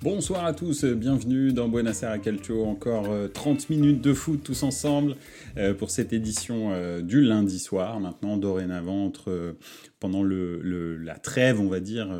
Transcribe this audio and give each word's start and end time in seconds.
Bonsoir 0.00 0.44
à 0.44 0.52
tous, 0.52 0.84
bienvenue 0.84 1.52
dans 1.52 1.68
Buenos 1.68 2.04
Aires 2.04 2.20
Calcio, 2.20 2.64
encore 2.64 3.08
30 3.32 3.60
euh, 3.60 3.64
minutes 3.74 4.00
de 4.00 4.14
foot 4.14 4.40
tous 4.44 4.62
ensemble 4.62 5.16
euh, 5.56 5.74
pour 5.74 5.90
cette 5.90 6.12
édition 6.12 6.70
euh, 6.70 7.00
du 7.00 7.20
lundi 7.20 7.58
soir, 7.58 7.98
maintenant 7.98 8.36
dorénavant 8.36 9.10
pendant 9.98 10.22
la 10.22 11.18
trêve 11.18 11.60
on 11.60 11.66
va 11.66 11.80
dire, 11.80 12.16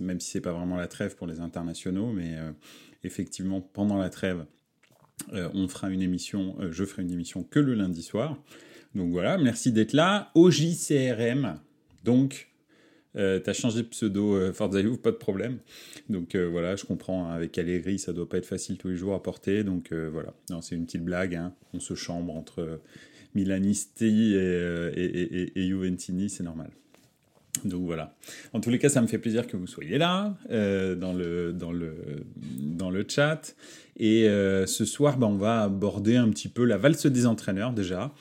même 0.00 0.20
si 0.20 0.30
c'est 0.30 0.40
pas 0.40 0.54
vraiment 0.54 0.76
la 0.76 0.86
trêve 0.86 1.14
pour 1.14 1.26
les 1.26 1.40
internationaux, 1.40 2.12
mais 2.12 2.34
effectivement 3.04 3.60
pendant 3.60 3.98
la 3.98 4.08
trêve 4.08 4.46
on 5.32 5.68
fera 5.68 5.90
une 5.90 6.00
émission, 6.00 6.56
je 6.70 6.84
ferai 6.86 7.02
une 7.02 7.12
émission 7.12 7.42
que 7.42 7.60
le 7.60 7.74
lundi 7.74 8.02
soir. 8.02 8.38
Donc 8.94 9.10
voilà, 9.10 9.36
merci 9.36 9.70
d'être 9.70 9.92
là. 9.92 10.30
Au 10.34 10.50
JCRM, 10.50 11.58
donc 12.04 12.51
euh, 13.16 13.38
t'as 13.40 13.52
changé 13.52 13.82
de 13.82 13.88
pseudo 13.88 14.36
euh, 14.36 14.52
Forza 14.52 14.80
pas 15.02 15.10
de 15.10 15.16
problème. 15.16 15.58
Donc 16.08 16.34
euh, 16.34 16.48
voilà, 16.48 16.76
je 16.76 16.84
comprends, 16.84 17.26
hein, 17.26 17.34
avec 17.34 17.56
Allegri, 17.58 17.98
ça 17.98 18.12
doit 18.12 18.28
pas 18.28 18.38
être 18.38 18.46
facile 18.46 18.78
tous 18.78 18.88
les 18.88 18.96
jours 18.96 19.14
à 19.14 19.22
porter. 19.22 19.64
Donc 19.64 19.92
euh, 19.92 20.08
voilà, 20.10 20.32
c'est 20.62 20.76
une 20.76 20.86
petite 20.86 21.04
blague. 21.04 21.34
Hein. 21.34 21.52
On 21.74 21.80
se 21.80 21.94
chambre 21.94 22.34
entre 22.34 22.80
Milanisti 23.34 24.34
et, 24.34 24.90
et, 24.94 25.58
et, 25.58 25.66
Juventini, 25.66 26.30
c'est 26.30 26.42
normal. 26.42 26.70
Donc 27.64 27.84
voilà. 27.84 28.16
En 28.54 28.60
tous 28.60 28.70
les 28.70 28.78
cas, 28.78 28.88
ça 28.88 29.02
me 29.02 29.06
fait 29.06 29.18
plaisir 29.18 29.46
que 29.46 29.56
vous 29.56 29.66
soyez 29.66 29.98
là 29.98 30.36
dans, 30.48 31.12
le, 31.12 31.52
dans, 31.52 31.70
le, 31.70 31.94
dans 32.34 32.90
le 32.90 33.04
chat. 33.06 33.54
Et 33.98 34.24
ce 34.66 34.84
soir, 34.84 35.18
bah, 35.18 35.26
on 35.26 35.36
va 35.36 35.62
aborder 35.62 36.16
un 36.16 36.30
petit 36.30 36.48
peu 36.48 36.64
la 36.64 36.78
valse 36.78 37.06
des 37.06 37.26
entraîneurs 37.26 37.72
déjà. 37.72 38.12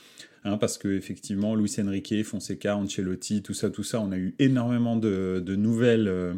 Hein, 0.44 0.58
parce 0.58 0.78
que 0.78 0.88
effectivement, 0.88 1.56
Luis 1.56 1.76
Enrique, 1.80 2.24
Fonseca, 2.24 2.76
Ancelotti, 2.76 3.44
tout 3.44 3.54
ça, 3.54 3.70
tout 3.70 3.84
ça, 3.84 4.02
on 4.02 4.12
a 4.12 4.18
eu 4.18 4.34
énormément 4.40 4.96
de, 4.96 5.44
nouvelles 5.56 6.08
euh, 6.08 6.34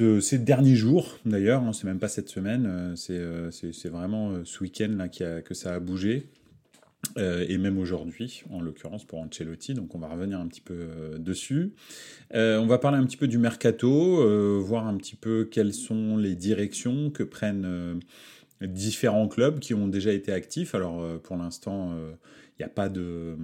euh, 0.00 0.20
ces 0.20 0.38
derniers 0.38 0.74
jours. 0.74 1.18
D'ailleurs, 1.24 1.62
hein, 1.62 1.72
c'est 1.72 1.84
même 1.84 2.00
pas 2.00 2.08
cette 2.08 2.28
semaine, 2.28 2.96
euh, 3.10 3.50
c'est 3.50 3.88
vraiment 3.88 4.44
ce 4.44 4.62
week-end 4.62 4.90
là 4.96 5.08
que 5.08 5.54
ça 5.54 5.74
a 5.74 5.78
bougé. 5.78 6.26
et 7.16 7.58
même 7.58 7.78
aujourd'hui, 7.78 8.42
en 8.50 8.60
l'occurrence 8.60 9.04
pour 9.04 9.20
Ancelotti, 9.20 9.74
donc 9.74 9.94
on 9.94 9.98
va 10.00 10.08
revenir 10.08 10.40
un 10.40 10.48
petit 10.48 10.60
peu 10.60 10.88
dessus. 11.18 11.74
on 12.32 12.66
va 12.66 12.78
parler 12.78 12.98
un 12.98 13.04
petit 13.04 13.16
peu 13.16 13.28
du 13.28 13.38
mercato, 13.38 14.60
voir 14.60 14.88
un 14.88 14.96
petit 14.96 15.16
peu 15.16 15.44
quelles 15.44 15.74
sont 15.74 16.16
les 16.16 16.34
directions 16.34 17.10
que 17.10 17.22
prennent 17.22 18.00
différents 18.66 19.28
clubs 19.28 19.58
qui 19.58 19.74
ont 19.74 19.88
déjà 19.88 20.12
été 20.12 20.32
actifs. 20.32 20.74
Alors 20.74 21.00
euh, 21.00 21.18
pour 21.18 21.36
l'instant, 21.36 21.92
il 21.92 21.98
euh, 21.98 22.12
n'y 22.58 22.64
a 22.64 22.68
pas 22.68 22.88
de, 22.88 23.36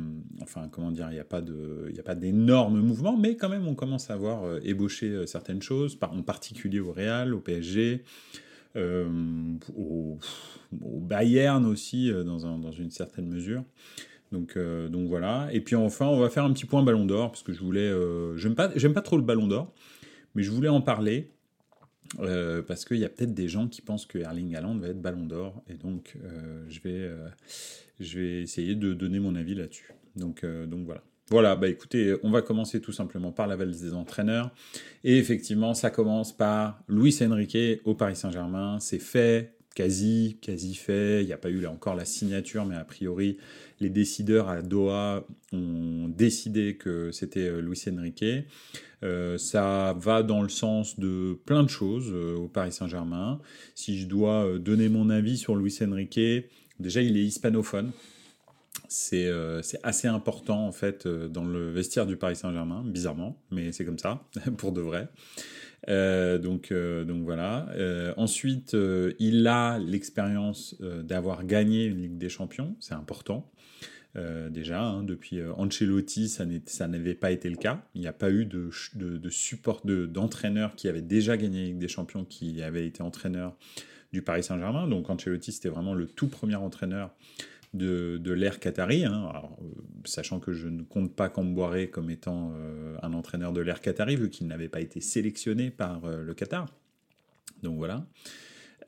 enfin 0.42 0.68
comment 0.70 0.90
dire, 0.90 1.08
il 1.10 1.14
n'y 1.14 1.20
a 1.20 1.24
pas 1.24 1.40
de, 1.40 1.88
il 1.90 1.98
a 1.98 2.02
pas 2.02 2.14
d'énormes 2.14 2.80
mouvements, 2.80 3.16
mais 3.16 3.36
quand 3.36 3.48
même 3.48 3.66
on 3.66 3.74
commence 3.74 4.10
à 4.10 4.16
voir 4.16 4.44
euh, 4.44 4.60
ébaucher 4.62 5.26
certaines 5.26 5.62
choses, 5.62 5.98
en 6.00 6.22
particulier 6.22 6.80
au 6.80 6.92
Real, 6.92 7.34
au 7.34 7.40
PSG, 7.40 8.04
au, 8.76 10.18
Bayern 10.70 11.64
aussi 11.66 12.12
dans, 12.12 12.46
un, 12.46 12.58
dans, 12.58 12.70
une 12.70 12.90
certaine 12.90 13.26
mesure. 13.26 13.64
Donc 14.30 14.56
voilà. 14.56 15.48
Et 15.52 15.60
puis 15.60 15.74
enfin, 15.74 16.06
on 16.06 16.20
va 16.20 16.28
faire 16.28 16.44
un 16.44 16.52
petit 16.52 16.66
point 16.66 16.84
Ballon 16.84 17.04
d'Or 17.04 17.32
parce 17.32 17.42
que 17.42 17.52
je 17.52 17.60
voulais, 17.60 17.90
j'aime 18.36 18.54
pas, 18.54 18.70
j'aime 18.76 18.92
pas 18.92 19.00
trop 19.00 19.16
le 19.16 19.24
Ballon 19.24 19.48
d'Or, 19.48 19.72
mais 20.36 20.44
je 20.44 20.52
voulais 20.52 20.68
en 20.68 20.80
parler 20.80 21.32
euh, 22.20 22.62
parce 22.62 22.84
qu'il 22.84 22.98
y 22.98 23.04
a 23.04 23.08
peut-être 23.08 23.34
des 23.34 23.48
gens 23.48 23.68
qui 23.68 23.82
pensent 23.82 24.06
que 24.06 24.18
Erling 24.18 24.54
Haaland 24.56 24.78
va 24.78 24.88
être 24.88 25.00
Ballon 25.00 25.26
d'Or, 25.26 25.62
et 25.68 25.74
donc 25.74 26.16
euh, 26.24 26.64
je, 26.68 26.80
vais, 26.80 26.90
euh, 26.94 27.28
je 28.00 28.18
vais 28.18 28.42
essayer 28.42 28.74
de 28.74 28.94
donner 28.94 29.20
mon 29.20 29.34
avis 29.34 29.54
là-dessus. 29.54 29.92
Donc, 30.16 30.44
donc 30.44 30.84
voilà. 30.84 31.02
Voilà, 31.30 31.56
bah 31.56 31.68
écoutez, 31.68 32.16
on 32.22 32.30
va 32.30 32.40
commencer 32.40 32.80
tout 32.80 32.92
simplement 32.92 33.32
par 33.32 33.46
la 33.46 33.54
valise 33.54 33.82
des 33.82 33.92
entraîneurs. 33.92 34.50
Et 35.04 35.18
effectivement, 35.18 35.74
ça 35.74 35.90
commence 35.90 36.34
par 36.34 36.82
Luis 36.88 37.14
Enrique 37.20 37.82
au 37.84 37.94
Paris 37.94 38.16
Saint-Germain. 38.16 38.78
C'est 38.80 38.98
fait, 38.98 39.52
quasi, 39.78 40.38
quasi 40.40 40.74
fait. 40.74 41.22
Il 41.22 41.26
n'y 41.26 41.32
a 41.32 41.36
pas 41.36 41.50
eu 41.50 41.60
là 41.60 41.70
encore 41.70 41.94
la 41.94 42.04
signature, 42.04 42.64
mais 42.64 42.74
a 42.74 42.84
priori, 42.84 43.38
les 43.78 43.90
décideurs 43.90 44.48
à 44.48 44.60
Doha 44.60 45.24
ont 45.52 46.08
décidé 46.08 46.74
que 46.74 47.12
c'était 47.12 47.46
euh, 47.46 47.60
Luis 47.60 47.80
Enrique. 47.88 48.24
Euh, 49.04 49.38
ça 49.38 49.94
va 49.96 50.24
dans 50.24 50.42
le 50.42 50.48
sens 50.48 50.98
de 50.98 51.38
plein 51.44 51.62
de 51.62 51.68
choses 51.68 52.10
euh, 52.12 52.34
au 52.34 52.48
Paris 52.48 52.72
Saint-Germain. 52.72 53.38
Si 53.76 54.00
je 54.00 54.08
dois 54.08 54.58
donner 54.58 54.88
mon 54.88 55.10
avis 55.10 55.38
sur 55.38 55.54
Luis 55.54 55.78
Enrique, 55.80 56.18
déjà 56.80 57.00
il 57.00 57.16
est 57.16 57.22
hispanophone. 57.22 57.92
C'est 58.88 59.30
assez 59.82 60.08
important 60.08 60.66
en 60.66 60.72
fait 60.72 61.06
dans 61.06 61.44
le 61.44 61.70
vestiaire 61.70 62.06
du 62.06 62.16
Paris 62.16 62.36
Saint-Germain, 62.36 62.82
bizarrement, 62.84 63.38
mais 63.50 63.70
c'est 63.70 63.84
comme 63.84 63.98
ça, 63.98 64.24
pour 64.56 64.72
de 64.72 64.80
vrai. 64.80 65.08
Donc, 65.88 66.72
donc 66.72 67.22
voilà. 67.24 67.68
ensuite, 68.16 68.76
il 69.18 69.46
a 69.46 69.78
l'expérience 69.78 70.76
d'avoir 70.80 71.44
gagné 71.44 71.86
une 71.86 72.02
Ligue 72.02 72.18
des 72.18 72.28
Champions, 72.28 72.76
c'est 72.78 72.94
important. 72.94 73.50
Euh, 74.16 74.48
déjà, 74.48 74.82
hein, 74.82 75.02
depuis 75.02 75.38
euh, 75.38 75.52
Ancelotti, 75.54 76.28
ça 76.28 76.88
n'avait 76.88 77.14
pas 77.14 77.30
été 77.30 77.50
le 77.50 77.56
cas. 77.56 77.82
Il 77.94 78.00
n'y 78.00 78.06
a 78.06 78.12
pas 78.12 78.30
eu 78.30 78.46
de, 78.46 78.70
de, 78.94 79.30
support 79.30 79.82
d'entraîneur 79.84 80.74
qui 80.74 80.88
avait 80.88 81.02
déjà 81.02 81.36
gagné 81.36 81.64
avec 81.64 81.78
des 81.78 81.88
champions 81.88 82.24
qui 82.24 82.62
avait 82.62 82.86
été 82.86 83.02
entraîneur 83.02 83.56
du 84.12 84.22
Paris 84.22 84.42
Saint-Germain. 84.42 84.88
Donc 84.88 85.10
Ancelotti, 85.10 85.52
c'était 85.52 85.68
vraiment 85.68 85.94
le 85.94 86.06
tout 86.06 86.28
premier 86.28 86.56
entraîneur 86.56 87.14
de, 87.74 88.18
de 88.18 88.32
l'ère 88.32 88.60
qatari, 88.60 89.04
hein. 89.04 89.32
euh, 89.34 89.66
sachant 90.04 90.40
que 90.40 90.52
je 90.52 90.68
ne 90.68 90.82
compte 90.82 91.14
pas 91.14 91.28
Camboire 91.28 91.74
comme 91.92 92.10
étant 92.10 92.52
un 93.02 93.12
entraîneur 93.12 93.52
de 93.52 93.60
l'ère 93.60 93.80
qatari, 93.80 94.16
vu 94.16 94.30
qu'il 94.30 94.46
n'avait 94.46 94.68
pas 94.68 94.80
été 94.80 95.00
sélectionné 95.00 95.70
par 95.70 96.00
le 96.06 96.34
Qatar. 96.34 96.66
Donc 97.62 97.76
voilà. 97.76 98.04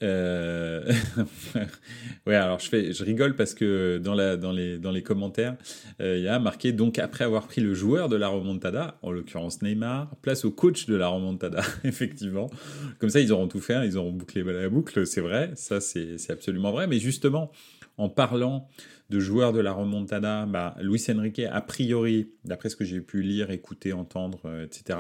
Euh... 0.02 0.90
ouais, 2.26 2.34
alors 2.34 2.58
je, 2.58 2.68
fais, 2.68 2.92
je 2.92 3.04
rigole 3.04 3.36
parce 3.36 3.54
que 3.54 3.98
dans, 3.98 4.14
la, 4.14 4.36
dans, 4.36 4.52
les, 4.52 4.78
dans 4.78 4.90
les 4.90 5.02
commentaires, 5.02 5.56
euh, 6.00 6.16
il 6.16 6.24
y 6.24 6.28
a 6.28 6.38
marqué 6.38 6.72
donc 6.72 6.98
après 6.98 7.24
avoir 7.24 7.46
pris 7.46 7.60
le 7.60 7.74
joueur 7.74 8.08
de 8.08 8.16
la 8.16 8.28
remontada, 8.28 8.98
en 9.02 9.10
l'occurrence 9.10 9.60
Neymar, 9.62 10.14
place 10.22 10.44
au 10.44 10.50
coach 10.50 10.86
de 10.86 10.96
la 10.96 11.08
remontada, 11.08 11.62
effectivement. 11.84 12.50
Comme 12.98 13.10
ça, 13.10 13.20
ils 13.20 13.32
auront 13.32 13.48
tout 13.48 13.60
fait, 13.60 13.86
ils 13.86 13.98
auront 13.98 14.12
bouclé 14.12 14.42
la 14.42 14.68
boucle, 14.68 15.06
c'est 15.06 15.20
vrai, 15.20 15.50
ça 15.54 15.80
c'est 15.80 16.30
absolument 16.30 16.72
vrai. 16.72 16.86
Mais 16.86 16.98
justement, 16.98 17.50
en 17.96 18.08
parlant 18.08 18.68
de 19.10 19.18
joueurs 19.18 19.52
de 19.52 19.60
la 19.60 19.72
remontada, 19.72 20.46
bah, 20.46 20.76
Luis 20.80 21.04
Enrique, 21.10 21.40
a 21.40 21.60
priori, 21.60 22.30
d'après 22.44 22.68
ce 22.68 22.76
que 22.76 22.84
j'ai 22.84 23.00
pu 23.00 23.22
lire, 23.22 23.50
écouter, 23.50 23.92
entendre, 23.92 24.40
euh, 24.44 24.64
etc., 24.64 24.98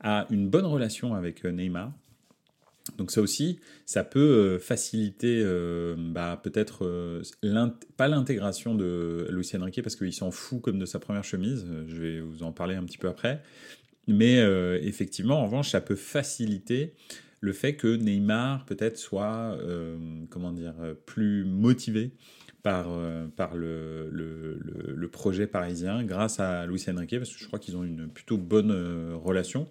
a 0.00 0.26
une 0.30 0.48
bonne 0.48 0.64
relation 0.64 1.14
avec 1.14 1.44
euh, 1.44 1.50
Neymar. 1.50 1.92
Donc 2.96 3.10
ça 3.10 3.20
aussi, 3.20 3.58
ça 3.84 4.02
peut 4.02 4.20
euh, 4.20 4.58
faciliter 4.58 5.44
bah, 5.98 6.40
peut-être 6.42 7.22
pas 7.96 8.08
l'intégration 8.08 8.74
de 8.74 9.26
Luis 9.30 9.50
Enrique 9.54 9.82
parce 9.82 9.96
qu'il 9.96 10.12
s'en 10.12 10.30
fout 10.30 10.62
comme 10.62 10.78
de 10.78 10.86
sa 10.86 10.98
première 10.98 11.24
chemise. 11.24 11.66
Je 11.86 11.96
vais 11.96 12.20
vous 12.20 12.42
en 12.42 12.52
parler 12.52 12.76
un 12.76 12.84
petit 12.84 12.96
peu 12.96 13.08
après. 13.08 13.42
Mais 14.06 14.38
effectivement, 14.80 15.40
en 15.40 15.44
revanche, 15.44 15.68
ça 15.68 15.82
peut 15.82 15.96
faciliter 15.96 16.94
le 17.40 17.52
fait 17.52 17.76
que 17.76 17.96
Neymar 17.96 18.64
peut-être 18.66 18.96
soit 18.96 19.56
comment 20.30 20.52
dire 20.52 20.74
plus 21.06 21.44
motivé 21.44 22.12
par, 22.62 22.88
par 23.36 23.56
le, 23.56 24.08
le, 24.10 25.08
projet 25.08 25.46
parisien 25.46 26.04
grâce 26.04 26.40
à 26.40 26.66
Luis 26.66 26.84
Enrique 26.88 27.16
parce 27.16 27.32
que 27.32 27.38
je 27.38 27.46
crois 27.46 27.58
qu'ils 27.58 27.76
ont 27.76 27.84
une 27.84 28.08
plutôt 28.08 28.36
bonne 28.36 28.72
relation 29.14 29.68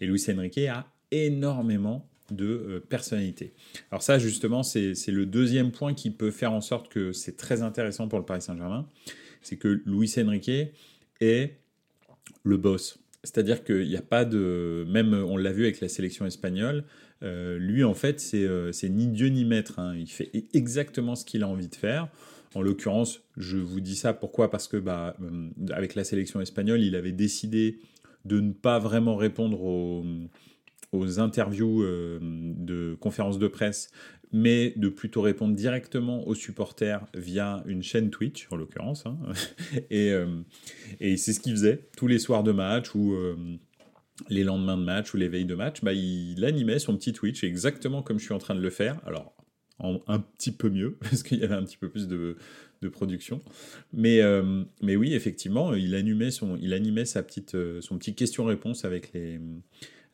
et 0.00 0.06
Luis 0.06 0.24
Enrique 0.30 0.58
a 0.58 0.86
énormément 1.10 2.08
de 2.30 2.46
euh, 2.46 2.80
personnalité. 2.80 3.52
Alors 3.90 4.02
ça, 4.02 4.18
justement, 4.18 4.62
c'est 4.62 4.94
le 5.08 5.26
deuxième 5.26 5.72
point 5.72 5.94
qui 5.94 6.10
peut 6.10 6.30
faire 6.30 6.52
en 6.52 6.60
sorte 6.60 6.88
que 6.88 7.12
c'est 7.12 7.36
très 7.36 7.62
intéressant 7.62 8.08
pour 8.08 8.18
le 8.18 8.24
Paris 8.24 8.42
Saint-Germain, 8.42 8.86
c'est 9.42 9.56
que 9.56 9.82
Luis 9.86 10.12
Enrique 10.18 10.72
est 11.20 11.56
le 12.42 12.56
boss. 12.56 12.98
C'est-à-dire 13.22 13.64
qu'il 13.64 13.86
n'y 13.86 13.96
a 13.96 14.02
pas 14.02 14.24
de... 14.24 14.86
Même, 14.88 15.14
on 15.14 15.36
l'a 15.36 15.52
vu 15.52 15.64
avec 15.64 15.80
la 15.80 15.88
sélection 15.88 16.26
espagnole, 16.26 16.84
euh, 17.22 17.58
lui, 17.58 17.84
en 17.84 17.94
fait, 17.94 18.22
euh, 18.34 18.72
c'est 18.72 18.88
ni 18.88 19.08
Dieu 19.08 19.28
ni 19.28 19.44
maître. 19.44 19.78
Hein. 19.78 19.94
Il 19.96 20.08
fait 20.08 20.30
exactement 20.54 21.14
ce 21.14 21.24
qu'il 21.24 21.42
a 21.42 21.48
envie 21.48 21.68
de 21.68 21.74
faire. 21.74 22.08
En 22.54 22.62
l'occurrence, 22.62 23.22
je 23.36 23.58
vous 23.58 23.80
dis 23.80 23.94
ça 23.94 24.12
pourquoi? 24.12 24.50
Parce 24.50 24.66
que 24.66 24.76
bah, 24.76 25.16
avec 25.70 25.94
la 25.94 26.02
sélection 26.02 26.40
espagnole, 26.40 26.82
il 26.82 26.96
avait 26.96 27.12
décidé 27.12 27.78
de 28.24 28.40
ne 28.40 28.52
pas 28.52 28.78
vraiment 28.78 29.16
répondre 29.16 29.62
aux 29.62 30.04
aux 30.92 31.20
interviews 31.20 31.82
euh, 31.82 32.18
de 32.20 32.96
conférences 33.00 33.38
de 33.38 33.48
presse, 33.48 33.90
mais 34.32 34.72
de 34.76 34.88
plutôt 34.88 35.22
répondre 35.22 35.54
directement 35.54 36.26
aux 36.26 36.34
supporters 36.34 37.06
via 37.14 37.62
une 37.66 37.82
chaîne 37.82 38.10
Twitch, 38.10 38.48
en 38.50 38.56
l'occurrence. 38.56 39.06
Hein. 39.06 39.18
et, 39.90 40.10
euh, 40.10 40.40
et 41.00 41.16
c'est 41.16 41.32
ce 41.32 41.40
qu'il 41.40 41.52
faisait 41.52 41.88
tous 41.96 42.06
les 42.06 42.18
soirs 42.18 42.42
de 42.42 42.52
match 42.52 42.94
où, 42.94 43.14
euh, 43.14 43.36
les 44.28 44.44
lendemains 44.44 44.76
de 44.76 44.84
match 44.84 45.14
ou 45.14 45.16
les 45.16 45.28
veilles 45.28 45.46
de 45.46 45.54
match, 45.54 45.82
bah, 45.82 45.92
il 45.92 46.44
animait 46.44 46.78
son 46.78 46.96
petit 46.96 47.12
Twitch 47.12 47.42
exactement 47.42 48.02
comme 48.02 48.18
je 48.18 48.24
suis 48.24 48.34
en 48.34 48.38
train 48.38 48.54
de 48.54 48.60
le 48.60 48.70
faire. 48.70 49.00
Alors, 49.06 49.34
un 49.78 50.18
petit 50.18 50.52
peu 50.52 50.68
mieux, 50.68 50.98
parce 51.00 51.22
qu'il 51.22 51.38
y 51.38 51.44
avait 51.44 51.54
un 51.54 51.64
petit 51.64 51.78
peu 51.78 51.88
plus 51.88 52.06
de, 52.06 52.36
production. 52.92 53.40
Mais, 53.92 54.20
mais 54.82 54.96
oui, 54.96 55.14
effectivement, 55.14 55.74
il 55.74 55.94
animait 55.94 56.30
son, 56.30 56.56
il 56.56 56.74
animait 56.74 57.04
sa 57.04 57.22
petite, 57.22 57.56
son 57.80 57.98
petit 57.98 58.14
question-réponse 58.14 58.84
avec 58.84 59.12
les, 59.12 59.38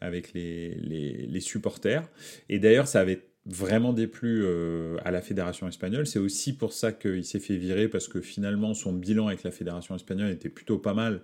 avec 0.00 0.32
les, 0.32 0.75
les, 0.75 1.40
supporters. 1.40 2.08
Et 2.48 2.58
d'ailleurs, 2.58 2.88
ça 2.88 3.00
avait 3.00 3.26
vraiment 3.46 3.93
déplu 3.93 4.43
euh, 4.44 4.96
à 5.04 5.10
la 5.10 5.20
fédération 5.20 5.69
espagnole. 5.69 6.06
C'est 6.06 6.19
aussi 6.19 6.56
pour 6.56 6.72
ça 6.72 6.93
qu'il 6.93 7.25
s'est 7.25 7.40
fait 7.40 7.56
virer, 7.56 7.88
parce 7.88 8.08
que 8.08 8.20
finalement, 8.20 8.75
son 8.75 8.93
bilan 8.93 9.28
avec 9.28 9.43
la 9.43 9.50
fédération 9.50 9.94
espagnole 9.94 10.31
était 10.31 10.48
plutôt 10.48 10.78
pas 10.78 10.94
mal 10.94 11.22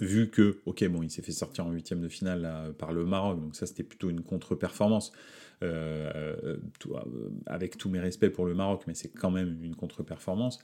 vu 0.00 0.30
que, 0.30 0.60
ok, 0.66 0.86
bon, 0.88 1.02
il 1.02 1.10
s'est 1.10 1.22
fait 1.22 1.32
sortir 1.32 1.66
en 1.66 1.70
huitième 1.70 2.00
de 2.00 2.08
finale 2.08 2.74
par 2.78 2.92
le 2.92 3.04
Maroc, 3.04 3.40
donc 3.40 3.54
ça 3.54 3.66
c'était 3.66 3.82
plutôt 3.82 4.10
une 4.10 4.22
contre-performance. 4.22 5.12
Euh, 5.62 6.34
euh, 6.44 6.56
avec 7.46 7.78
tous 7.78 7.88
mes 7.88 8.00
respects 8.00 8.30
pour 8.30 8.46
le 8.46 8.54
Maroc, 8.54 8.82
mais 8.88 8.94
c'est 8.94 9.10
quand 9.10 9.30
même 9.30 9.62
une 9.62 9.76
contre-performance. 9.76 10.58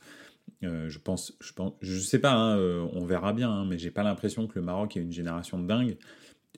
Je 0.62 0.98
pense, 0.98 1.36
je 1.40 1.52
pense, 1.52 1.74
je 1.82 2.00
sais 2.00 2.18
pas, 2.18 2.32
hein, 2.32 2.58
on 2.92 3.04
verra 3.04 3.32
bien, 3.32 3.50
hein, 3.50 3.64
mais 3.64 3.78
j'ai 3.78 3.92
pas 3.92 4.02
l'impression 4.02 4.48
que 4.48 4.58
le 4.58 4.64
Maroc 4.64 4.96
ait 4.96 5.00
une 5.00 5.12
génération 5.12 5.60
de 5.60 5.68
dingue. 5.68 5.98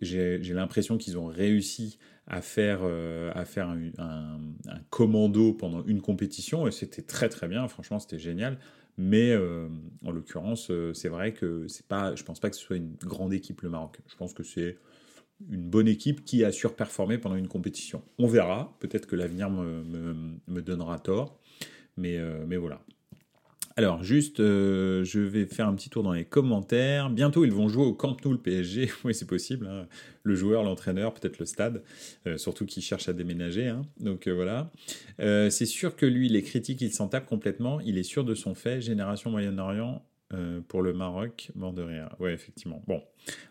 J'ai 0.00 0.38
l'impression 0.54 0.96
qu'ils 0.96 1.19
ont 1.19 1.26
réussi 1.26 1.98
à 2.26 2.40
faire, 2.42 2.81
à 2.84 3.44
faire 3.44 3.69
un, 3.69 4.40
commando 4.88 5.52
pendant 5.52 5.84
une 5.84 6.00
compétition 6.00 6.66
et 6.66 6.70
c'était 6.70 7.02
très 7.02 7.28
très 7.28 7.48
bien. 7.48 7.66
Franchement, 7.69 7.98
c'était 7.98 8.19
génial. 8.19 8.58
Mais 8.96 9.37
en 9.37 10.10
l'occurrence, 10.10 10.72
c'est 10.94 11.08
vrai 11.08 11.34
que 11.34 11.66
c'est 11.69 11.87
pas, 11.87 12.14
je 12.14 12.22
pense 12.22 12.40
pas 12.40 12.48
que 12.48 12.56
ce 12.56 12.62
soit 12.62 12.76
une 12.76 12.94
grande 12.94 13.34
équipe 13.34 13.60
le 13.60 13.69
Maroc. 13.69 13.98
Je 14.06 14.16
pense 14.16 14.32
que 14.32 14.42
c'est 14.42 14.78
une 15.48 15.69
bonne 15.69 15.88
équipe 15.88 16.25
qui 16.25 16.44
a 16.44 16.52
surperformé 16.52 17.19
pendant 17.19 17.36
une 17.36 17.48
compétition. 17.48 18.02
On 18.19 18.26
verra, 18.26 18.76
peut-être 18.81 19.06
que 19.06 19.16
l'avenir 19.16 19.50
me, 19.50 20.60
donnera 20.60 20.98
tort, 20.98 21.38
mais, 21.96 22.19
euh, 22.19 22.44
mais 22.46 22.56
voilà. 22.56 22.82
Alors, 23.81 24.05
juste, 24.05 24.41
euh, 24.41 25.05
je 25.05 25.21
vais 25.21 25.47
faire 25.47 25.67
un 25.67 25.75
petit 25.75 25.88
tour 25.88 26.03
dans 26.03 26.12
les 26.12 26.27
commentaires. 26.27 27.09
Bientôt, 27.09 27.47
ils 27.47 27.50
vont 27.50 27.67
jouer 27.71 27.87
au 27.87 27.94
Camp 27.94 28.15
Nou, 28.23 28.32
le 28.32 28.38
PSG. 28.38 28.91
oui, 29.05 29.15
c'est 29.15 29.27
possible. 29.27 29.67
Hein. 29.67 29.87
Le 30.23 30.35
joueur, 30.35 30.65
l'entraîneur, 30.65 31.15
peut-être 31.15 31.38
le 31.38 31.47
stade. 31.47 31.82
Euh, 32.27 32.37
surtout 32.37 32.67
qu'il 32.67 32.82
cherche 32.82 33.09
à 33.09 33.15
déménager. 33.15 33.69
Hein. 33.69 33.81
Donc, 33.99 34.29
voilà. 34.29 34.71
c'est 35.19 35.65
sûr 35.65 35.97
que 35.97 36.05
lui, 36.05 36.29
les 36.29 36.43
critiques, 36.43 36.82
il 36.82 36.93
s'en 36.93 37.09
tape 37.09 37.25
complètement. 37.25 37.81
Il 37.81 37.97
est 37.97 38.03
sûr 38.03 38.23
de 38.23 38.35
son 38.35 38.55
fait. 38.55 38.82
Génération 38.82 39.31
Moyen-Orient, 39.31 40.05
euh, 40.32 40.61
pour 40.69 40.82
le 40.82 40.93
Maroc, 40.93 41.50
mort 41.56 41.73
de 41.73 41.82
rire. 41.82 42.15
Ouais, 42.21 42.32
effectivement. 42.32 42.82
Bon, 42.87 43.03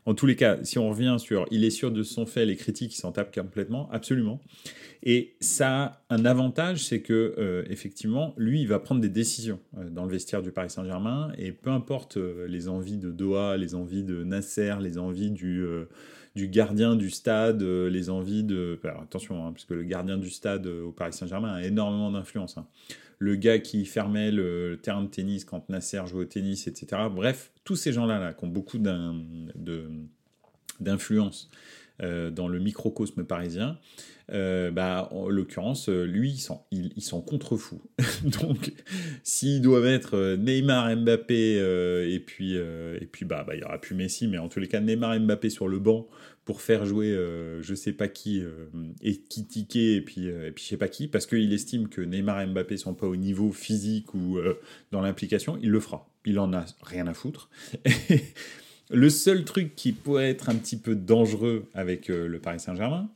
en 0.06 0.14
tous 0.14 0.26
les 0.26 0.38
cas, 0.38 0.64
si 0.64 0.80
on 0.80 0.90
revient 0.90 1.18
sur 1.20 1.46
il 1.52 1.66
est 1.66 1.72
sûr 1.72 1.92
de 1.92 2.04
son 2.04 2.26
fait, 2.26 2.46
les 2.46 2.56
critiques 2.56 2.94
s'en 2.96 3.12
tapent 3.12 3.36
complètement, 3.36 3.90
absolument. 3.92 4.40
Et 5.04 5.36
ça 5.42 5.84
a 5.84 6.02
un 6.10 6.24
avantage, 6.24 6.86
c'est 6.86 7.02
que 7.02 7.36
euh, 7.38 7.66
effectivement, 7.70 8.34
lui, 8.38 8.62
il 8.62 8.68
va 8.68 8.80
prendre 8.80 9.02
des 9.02 9.10
décisions 9.10 9.60
euh, 9.78 9.90
dans 9.90 10.06
le 10.06 10.12
vestiaire 10.12 10.42
du 10.42 10.52
Paris 10.52 10.70
Saint-Germain, 10.70 11.34
et 11.38 11.52
peu 11.52 11.70
importe 11.70 12.18
les 12.18 12.70
envies 12.70 12.98
de 12.98 13.12
Doha, 13.12 13.58
les 13.58 13.76
envies 13.76 14.04
de 14.04 14.24
Nasser, 14.24 14.76
les 14.80 14.98
envies 14.98 15.32
du 15.32 15.66
du 16.36 16.48
gardien 16.48 16.96
du 16.96 17.10
stade, 17.10 17.62
les 17.64 18.10
envies 18.10 18.44
de... 18.44 18.80
Attention, 19.02 19.46
hein, 19.46 19.52
parce 19.52 19.66
que 19.66 19.74
le 19.74 19.84
gardien 19.84 20.18
du 20.18 20.30
stade 20.30 20.68
au 20.68 20.92
Paris 20.92 21.12
Saint-Germain 21.12 21.56
a 21.56 21.64
énormément 21.64 22.12
d'influence. 22.12 22.58
Hein 22.58 22.68
le 23.20 23.36
gars 23.36 23.60
qui 23.60 23.86
fermait 23.86 24.32
le 24.32 24.80
terrain 24.82 25.04
de 25.04 25.10
tennis 25.10 25.44
quand 25.44 25.70
Nasser 25.70 26.02
jouait 26.08 26.22
au 26.22 26.26
tennis, 26.26 26.68
etc. 26.68 27.04
Bref, 27.12 27.52
tous 27.66 27.76
ces 27.76 27.92
gens-là 27.92 28.18
là, 28.18 28.34
qui 28.34 28.46
ont 28.46 28.48
beaucoup 28.48 28.80
d'influence 30.80 31.52
euh, 32.02 32.32
dans 32.32 32.48
le 32.48 32.60
microcosme 32.60 33.26
parisien, 33.26 33.78
euh, 34.32 34.72
bah, 34.72 35.10
en 35.12 35.28
l'occurrence, 35.28 35.90
lui, 35.90 36.32
il 36.72 37.02
s'en 37.02 37.22
contrefou. 37.22 37.82
Donc, 38.24 38.72
s'il 39.24 39.62
doit 39.62 39.82
mettre 39.82 40.36
Neymar, 40.38 40.96
Mbappé, 40.96 41.60
euh, 41.60 42.10
et 42.10 42.20
puis, 42.20 42.54
et 42.56 43.10
puis 43.12 43.26
bah, 43.26 43.44
bah, 43.46 43.56
il 43.56 43.60
y 43.60 43.64
aura 43.64 43.82
plus 43.82 43.96
Messi, 43.96 44.28
mais 44.28 44.38
en 44.38 44.48
tous 44.48 44.62
les 44.62 44.70
cas, 44.70 44.80
Neymar, 44.80 45.20
Mbappé 45.20 45.50
sur 45.50 45.68
le 45.68 45.80
banc 45.80 46.08
pour 46.50 46.64
faire 46.64 46.84
jouer 46.84 47.12
euh, 47.12 47.62
je 47.62 47.76
sais 47.76 47.94
pas 47.94 48.08
qui 48.08 48.42
euh, 48.42 48.66
et 49.04 49.18
qui 49.18 49.46
tiquer 49.46 49.98
et 49.98 50.02
puis 50.02 50.32
euh, 50.32 50.48
et 50.48 50.52
puis 50.52 50.64
je 50.64 50.70
sais 50.70 50.78
pas 50.78 50.88
qui 50.88 51.08
parce 51.08 51.28
qu'il 51.28 51.54
estime 51.54 51.90
que 51.90 52.02
Neymar 52.02 52.42
et 52.42 52.48
Mbappé 52.48 52.76
sont 52.76 52.96
pas 52.96 53.06
au 53.06 53.16
niveau 53.16 53.52
physique 53.52 54.16
ou 54.16 54.40
dans 54.90 55.02
l'implication, 55.02 55.60
il 55.62 55.70
le 55.70 55.80
fera. 55.80 56.10
Il 56.26 56.40
en 56.40 56.52
a 56.54 56.66
rien 56.82 57.06
à 57.06 57.14
foutre. 57.14 57.52
le 58.90 59.10
seul 59.12 59.46
truc 59.46 59.76
qui 59.76 59.92
pourrait 59.92 60.32
être 60.32 60.50
un 60.50 60.56
petit 60.56 60.78
peu 60.78 60.96
dangereux 60.96 61.68
avec 61.76 62.08
le 62.08 62.40
Paris 62.40 62.60
Saint-Germain, 62.60 63.12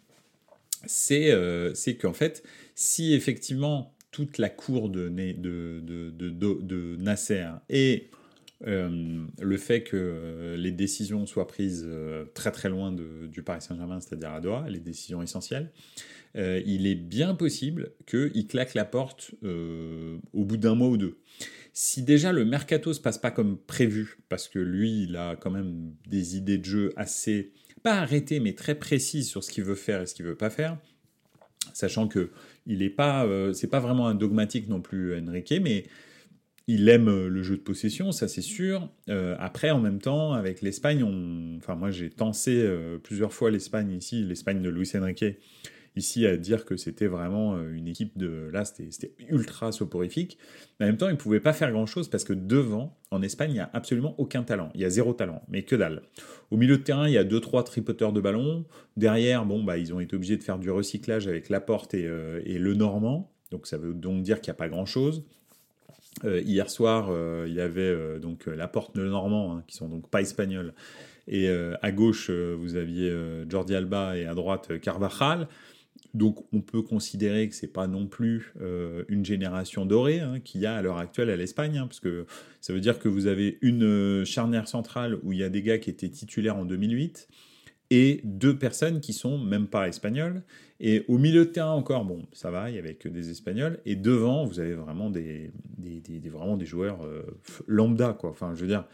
c'est 0.85 1.97
qu'en 1.99 2.13
fait, 2.13 2.43
si 2.75 3.15
effectivement 3.15 3.95
toute 4.11 4.37
la 4.37 4.49
cour 4.49 4.89
de, 4.89 5.09
de, 5.09 5.79
de, 5.81 6.11
de, 6.11 6.95
Nasser 6.97 7.47
est 7.69 8.11
euh, 8.65 9.25
le 9.39 9.57
fait 9.57 9.83
que 9.83 9.97
euh, 9.97 10.55
les 10.55 10.71
décisions 10.71 11.25
soient 11.25 11.47
prises 11.47 11.85
euh, 11.85 12.25
très 12.33 12.51
très 12.51 12.69
loin 12.69 12.93
du 12.93 13.43
Paris 13.43 13.61
Saint-Germain, 13.61 13.99
c'est-à-dire 13.99 14.31
à 14.31 14.39
Doha, 14.39 14.69
les 14.69 14.79
décisions 14.79 15.21
essentielles, 15.21 15.71
il 16.35 16.87
est 16.87 16.95
bien 16.95 17.35
possible 17.35 17.91
qu'il 18.07 18.47
claque 18.47 18.73
la 18.73 18.85
porte 18.85 19.35
au 19.43 20.45
bout 20.45 20.57
d'un 20.57 20.73
mois 20.73 20.87
ou 20.87 20.97
deux. 20.97 21.19
Si 21.73 22.01
déjà 22.01 22.31
le 22.31 22.43
mercato 22.43 22.91
se 22.91 22.99
passe 22.99 23.19
pas 23.19 23.29
comme 23.29 23.55
prévu, 23.55 24.17
parce 24.29 24.47
que 24.47 24.57
lui, 24.57 25.03
il 25.03 25.15
a 25.15 25.35
quand 25.35 25.51
même 25.51 25.93
des 26.07 26.35
idées 26.35 26.57
de 26.57 26.65
jeu 26.65 26.93
assez, 26.95 27.51
pas 27.83 27.97
arrêtées, 27.97 28.39
mais 28.39 28.53
très 28.53 28.73
précises 28.73 29.29
sur 29.29 29.43
ce 29.43 29.51
qu'il 29.51 29.63
veut 29.63 29.75
faire 29.75 30.01
et 30.01 30.07
ce 30.07 30.15
qu'il 30.15 30.25
veut 30.25 30.35
pas 30.35 30.49
faire, 30.49 30.79
sachant 31.73 32.07
que 32.07 32.31
il 32.65 32.81
est 32.81 32.89
pas, 32.89 33.27
c'est 33.53 33.69
pas 33.69 33.79
vraiment 33.79 34.07
un 34.07 34.15
dogmatique 34.15 34.67
non 34.67 34.81
plus, 34.81 35.15
Enrique, 35.15 35.53
mais 35.61 35.85
il 36.67 36.87
aime 36.87 37.09
euh, 37.09 37.27
le 37.27 37.43
jeu 37.43 37.57
de 37.57 37.61
possession, 37.61 38.11
ça 38.11 38.27
c'est 38.27 38.41
sûr. 38.41 38.89
Euh, 39.09 39.35
après, 39.39 39.71
en 39.71 39.79
même 39.79 39.99
temps, 39.99 40.33
avec 40.33 40.61
l'Espagne, 40.61 41.03
on... 41.03 41.57
enfin 41.57 41.75
moi 41.75 41.91
j'ai 41.91 42.09
tensé 42.09 42.61
euh, 42.63 42.97
plusieurs 42.97 43.33
fois 43.33 43.51
l'Espagne 43.51 43.91
ici, 43.91 44.23
l'Espagne 44.23 44.61
de 44.61 44.69
Luis 44.69 44.89
Enrique, 44.95 45.25
ici 45.95 46.25
à 46.25 46.37
dire 46.37 46.65
que 46.65 46.77
c'était 46.77 47.05
vraiment 47.07 47.61
une 47.69 47.87
équipe 47.87 48.17
de... 48.17 48.49
Là, 48.51 48.65
c'était 48.65 49.13
ultra 49.29 49.71
soporifique. 49.71 50.39
Mais 50.79 50.87
en 50.87 50.89
même 50.89 50.97
temps, 50.97 51.07
ils 51.07 51.13
ne 51.13 51.17
pouvaient 51.17 51.39
pas 51.39 51.53
faire 51.53 51.71
grand-chose 51.71 52.09
parce 52.09 52.23
que 52.23 52.33
devant, 52.33 52.97
en 53.11 53.21
Espagne, 53.21 53.51
il 53.51 53.55
n'y 53.55 53.59
a 53.59 53.69
absolument 53.73 54.15
aucun 54.19 54.41
talent. 54.41 54.71
Il 54.73 54.81
y 54.81 54.85
a 54.85 54.89
zéro 54.89 55.13
talent, 55.13 55.43
mais 55.49 55.61
que 55.61 55.75
dalle. 55.75 56.01
Au 56.49 56.57
milieu 56.57 56.77
de 56.77 56.81
terrain, 56.81 57.07
il 57.07 57.13
y 57.13 57.17
a 57.19 57.23
deux, 57.23 57.39
trois 57.39 57.63
tripoteurs 57.63 58.11
de 58.11 58.21
ballon. 58.21 58.65
Derrière, 58.97 59.45
bon, 59.45 59.63
bah, 59.63 59.77
ils 59.77 59.93
ont 59.93 59.99
été 59.99 60.15
obligés 60.15 60.37
de 60.37 60.43
faire 60.43 60.57
du 60.57 60.71
recyclage 60.71 61.27
avec 61.27 61.49
Laporte 61.49 61.93
et, 61.93 62.09
et 62.43 62.57
Le 62.57 62.73
Normand. 62.73 63.31
Donc 63.51 63.67
ça 63.67 63.77
veut 63.77 63.93
donc 63.93 64.23
dire 64.23 64.41
qu'il 64.41 64.49
n'y 64.49 64.55
a 64.55 64.57
pas 64.57 64.69
grand-chose. 64.69 65.23
Euh, 66.25 66.41
hier 66.41 66.69
soir, 66.69 67.07
euh, 67.09 67.45
il 67.47 67.53
y 67.53 67.61
avait 67.61 67.81
euh, 67.81 68.19
donc 68.19 68.45
la 68.45 68.67
porte 68.67 68.95
de 68.95 69.03
Normand, 69.03 69.57
hein, 69.57 69.63
qui 69.67 69.75
sont 69.75 69.87
donc 69.87 70.09
pas 70.09 70.21
espagnols. 70.21 70.73
Et 71.25 71.47
à 71.47 71.91
gauche, 71.93 72.29
vous 72.29 72.75
aviez 72.75 73.09
Jordi 73.49 73.73
Alba 73.75 74.17
et 74.17 74.25
à 74.25 74.35
droite 74.35 74.77
Carvajal. 74.81 75.47
Donc 76.13 76.43
on 76.51 76.59
peut 76.59 76.81
considérer 76.81 77.47
que 77.47 77.55
c'est 77.55 77.71
pas 77.71 77.87
non 77.87 78.07
plus 78.07 78.53
une 79.07 79.23
génération 79.23 79.85
dorée 79.85 80.19
hein, 80.19 80.41
qu'il 80.41 80.59
y 80.59 80.65
a 80.65 80.75
à 80.75 80.81
l'heure 80.81 80.97
actuelle 80.97 81.29
à 81.29 81.37
l'Espagne, 81.37 81.77
hein, 81.77 81.87
parce 81.87 82.01
que 82.01 82.25
ça 82.59 82.73
veut 82.73 82.81
dire 82.81 82.99
que 82.99 83.07
vous 83.07 83.27
avez 83.27 83.57
une 83.61 84.25
charnière 84.25 84.67
centrale 84.67 85.17
où 85.23 85.31
il 85.31 85.39
y 85.39 85.43
a 85.43 85.49
des 85.49 85.61
gars 85.61 85.77
qui 85.77 85.89
étaient 85.89 86.09
titulaires 86.09 86.57
en 86.57 86.65
2008 86.65 87.29
deux 88.23 88.57
personnes 88.57 88.99
qui 88.99 89.13
sont 89.13 89.37
même 89.37 89.67
pas 89.67 89.87
espagnoles. 89.87 90.43
Et 90.79 91.05
au 91.07 91.17
milieu 91.17 91.45
de 91.45 91.49
terrain 91.49 91.71
encore, 91.71 92.03
bon, 92.03 92.25
ça 92.33 92.51
va, 92.51 92.69
il 92.69 92.75
y 92.75 92.79
avait 92.79 92.95
que 92.95 93.07
des 93.07 93.29
Espagnols. 93.29 93.79
Et 93.85 93.95
devant, 93.95 94.45
vous 94.45 94.59
avez 94.59 94.73
vraiment 94.73 95.09
des, 95.09 95.51
vraiment 96.25 96.57
des 96.57 96.65
joueurs 96.65 97.05
euh, 97.05 97.23
lambda, 97.67 98.13
quoi. 98.19 98.31
Enfin, 98.31 98.53
je 98.55 98.61
veux 98.61 98.67
dire. 98.67 98.85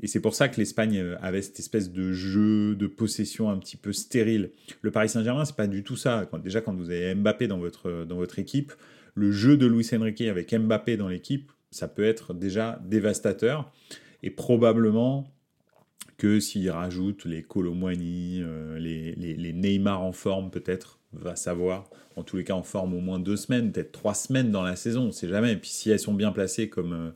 Et 0.00 0.06
c'est 0.06 0.20
pour 0.20 0.34
ça 0.34 0.48
que 0.48 0.58
l'Espagne 0.58 0.98
euh, 0.98 1.16
avait 1.20 1.42
cette 1.42 1.58
espèce 1.58 1.90
de 1.90 2.12
jeu 2.12 2.76
de 2.76 2.86
possession 2.86 3.50
un 3.50 3.58
petit 3.58 3.76
peu 3.76 3.92
stérile. 3.92 4.50
Le 4.82 4.90
Paris 4.90 5.08
Saint-Germain, 5.08 5.44
c'est 5.44 5.56
pas 5.56 5.66
du 5.66 5.82
tout 5.82 5.96
ça. 5.96 6.28
déjà, 6.42 6.60
quand 6.60 6.74
vous 6.74 6.90
avez 6.90 7.14
Mbappé 7.14 7.48
dans 7.48 7.58
votre, 7.58 8.04
dans 8.04 8.16
votre 8.16 8.38
équipe, 8.38 8.72
le 9.14 9.32
jeu 9.32 9.56
de 9.56 9.66
Luis 9.66 9.88
Enrique 9.92 10.22
avec 10.22 10.54
Mbappé 10.54 10.96
dans 10.96 11.08
l'équipe, 11.08 11.50
ça 11.72 11.88
peut 11.88 12.04
être 12.04 12.34
déjà 12.34 12.80
dévastateur. 12.84 13.72
Et 14.22 14.30
probablement, 14.30 15.26
que 16.16 16.40
s'il 16.40 16.70
rajoute 16.70 17.24
les 17.24 17.42
Colomwani, 17.42 18.40
euh, 18.42 18.78
les, 18.78 19.14
les, 19.14 19.52
Neymar 19.52 20.02
en 20.02 20.12
forme 20.12 20.50
peut-être, 20.50 20.98
va 21.12 21.36
savoir, 21.36 21.90
en 22.16 22.22
tous 22.22 22.36
les 22.36 22.44
cas 22.44 22.54
en 22.54 22.62
forme 22.62 22.94
au 22.94 23.00
moins 23.00 23.18
deux 23.18 23.36
semaines, 23.36 23.72
peut-être 23.72 23.92
trois 23.92 24.14
semaines 24.14 24.50
dans 24.50 24.62
la 24.62 24.76
saison, 24.76 25.06
on 25.06 25.12
sait 25.12 25.28
jamais. 25.28 25.52
Et 25.52 25.56
puis 25.56 25.70
si 25.70 25.90
elles 25.90 25.98
sont 25.98 26.14
bien 26.14 26.32
placées 26.32 26.68
comme 26.68 26.92
euh, 26.92 27.10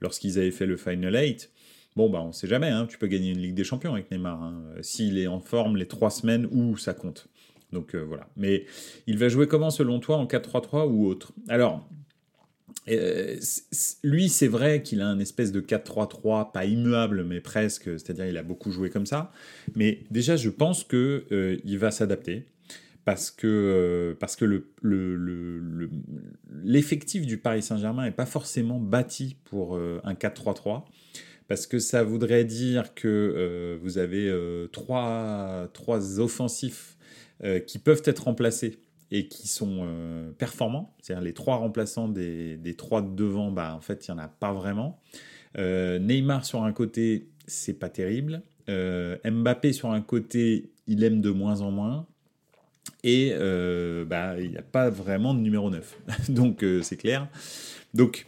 lorsqu'ils 0.00 0.38
avaient 0.38 0.50
fait 0.50 0.66
le 0.66 0.76
Final 0.76 1.14
8, 1.14 1.50
bon 1.96 2.10
bah 2.10 2.20
on 2.22 2.32
sait 2.32 2.48
jamais, 2.48 2.68
hein, 2.68 2.86
tu 2.88 2.98
peux 2.98 3.06
gagner 3.06 3.30
une 3.30 3.38
Ligue 3.38 3.54
des 3.54 3.64
Champions 3.64 3.94
avec 3.94 4.10
Neymar, 4.10 4.42
hein. 4.42 4.62
s'il 4.82 5.18
est 5.18 5.26
en 5.26 5.40
forme 5.40 5.76
les 5.76 5.86
trois 5.86 6.10
semaines, 6.10 6.46
ou 6.50 6.76
ça 6.76 6.94
compte. 6.94 7.28
Donc 7.72 7.94
euh, 7.94 8.02
voilà. 8.02 8.28
Mais 8.36 8.64
il 9.06 9.18
va 9.18 9.28
jouer 9.28 9.46
comment 9.46 9.70
selon 9.70 10.00
toi 10.00 10.16
en 10.16 10.26
4-3-3 10.26 10.88
ou 10.88 11.06
autre? 11.06 11.32
Alors, 11.48 11.88
lui, 14.02 14.28
c'est 14.28 14.48
vrai 14.48 14.82
qu'il 14.82 15.00
a 15.00 15.08
un 15.08 15.18
espèce 15.18 15.52
de 15.52 15.60
4-3-3, 15.60 16.52
pas 16.52 16.64
immuable, 16.64 17.24
mais 17.24 17.40
presque, 17.40 17.84
c'est-à-dire 17.84 18.26
il 18.26 18.36
a 18.36 18.42
beaucoup 18.42 18.70
joué 18.70 18.90
comme 18.90 19.06
ça. 19.06 19.32
Mais 19.74 20.00
déjà, 20.10 20.36
je 20.36 20.50
pense 20.50 20.84
qu'il 20.84 21.60
il 21.64 21.78
va 21.78 21.90
s'adapter 21.90 22.46
parce 23.04 23.30
que, 23.30 24.16
parce 24.20 24.36
que 24.36 24.44
le, 24.44 25.90
l'effectif 26.62 27.26
du 27.26 27.38
Paris 27.38 27.62
Saint-Germain 27.62 28.04
n'est 28.04 28.10
pas 28.10 28.26
forcément 28.26 28.78
bâti 28.78 29.36
pour 29.44 29.76
un 29.76 30.14
4-3-3 30.14 30.84
parce 31.48 31.66
que 31.66 31.78
ça 31.78 32.04
voudrait 32.04 32.44
dire 32.44 32.94
que 32.94 33.08
euh, 33.08 33.78
vous 33.82 33.98
avez 33.98 34.28
euh, 34.28 34.68
trois, 34.68 35.68
trois, 35.72 36.20
offensifs 36.20 36.96
euh, 37.42 37.58
qui 37.58 37.78
peuvent 37.78 38.02
être 38.04 38.24
remplacés 38.24 38.78
et 39.10 39.28
qui 39.28 39.48
sont 39.48 39.86
performants. 40.36 40.94
C'est-à-dire 41.00 41.24
les 41.24 41.32
trois 41.32 41.56
remplaçants 41.56 42.08
des, 42.08 42.74
trois 42.76 43.02
de 43.02 43.14
devant, 43.14 43.50
bah, 43.50 43.74
en 43.74 43.80
fait, 43.80 44.06
il 44.06 44.14
n'y 44.14 44.20
en 44.20 44.22
a 44.22 44.28
pas 44.28 44.52
vraiment. 44.52 45.00
Neymar 45.56 46.44
sur 46.44 46.62
un 46.62 46.72
côté, 46.72 47.28
c'est 47.46 47.78
pas 47.78 47.88
terrible. 47.88 48.42
Mbappé 48.66 49.72
sur 49.72 49.90
un 49.90 50.02
côté, 50.02 50.70
il 50.86 51.02
aime 51.04 51.20
de 51.20 51.30
moins 51.30 51.62
en 51.62 51.70
moins. 51.70 52.06
Et 53.02 53.32
bah, 54.06 54.38
il 54.38 54.50
n'y 54.50 54.58
a 54.58 54.62
pas 54.62 54.90
vraiment 54.90 55.32
de 55.32 55.40
numéro 55.40 55.70
9. 55.70 55.98
Donc 56.28 56.64
c'est 56.82 56.96
clair. 56.96 57.28
Donc 57.94 58.26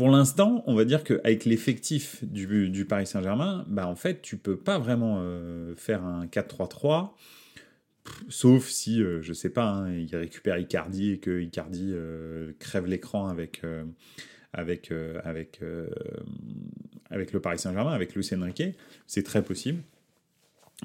pour 0.00 0.08
l'instant, 0.08 0.62
on 0.66 0.74
va 0.74 0.86
dire 0.86 1.04
qu'avec 1.04 1.44
l'effectif 1.44 2.24
du, 2.24 2.86
Paris 2.86 3.06
Saint-Germain, 3.06 3.66
bah 3.68 3.86
en 3.86 3.96
fait, 3.96 4.22
tu 4.22 4.38
peux 4.38 4.56
pas 4.56 4.78
vraiment 4.78 5.18
euh, 5.20 5.74
faire 5.76 6.04
un 6.04 6.24
4-3-3, 6.24 7.10
sauf 8.28 8.68
si, 8.68 9.02
euh, 9.02 9.22
je 9.22 9.32
sais 9.32 9.50
pas, 9.50 9.66
hein, 9.66 9.92
il 9.92 10.14
récupère 10.14 10.58
Icardi 10.58 11.12
et 11.12 11.18
que 11.18 11.40
Icardi 11.40 11.90
euh, 11.92 12.52
crève 12.58 12.86
l'écran 12.86 13.28
avec, 13.28 13.62
avec, 14.52 14.92
avec, 15.24 15.60
avec 17.10 17.32
le 17.32 17.40
Paris 17.40 17.58
Saint-Germain, 17.58 17.92
avec 17.92 18.14
Luis 18.14 18.28
Enrique. 18.34 18.62
C'est 19.06 19.22
très 19.22 19.42
possible. 19.42 19.82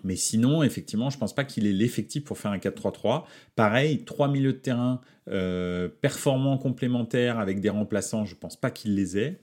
Mais 0.03 0.15
sinon, 0.15 0.63
effectivement, 0.63 1.09
je 1.09 1.17
ne 1.17 1.19
pense 1.19 1.33
pas 1.33 1.45
qu'il 1.45 1.65
ait 1.67 1.71
l'effectif 1.71 2.23
pour 2.23 2.37
faire 2.37 2.51
un 2.51 2.57
4-3-3. 2.57 3.23
Pareil, 3.55 4.03
trois 4.03 4.27
milieux 4.27 4.53
de 4.53 4.57
terrain 4.57 5.01
euh, 5.29 5.87
performants 5.87 6.57
complémentaires 6.57 7.39
avec 7.39 7.59
des 7.61 7.69
remplaçants, 7.69 8.25
je 8.25 8.35
ne 8.35 8.39
pense 8.39 8.55
pas 8.55 8.71
qu'il 8.71 8.95
les 8.95 9.17
ait. 9.17 9.39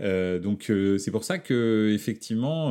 Euh, 0.00 0.38
donc 0.38 0.70
euh, 0.70 0.98
c'est 0.98 1.10
pour 1.10 1.24
ça 1.24 1.38
que 1.38 1.90
effectivement, 1.94 2.70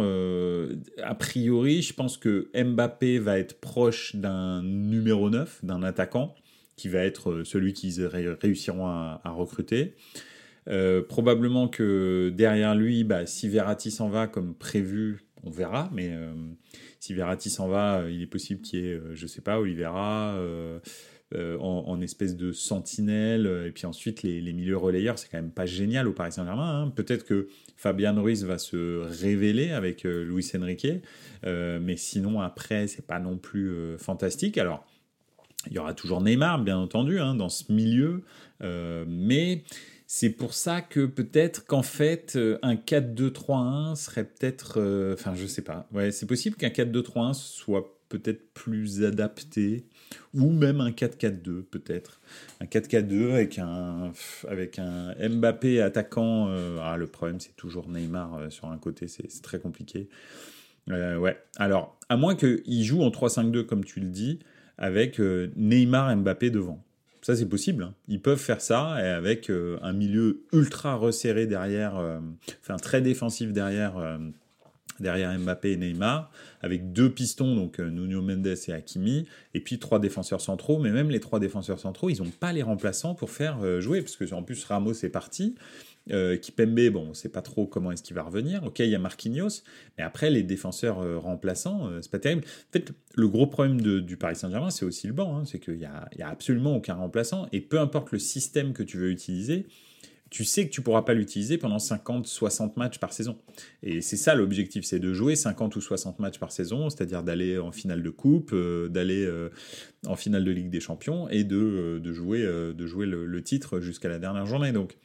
a 1.03 1.15
priori, 1.15 1.81
je 1.81 1.93
pense 1.93 2.17
que 2.17 2.49
Mbappé 2.53 3.19
va 3.19 3.39
être 3.39 3.59
proche 3.59 4.15
d'un 4.15 4.63
numéro 4.63 5.29
9, 5.29 5.63
d'un 5.63 5.83
attaquant, 5.83 6.35
qui 6.75 6.87
va 6.87 6.99
être 6.99 7.43
celui 7.43 7.73
qu'ils 7.73 8.05
réussiront 8.05 8.87
à, 8.87 9.21
recruter. 9.25 9.95
probablement 11.07 11.67
que 11.67 12.31
derrière 12.35 12.75
lui, 12.75 13.03
bah, 13.03 13.25
si 13.25 13.49
Verratti 13.49 13.91
s'en 13.91 14.09
va 14.09 14.27
comme 14.27 14.55
prévu, 14.55 15.25
on 15.43 15.49
verra, 15.49 15.89
mais 15.93 16.11
si 16.99 17.13
Verratti 17.13 17.49
s'en 17.49 17.67
va, 17.67 17.99
euh, 17.99 18.11
il 18.11 18.21
est 18.21 18.27
possible 18.27 18.61
qu'il 18.61 18.79
y 18.79 18.89
ait, 18.89 18.93
euh, 18.93 19.15
je 19.15 19.25
sais 19.25 19.41
pas, 19.41 19.59
Olivera 19.59 20.33
euh, 20.35 20.79
en, 21.35 22.01
espèce 22.01 22.35
de 22.35 22.51
sentinelle, 22.51 23.65
et 23.67 23.71
puis 23.71 23.85
ensuite 23.85 24.23
les, 24.23 24.53
milieux 24.53 24.77
relayeurs, 24.77 25.19
c'est 25.19 25.29
quand 25.29 25.37
même 25.37 25.51
pas 25.51 25.65
génial 25.65 26.07
au 26.07 26.13
Paris 26.13 26.31
Saint-Germain. 26.31 26.83
Hein. 26.83 26.93
Peut-être 26.95 27.25
que 27.25 27.47
Fabian 27.77 28.21
Ruiz 28.21 28.45
va 28.45 28.57
se 28.57 29.01
révéler 29.21 29.71
avec 29.71 30.03
Luis 30.03 30.49
Enrique, 30.55 30.87
mais 31.43 31.97
sinon 31.97 32.41
après, 32.41 32.87
c'est 32.87 33.05
pas 33.05 33.19
non 33.19 33.37
plus 33.37 33.97
fantastique. 33.97 34.57
Alors, 34.57 34.85
il 35.67 35.73
y 35.73 35.79
aura 35.79 35.93
toujours 35.93 36.21
Neymar, 36.21 36.63
bien 36.63 36.77
entendu, 36.77 37.19
hein, 37.19 37.35
dans 37.35 37.49
ce 37.49 37.71
milieu, 37.71 38.23
mais 38.61 39.63
c'est 40.11 40.31
pour 40.31 40.55
ça 40.55 40.81
que 40.81 41.05
peut-être 41.05 41.67
qu'en 41.67 41.83
fait, 41.83 42.33
euh, 42.35 42.57
un 42.63 42.73
4-2-3-1 42.73 43.95
serait 43.95 44.23
peut-être. 44.23 44.81
Euh, 44.81 45.13
enfin, 45.13 45.35
je 45.35 45.45
sais 45.45 45.61
pas. 45.61 45.87
Ouais, 45.93 46.11
c'est 46.11 46.25
possible 46.25 46.55
qu'un 46.55 46.69
4-2-3-1 46.69 47.33
soit 47.33 47.98
peut-être 48.09 48.53
plus 48.53 49.03
adapté. 49.03 49.85
Ou 50.33 50.49
même 50.49 50.81
un 50.81 50.91
4-4-2, 50.91 51.63
peut-être. 51.63 52.19
Un 52.59 52.65
4-4-2 52.65 53.31
avec 53.31 53.59
un, 53.59 54.11
avec 54.47 54.79
un 54.79 55.13
Mbappé 55.29 55.81
attaquant. 55.81 56.47
Euh, 56.49 56.77
ah, 56.81 56.97
le 56.97 57.07
problème, 57.07 57.39
c'est 57.39 57.55
toujours 57.55 57.87
Neymar 57.87 58.51
sur 58.51 58.67
un 58.67 58.77
côté, 58.77 59.07
c'est 59.07 59.27
très 59.41 59.59
compliqué. 59.59 60.09
ouais. 60.87 61.37
Alors, 61.57 61.97
à 62.09 62.17
moins 62.17 62.35
qu'il 62.35 62.83
joue 62.83 63.01
en 63.01 63.09
3-5-2, 63.09 63.65
comme 63.65 63.85
tu 63.85 63.99
le 63.99 64.07
dis, 64.07 64.39
avec 64.77 65.19
Neymar 65.19 66.15
Mbappé 66.17 66.49
devant. 66.49 66.83
Ça, 67.21 67.35
c'est 67.35 67.47
possible. 67.47 67.83
Hein. 67.83 67.93
Ils 68.07 68.21
peuvent 68.21 68.39
faire 68.39 68.61
ça 68.61 68.97
et 69.03 69.07
avec 69.07 69.49
euh, 69.49 69.77
un 69.81 69.93
milieu 69.93 70.43
ultra 70.53 70.95
resserré 70.95 71.47
derrière, 71.47 71.97
euh, 71.97 72.19
enfin 72.61 72.77
très 72.77 73.01
défensif 73.01 73.51
derrière, 73.51 73.97
euh, 73.97 74.17
derrière 74.99 75.37
Mbappé 75.37 75.71
et 75.71 75.77
Neymar, 75.77 76.31
avec 76.61 76.91
deux 76.91 77.09
pistons, 77.09 77.55
donc 77.55 77.79
Nuno 77.79 78.21
Mendes 78.21 78.47
et 78.47 78.73
Hakimi, 78.73 79.25
et 79.53 79.61
puis 79.61 79.79
trois 79.79 79.99
défenseurs 79.99 80.41
centraux. 80.41 80.79
Mais 80.79 80.91
même 80.91 81.09
les 81.09 81.19
trois 81.19 81.39
défenseurs 81.39 81.79
centraux, 81.79 82.09
ils 82.09 82.21
n'ont 82.21 82.31
pas 82.31 82.51
les 82.51 82.63
remplaçants 82.63 83.15
pour 83.15 83.29
faire 83.29 83.81
jouer, 83.81 84.01
parce 84.01 84.17
que 84.17 84.33
en 84.33 84.43
plus 84.43 84.63
Ramos 84.65 84.93
est 84.93 85.09
parti. 85.09 85.55
Euh, 86.11 86.37
Kipembe, 86.37 86.89
bon, 86.89 87.03
on 87.07 87.09
ne 87.09 87.13
sait 87.13 87.29
pas 87.29 87.41
trop 87.41 87.67
comment 87.67 87.91
est-ce 87.91 88.03
qu'il 88.03 88.15
va 88.15 88.23
revenir. 88.23 88.63
Ok, 88.63 88.79
il 88.79 88.89
y 88.89 88.95
a 88.95 88.99
Marquinhos, 88.99 89.63
mais 89.97 90.03
après, 90.03 90.29
les 90.29 90.43
défenseurs 90.43 90.99
euh, 90.99 91.17
remplaçants, 91.17 91.87
euh, 91.87 91.99
c'est 92.01 92.11
pas 92.11 92.19
terrible. 92.19 92.43
En 92.43 92.71
fait, 92.73 92.91
le 93.15 93.27
gros 93.27 93.47
problème 93.47 93.81
du 93.81 94.17
Paris 94.17 94.35
Saint-Germain, 94.35 94.69
c'est 94.69 94.85
aussi 94.85 95.07
le 95.07 95.13
banc. 95.13 95.37
Hein. 95.37 95.43
c'est 95.45 95.59
qu'il 95.59 95.75
n'y 95.75 95.81
y 95.81 96.21
a 96.21 96.29
absolument 96.29 96.75
aucun 96.75 96.95
remplaçant. 96.95 97.47
Et 97.51 97.61
peu 97.61 97.79
importe 97.79 98.11
le 98.11 98.19
système 98.19 98.73
que 98.73 98.83
tu 98.83 98.97
veux 98.97 99.11
utiliser, 99.11 99.67
tu 100.29 100.45
sais 100.45 100.65
que 100.65 100.71
tu 100.71 100.81
pourras 100.81 101.01
pas 101.01 101.13
l'utiliser 101.13 101.57
pendant 101.57 101.79
50, 101.79 102.27
60 102.27 102.77
matchs 102.77 102.99
par 102.99 103.13
saison. 103.13 103.37
Et 103.83 104.01
c'est 104.01 104.17
ça 104.17 104.35
l'objectif, 104.35 104.85
c'est 104.85 104.99
de 104.99 105.13
jouer 105.13 105.35
50 105.35 105.75
ou 105.75 105.81
60 105.81 106.19
matchs 106.19 106.39
par 106.39 106.51
saison, 106.51 106.89
c'est-à-dire 106.89 107.23
d'aller 107.23 107.57
en 107.57 107.71
finale 107.71 108.03
de 108.03 108.09
coupe, 108.09 108.53
d'aller 108.53 109.27
en 110.05 110.15
finale 110.15 110.43
de 110.43 110.51
Ligue 110.51 110.69
des 110.69 110.79
Champions 110.79 111.27
et 111.29 111.43
de, 111.43 112.01
jouer, 112.13 112.43
de 112.43 112.85
jouer 112.85 113.05
le, 113.05 113.41
titre 113.43 113.79
jusqu'à 113.79 114.09
la 114.09 114.19
dernière 114.19 114.45
journée. 114.45 114.71
Donc 114.71 114.97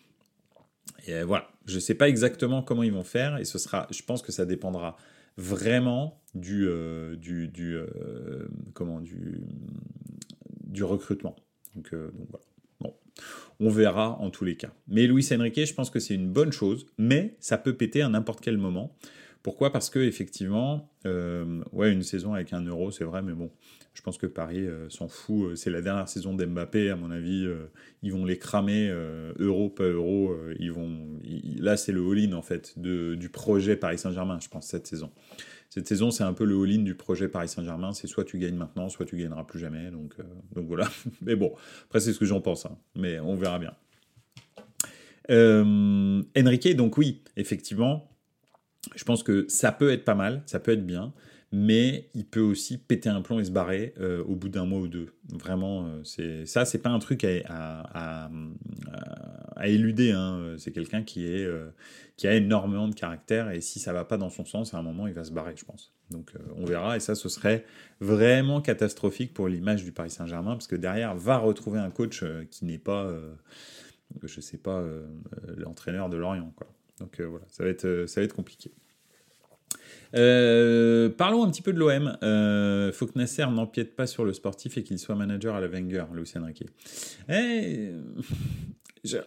et 1.07 1.15
euh, 1.15 1.25
voilà, 1.25 1.49
je 1.67 1.79
sais 1.79 1.95
pas 1.95 2.09
exactement 2.09 2.63
comment 2.63 2.83
ils 2.83 2.93
vont 2.93 3.05
faire 3.05 3.37
et 3.39 3.45
ce 3.45 3.59
sera, 3.59 3.87
je 3.91 4.03
pense 4.03 4.23
que 4.23 4.33
ça 4.33 4.47
dépendra 4.47 4.97
vraiment 5.37 6.21
du, 6.35 6.67
euh, 6.69 7.17
du, 7.17 7.49
du 7.49 7.77
euh, 7.77 8.49
comment, 8.73 9.01
du, 9.01 9.41
du 10.65 10.85
recrutement. 10.85 11.37
Donc 11.75 11.93
voilà. 11.93 12.45
On 13.61 13.71
verra 13.71 14.19
en 14.21 14.31
tous 14.31 14.45
les 14.45 14.57
cas. 14.57 14.73
Mais 14.89 15.07
Luis 15.07 15.29
Enrique, 15.33 15.65
je 15.67 15.75
pense 15.75 15.91
que 15.91 16.01
c'est 16.01 16.15
une 16.15 16.31
bonne 16.31 16.53
chose, 16.53 16.87
mais 16.99 17.37
ça 17.41 17.57
peut 17.57 17.75
péter 17.75 18.03
à 18.03 18.09
n'importe 18.09 18.41
quel 18.41 18.59
moment. 18.59 18.97
Pourquoi? 19.43 19.73
Parce 19.73 19.91
que 19.91 19.99
effectivement, 19.99 20.91
ouais, 21.05 21.93
une 21.93 22.03
saison 22.03 22.35
avec 22.35 22.53
un 22.53 22.63
euro, 22.63 22.91
c'est 22.91 23.05
vrai, 23.05 23.23
mais 23.23 23.35
bon, 23.35 23.51
je 23.95 24.03
pense 24.03 24.19
que 24.19 24.27
Paris 24.27 24.67
euh, 24.67 24.89
s'en 24.91 25.09
fout. 25.09 25.53
Euh, 25.53 25.57
c'est 25.57 25.71
la 25.71 25.81
dernière 25.81 26.09
saison 26.09 26.35
d'Mbappé, 26.35 26.91
à 26.91 26.97
mon 26.97 27.11
avis. 27.11 27.47
Euh, 27.47 27.71
ils 28.03 28.13
vont 28.13 28.25
les 28.25 28.39
cramer, 28.39 28.93
euro, 29.39 29.71
pas 29.71 29.85
euro. 29.85 30.37
ils 30.59 30.73
vont, 30.73 31.21
là, 31.59 31.77
c'est 31.77 31.93
le 31.93 32.03
all-in, 32.03 32.33
en 32.33 32.43
fait, 32.43 32.79
du 32.79 33.29
projet 33.31 33.77
Paris 33.77 33.99
Saint-Germain, 33.99 34.39
je 34.43 34.49
pense, 34.49 34.67
cette 34.67 34.87
saison. 34.87 35.11
Cette 35.75 35.89
saison, 35.89 36.13
c'est 36.13 36.23
un 36.23 36.35
peu 36.35 36.45
le 36.45 36.55
all-in 36.63 36.83
du 36.83 36.95
projet 36.95 37.27
Paris 37.27 37.49
Saint-Germain. 37.49 37.93
C'est 37.95 38.07
soit 38.07 38.25
tu 38.25 38.39
gagnes 38.39 38.55
maintenant, 38.55 38.89
soit 38.89 39.07
tu 39.07 39.17
gagneras 39.17 39.43
plus 39.43 39.59
jamais. 39.59 39.91
Donc, 39.91 40.15
donc 40.55 40.69
voilà. 40.69 40.89
Mais 41.21 41.35
bon, 41.35 41.53
après, 41.87 41.99
c'est 41.99 42.13
ce 42.13 42.21
que 42.21 42.25
j'en 42.25 42.41
pense. 42.41 42.65
Hein. 42.65 42.79
Mais 42.95 43.19
on 43.19 43.35
verra 43.35 43.59
bien. 43.59 43.75
Enrique, 45.29 46.77
donc 46.77 46.97
oui, 46.97 47.25
effectivement, 47.37 48.09
je 48.95 49.03
pense 49.03 49.25
que 49.25 49.47
ça 49.49 49.73
peut 49.73 49.91
être 49.91 50.05
pas 50.05 50.15
mal, 50.15 50.45
ça 50.47 50.61
peut 50.61 50.71
être 50.71 50.87
bien 50.87 51.13
mais 51.55 52.09
il 52.15 52.27
peut 52.27 52.41
aussi 52.41 52.79
péter 52.79 53.09
un 53.09 53.23
plomb 53.23 53.39
et 53.39 53.45
se 53.45 53.53
barrer 53.53 53.95
euh, 54.01 54.25
au 54.25 54.35
bout 54.35 54.49
d'un 54.49 54.65
mois 54.65 54.81
ou 54.81 54.89
deux. 54.89 55.15
Vraiment, 55.29 55.87
euh, 55.87 56.03
c'est 56.03 56.47
ça, 56.47 56.65
c'est 56.65 56.79
pas 56.79 56.91
un 56.91 56.99
truc 56.99 57.25
à, 57.25 58.29
éluder. 59.63 60.11
Hein. 60.11 60.57
C'est 60.59 60.73
quelqu'un 60.73 61.05
qui 61.05 61.25
euh, 61.25 61.69
qui 62.17 62.27
a 62.27 62.35
énormément 62.35 62.89
de 62.89 62.95
caractère 62.95 63.51
et 63.51 63.61
si 63.61 63.79
ça 63.79 63.93
va 63.93 64.05
pas 64.05 64.17
dans 64.17 64.31
son 64.31 64.45
sens, 64.45 64.75
à 64.75 64.79
un 64.79 64.83
moment, 64.83 65.07
il 65.07 65.15
va 65.15 65.23
se 65.23 65.31
barrer, 65.31 65.55
je 65.57 65.65
pense. 65.65 65.93
Donc, 66.11 66.33
on 66.57 66.65
verra 66.65 66.97
et 66.97 67.01
ça, 67.01 67.15
ce 67.15 67.29
serait 67.29 67.65
vraiment 68.01 68.61
catastrophique 68.61 69.33
pour 69.33 69.49
l'image 69.49 69.85
du 69.85 69.93
Paris 69.93 70.11
Saint-Germain 70.11 70.53
parce 70.53 70.67
que 70.67 70.77
derrière, 70.77 71.15
va 71.15 71.39
retrouver 71.39 71.79
un 71.79 71.91
coach 71.91 72.25
qui 72.51 72.65
n'est 72.65 72.79
pas, 72.79 73.11
je 74.23 74.41
sais 74.41 74.59
pas, 74.59 74.85
l'entraîneur 75.57 76.09
de 76.09 76.17
Lorient. 76.17 76.53
Donc 76.99 77.21
voilà, 77.21 77.47
ça 77.49 77.63
va 77.63 77.71
être 77.71 78.07
ça 78.07 78.21
va 78.21 78.25
être 78.25 78.35
compliqué. 78.35 78.73
Euh, 80.15 81.09
parlons 81.09 81.45
un 81.45 81.51
petit 81.51 81.63
peu 81.63 81.73
de 81.73 81.79
l'OM. 81.79 82.17
Euh, 82.23 82.93
faut 82.93 83.07
que 83.07 83.19
Nasser 83.19 83.47
n'empiète 83.47 83.97
pas 83.97 84.07
sur 84.07 84.25
le 84.25 84.33
sportif 84.33 84.77
et 84.79 84.83
qu'il 84.83 84.99
soit 84.99 85.15
manager 85.15 85.55
à 85.55 85.61
la 85.61 85.69
Wenger, 85.69 86.05
Lucien 86.15 86.45
Riquet. 86.45 86.67
Eh, 87.29 87.91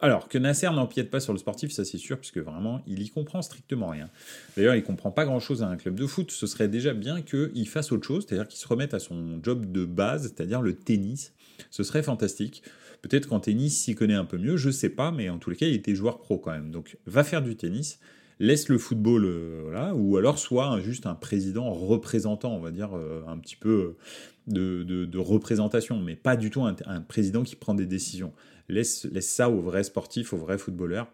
alors, 0.01 0.27
que 0.27 0.38
Nasser 0.38 0.70
n'empiète 0.72 1.12
pas 1.12 1.20
sur 1.20 1.34
le 1.34 1.39
sportif, 1.39 1.72
ça 1.72 1.86
c'est 1.86 1.98
sûr, 1.98 2.17
puisque 2.17 2.39
vraiment, 2.39 2.82
il 2.88 3.01
y 3.01 3.10
comprend 3.10 3.41
strictement 3.41 3.89
rien. 3.89 4.10
D'ailleurs, 4.56 4.75
il 4.75 4.84
comprend 4.84 5.12
pas 5.12 5.25
grand-chose 5.25 5.62
à 5.62 5.67
un 5.67 5.77
club 5.77 5.96
de 5.96 6.08
foot. 6.08 6.32
Ce 6.32 6.48
serait 6.48 6.67
déjà 6.67 6.94
bien 6.94 7.22
qu'il 7.22 7.67
fasse 7.67 7.91
autre 7.91 8.08
chose, 8.08 8.25
c'est-à-dire 8.27 8.48
qu'il 8.48 8.60
se 8.60 8.67
remette 8.67 8.94
à 8.94 9.00
son 9.00 9.39
job 9.44 9.72
de 9.72 9.86
base, 9.86 10.24
c'est-à-dire 10.24 10.62
le 10.62 10.74
tennis. 10.74 11.34
Ce 11.70 11.84
serait 11.84 12.03
fantastique. 12.03 12.63
Peut-être 13.03 13.27
qu'en 13.27 13.39
tennis, 13.39 13.79
s'y 13.79 13.94
connaît 13.94 14.15
un 14.15 14.25
peu 14.25 14.38
mieux, 14.38 14.58
je 14.58 14.72
sais 14.72 14.89
pas, 14.89 15.12
mais 15.12 15.29
en 15.29 15.38
tous 15.38 15.51
les 15.51 15.56
cas, 15.56 15.67
il 15.67 15.75
était 15.75 15.94
joueur 15.94 16.20
pro 16.20 16.39
quand 16.39 16.51
même. 16.51 16.72
Donc, 16.72 16.98
va 17.06 17.24
faire 17.24 17.44
du 17.44 17.56
tennis, 17.56 18.00
laisse 18.39 18.70
le 18.70 18.77
football, 18.77 19.25
euh, 19.25 19.62
voilà, 19.63 19.96
ou 19.96 20.17
alors 20.17 20.38
soit 20.38 20.79
juste 20.82 21.06
un 21.06 21.15
président 21.15 21.72
représentant, 21.72 22.53
on 22.56 22.60
va 22.60 22.72
dire, 22.72 22.96
euh, 22.96 23.24
un 23.27 23.38
petit 23.38 23.56
peu 23.56 23.96
de, 24.48 24.84
de, 24.84 25.17
représentation, 25.17 26.00
mais 26.00 26.15
pas 26.15 26.36
du 26.36 26.50
tout 26.50 26.63
un, 26.63 27.01
président 27.01 27.44
qui 27.44 27.56
prend 27.56 27.74
des 27.74 27.86
décisions. 27.86 28.34
Laisse, 28.70 29.08
ça 29.22 29.50
aux 29.50 29.62
vrais 29.62 29.84
sportifs, 29.84 30.34
aux 30.34 30.38
vrais 30.38 30.58
footballeurs. 30.58 31.12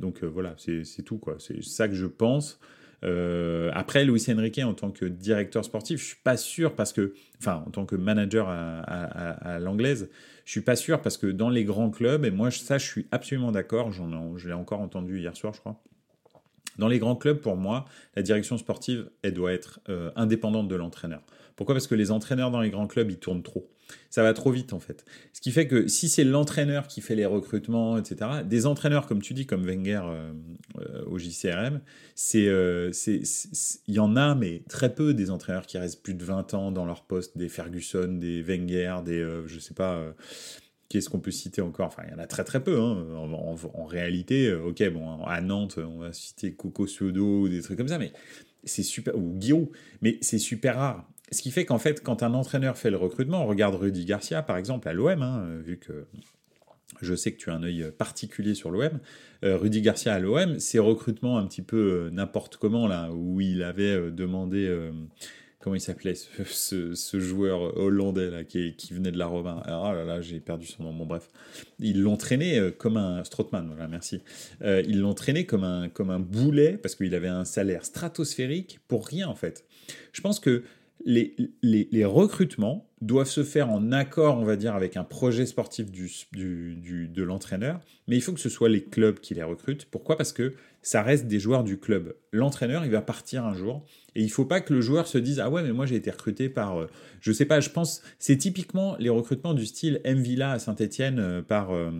Donc 0.00 0.22
euh, 0.22 0.26
voilà, 0.26 0.54
c'est 0.58 1.02
tout, 1.02 1.18
quoi. 1.18 1.36
C'est 1.38 1.62
ça 1.62 1.88
que 1.88 1.94
je 1.94 2.06
pense. 2.06 2.60
Euh, 3.04 3.70
après, 3.74 4.04
Luis 4.04 4.24
Enrique, 4.28 4.58
en 4.58 4.74
tant 4.74 4.90
que 4.90 5.04
directeur 5.04 5.64
sportif, 5.64 6.00
je 6.00 6.06
suis 6.06 6.18
pas 6.22 6.36
sûr 6.36 6.74
parce 6.74 6.92
que, 6.92 7.14
enfin, 7.40 7.62
en 7.66 7.70
tant 7.70 7.86
que 7.86 7.96
manager 7.96 8.48
à, 8.48 9.58
l'anglaise, 9.60 10.08
je 10.44 10.50
suis 10.50 10.60
pas 10.60 10.76
sûr 10.76 11.00
parce 11.02 11.16
que 11.16 11.26
dans 11.26 11.50
les 11.50 11.64
grands 11.64 11.90
clubs, 11.90 12.24
et 12.24 12.30
moi, 12.30 12.50
ça, 12.50 12.78
je 12.78 12.86
suis 12.86 13.06
absolument 13.10 13.52
d'accord, 13.52 13.92
je 13.92 14.46
l'ai 14.48 14.54
encore 14.54 14.80
entendu 14.80 15.20
hier 15.20 15.36
soir, 15.36 15.52
je 15.54 15.60
crois. 15.60 15.82
Dans 16.78 16.88
les 16.88 16.98
grands 16.98 17.16
clubs, 17.16 17.38
pour 17.38 17.56
moi, 17.56 17.86
la 18.14 18.22
direction 18.22 18.58
sportive, 18.58 19.10
elle 19.22 19.34
doit 19.34 19.52
être 19.52 19.80
euh, 19.88 20.10
indépendante 20.16 20.68
de 20.68 20.76
l'entraîneur. 20.76 21.22
Pourquoi? 21.56 21.74
Parce 21.74 21.86
que 21.86 21.94
les 21.94 22.10
entraîneurs 22.10 22.50
dans 22.50 22.60
les 22.60 22.70
grands 22.70 22.86
clubs, 22.86 23.10
ils 23.10 23.18
tournent 23.18 23.42
trop. 23.42 23.70
Ça 24.10 24.22
va 24.22 24.34
trop 24.34 24.50
vite 24.50 24.72
en 24.72 24.80
fait. 24.80 25.04
Ce 25.32 25.40
qui 25.40 25.52
fait 25.52 25.68
que 25.68 25.86
si 25.86 26.08
c'est 26.08 26.24
l'entraîneur 26.24 26.88
qui 26.88 27.00
fait 27.00 27.14
les 27.14 27.24
recrutements, 27.24 27.96
etc., 27.96 28.42
des 28.44 28.66
entraîneurs, 28.66 29.06
comme 29.06 29.22
tu 29.22 29.32
dis, 29.32 29.46
comme 29.46 29.64
Wenger 29.64 30.00
euh, 30.04 30.32
euh, 30.80 31.04
au 31.06 31.18
JCRM, 31.18 31.80
il 32.34 33.70
y 33.86 33.98
en 34.00 34.16
a, 34.16 34.34
mais 34.34 34.62
très 34.68 34.92
peu 34.92 35.14
des 35.14 35.30
entraîneurs 35.30 35.66
qui 35.66 35.78
restent 35.78 36.02
plus 36.02 36.14
de 36.14 36.24
20 36.24 36.54
ans 36.54 36.72
dans 36.72 36.84
leur 36.84 37.04
poste, 37.04 37.38
des 37.38 37.48
Ferguson, 37.48 38.08
des 38.08 38.42
Wenger, 38.42 38.96
des, 39.04 39.24
je 39.46 39.58
sais 39.60 39.74
pas, 39.74 40.02
qu'est-ce 40.88 41.08
qu'on 41.08 41.20
peut 41.20 41.30
citer 41.30 41.62
encore? 41.62 41.86
Enfin, 41.86 42.02
il 42.06 42.12
y 42.12 42.14
en 42.14 42.18
a 42.18 42.26
très 42.26 42.44
très 42.44 42.62
peu. 42.62 42.80
Hein. 42.80 43.06
En, 43.14 43.84
réalité, 43.84 44.52
ok, 44.52 44.88
bon, 44.90 45.24
à 45.24 45.40
Nantes, 45.40 45.78
on 45.78 45.98
va 45.98 46.12
citer 46.12 46.52
Coco 46.52 46.86
Suodo 46.86 47.42
ou 47.42 47.48
des 47.48 47.62
trucs 47.62 47.78
comme 47.78 47.88
ça, 47.88 47.98
c'est 48.64 48.82
super, 48.82 49.16
ou 49.16 49.32
Guillaume, 49.32 49.68
mais 50.02 50.18
c'est 50.20 50.38
super 50.38 50.76
rare. 50.76 51.08
Ce 51.32 51.42
qui 51.42 51.50
fait 51.50 51.64
qu'en 51.64 51.78
fait, 51.78 52.02
quand 52.02 52.22
un 52.22 52.34
entraîneur 52.34 52.78
fait 52.78 52.90
le 52.90 52.96
recrutement, 52.96 53.42
on 53.42 53.46
regarde 53.46 53.74
Rudy 53.74 54.04
Garcia, 54.04 54.42
par 54.42 54.56
exemple, 54.56 54.88
à 54.88 54.92
l'OM, 54.92 55.22
hein, 55.22 55.58
vu 55.64 55.78
que 55.78 56.06
je 57.02 57.14
sais 57.14 57.32
que 57.32 57.36
tu 57.36 57.50
as 57.50 57.54
un 57.54 57.62
œil 57.62 57.90
particulier 57.96 58.54
sur 58.54 58.70
l'OM. 58.70 59.00
Euh, 59.44 59.56
Rudy 59.56 59.82
Garcia 59.82 60.14
à 60.14 60.18
l'OM, 60.18 60.58
ses 60.58 60.78
recrutements 60.78 61.38
un 61.38 61.46
petit 61.46 61.62
peu 61.62 61.76
euh, 61.76 62.10
n'importe 62.10 62.56
comment, 62.56 62.86
là, 62.86 63.10
où 63.12 63.40
il 63.40 63.62
avait 63.62 63.94
euh, 63.94 64.10
demandé. 64.10 64.66
Comment 65.66 65.74
il 65.74 65.80
s'appelait 65.80 66.14
ce, 66.14 67.18
joueur 67.18 67.76
hollandais 67.76 68.30
là, 68.30 68.44
qui, 68.44 68.72
venait 68.92 69.10
de 69.10 69.18
la 69.18 69.26
Robin 69.26 69.60
Ah 69.64 69.92
là 69.92 70.04
là, 70.04 70.20
j'ai 70.20 70.38
perdu 70.38 70.64
son 70.64 70.84
nom. 70.84 70.92
Bon, 70.92 71.06
bref. 71.06 71.28
Ils 71.80 72.02
l'ont 72.02 72.16
traîné 72.16 72.70
comme 72.78 72.96
un. 72.96 73.24
Strootman, 73.24 73.66
voilà, 73.66 73.88
merci. 73.88 74.22
ils 74.62 75.00
l'ont 75.00 75.14
traîné 75.14 75.44
comme 75.44 75.64
un, 75.64 75.88
comme 75.88 76.10
un 76.10 76.20
boulet 76.20 76.78
parce 76.80 76.94
qu'il 76.94 77.12
avait 77.16 77.26
un 77.26 77.44
salaire 77.44 77.84
stratosphérique 77.84 78.78
pour 78.86 79.08
rien, 79.08 79.26
en 79.26 79.34
fait. 79.34 79.64
Je 80.12 80.20
pense 80.20 80.38
que 80.38 80.62
les, 81.04 81.34
les, 81.62 82.04
recrutements 82.04 82.88
doivent 83.00 83.28
se 83.28 83.42
faire 83.42 83.68
en 83.68 83.90
accord, 83.90 84.38
on 84.38 84.44
va 84.44 84.54
dire, 84.54 84.76
avec 84.76 84.96
un 84.96 85.04
projet 85.04 85.46
sportif 85.46 85.90
du, 85.90 86.08
du, 86.32 87.08
de 87.08 87.22
l'entraîneur, 87.24 87.80
mais 88.06 88.14
il 88.14 88.20
faut 88.20 88.32
que 88.32 88.40
ce 88.40 88.48
soit 88.48 88.68
les 88.68 88.84
clubs 88.84 89.18
qui 89.18 89.34
les 89.34 89.42
recrutent. 89.42 89.86
Pourquoi? 89.86 90.16
Parce 90.16 90.32
que 90.32 90.54
ça 90.86 91.02
reste 91.02 91.26
des 91.26 91.40
joueurs 91.40 91.64
du 91.64 91.78
club. 91.78 92.14
L'entraîneur, 92.30 92.84
il 92.84 92.92
va 92.92 93.02
partir 93.02 93.44
un 93.44 93.54
jour, 93.54 93.84
et 94.14 94.22
il 94.22 94.30
faut 94.30 94.44
pas 94.44 94.60
que 94.60 94.72
le 94.72 94.80
joueur 94.80 95.08
se 95.08 95.18
dise 95.18 95.40
ah 95.40 95.50
ouais 95.50 95.64
mais 95.64 95.72
moi 95.72 95.84
j'ai 95.84 95.96
été 95.96 96.12
recruté 96.12 96.48
par, 96.48 96.80
euh, 96.80 96.86
je 97.20 97.32
sais 97.32 97.44
pas, 97.44 97.58
je 97.58 97.70
pense 97.70 98.02
c'est 98.20 98.36
typiquement 98.36 98.94
les 99.00 99.08
recrutements 99.08 99.52
du 99.52 99.66
style 99.66 100.00
M 100.04 100.20
Villa 100.20 100.52
à 100.52 100.58
Saint-Étienne 100.60 101.18
euh, 101.18 101.42
par 101.42 101.72
euh, 101.74 101.90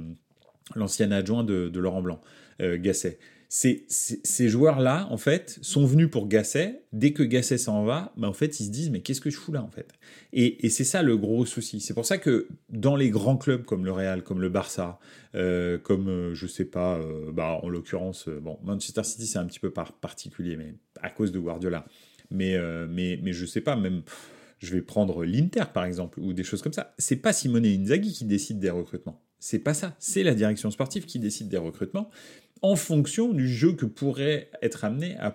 l'ancien 0.76 1.10
adjoint 1.10 1.42
de, 1.42 1.68
de, 1.68 1.80
Laurent 1.80 2.00
Blanc, 2.00 2.20
Gasset 2.60 3.18
ces 3.48 4.48
joueurs-là, 4.48 5.06
en 5.10 5.16
fait, 5.16 5.58
sont 5.62 5.86
venus 5.86 6.10
pour 6.10 6.26
Gasset. 6.26 6.82
Dès 6.92 7.12
que 7.12 7.22
Gasset 7.22 7.58
s'en 7.58 7.84
va, 7.84 8.12
bah, 8.16 8.28
en 8.28 8.32
fait, 8.32 8.58
ils 8.60 8.66
se 8.66 8.70
disent 8.70 8.90
mais 8.90 9.00
qu'est-ce 9.00 9.20
que 9.20 9.30
je 9.30 9.36
fous 9.36 9.52
là, 9.52 9.62
en 9.62 9.70
fait? 9.70 9.92
Et, 10.32 10.68
c'est 10.68 10.84
ça 10.84 11.02
le 11.02 11.16
gros 11.16 11.46
souci. 11.46 11.80
C'est 11.80 11.94
pour 11.94 12.06
ça 12.06 12.18
que 12.18 12.48
dans 12.70 12.96
les 12.96 13.10
grands 13.10 13.36
clubs 13.36 13.64
comme 13.64 13.84
le 13.84 13.92
Real, 13.92 14.22
comme 14.22 14.40
le 14.40 14.48
Barça, 14.48 14.98
euh, 15.34 15.78
comme 15.78 16.08
euh, 16.08 16.34
je 16.34 16.46
sais 16.46 16.64
pas, 16.64 16.96
euh, 16.96 17.30
bah, 17.32 17.60
en 17.62 17.68
l'occurrence, 17.68 18.28
bon, 18.28 18.58
Manchester 18.64 19.04
City 19.04 19.26
c'est 19.26 19.38
un 19.38 19.46
petit 19.46 19.60
peu 19.60 19.70
particulier, 19.70 20.56
mais 20.56 20.74
à 21.02 21.10
cause 21.10 21.32
de 21.32 21.38
Guardiola. 21.38 21.86
Mais 22.30 22.58
mais 22.88 23.20
mais 23.22 23.32
je 23.32 23.46
sais 23.46 23.60
pas, 23.60 23.76
même 23.76 24.02
je 24.58 24.74
vais 24.74 24.82
prendre 24.82 25.24
l'Inter 25.24 25.64
par 25.72 25.84
exemple 25.84 26.20
ou 26.20 26.32
des 26.32 26.44
choses 26.44 26.62
comme 26.62 26.72
ça. 26.72 26.94
C'est 26.98 27.16
pas 27.16 27.32
Simone 27.32 27.66
Inzaghi 27.66 28.12
qui 28.12 28.24
décide 28.24 28.58
des 28.58 28.70
recrutements. 28.70 29.20
C'est 29.38 29.58
pas 29.58 29.74
ça. 29.74 29.94
C'est 29.98 30.22
la 30.22 30.34
direction 30.34 30.70
sportive 30.70 31.04
qui 31.04 31.18
décide 31.18 31.48
des 31.48 31.58
recrutements 31.58 32.10
en 32.62 32.76
fonction 32.76 33.32
du 33.32 33.48
jeu 33.48 33.72
que 33.72 33.84
pourrait 33.84 34.50
être 34.62 34.84
amené 34.84 35.16
à, 35.18 35.30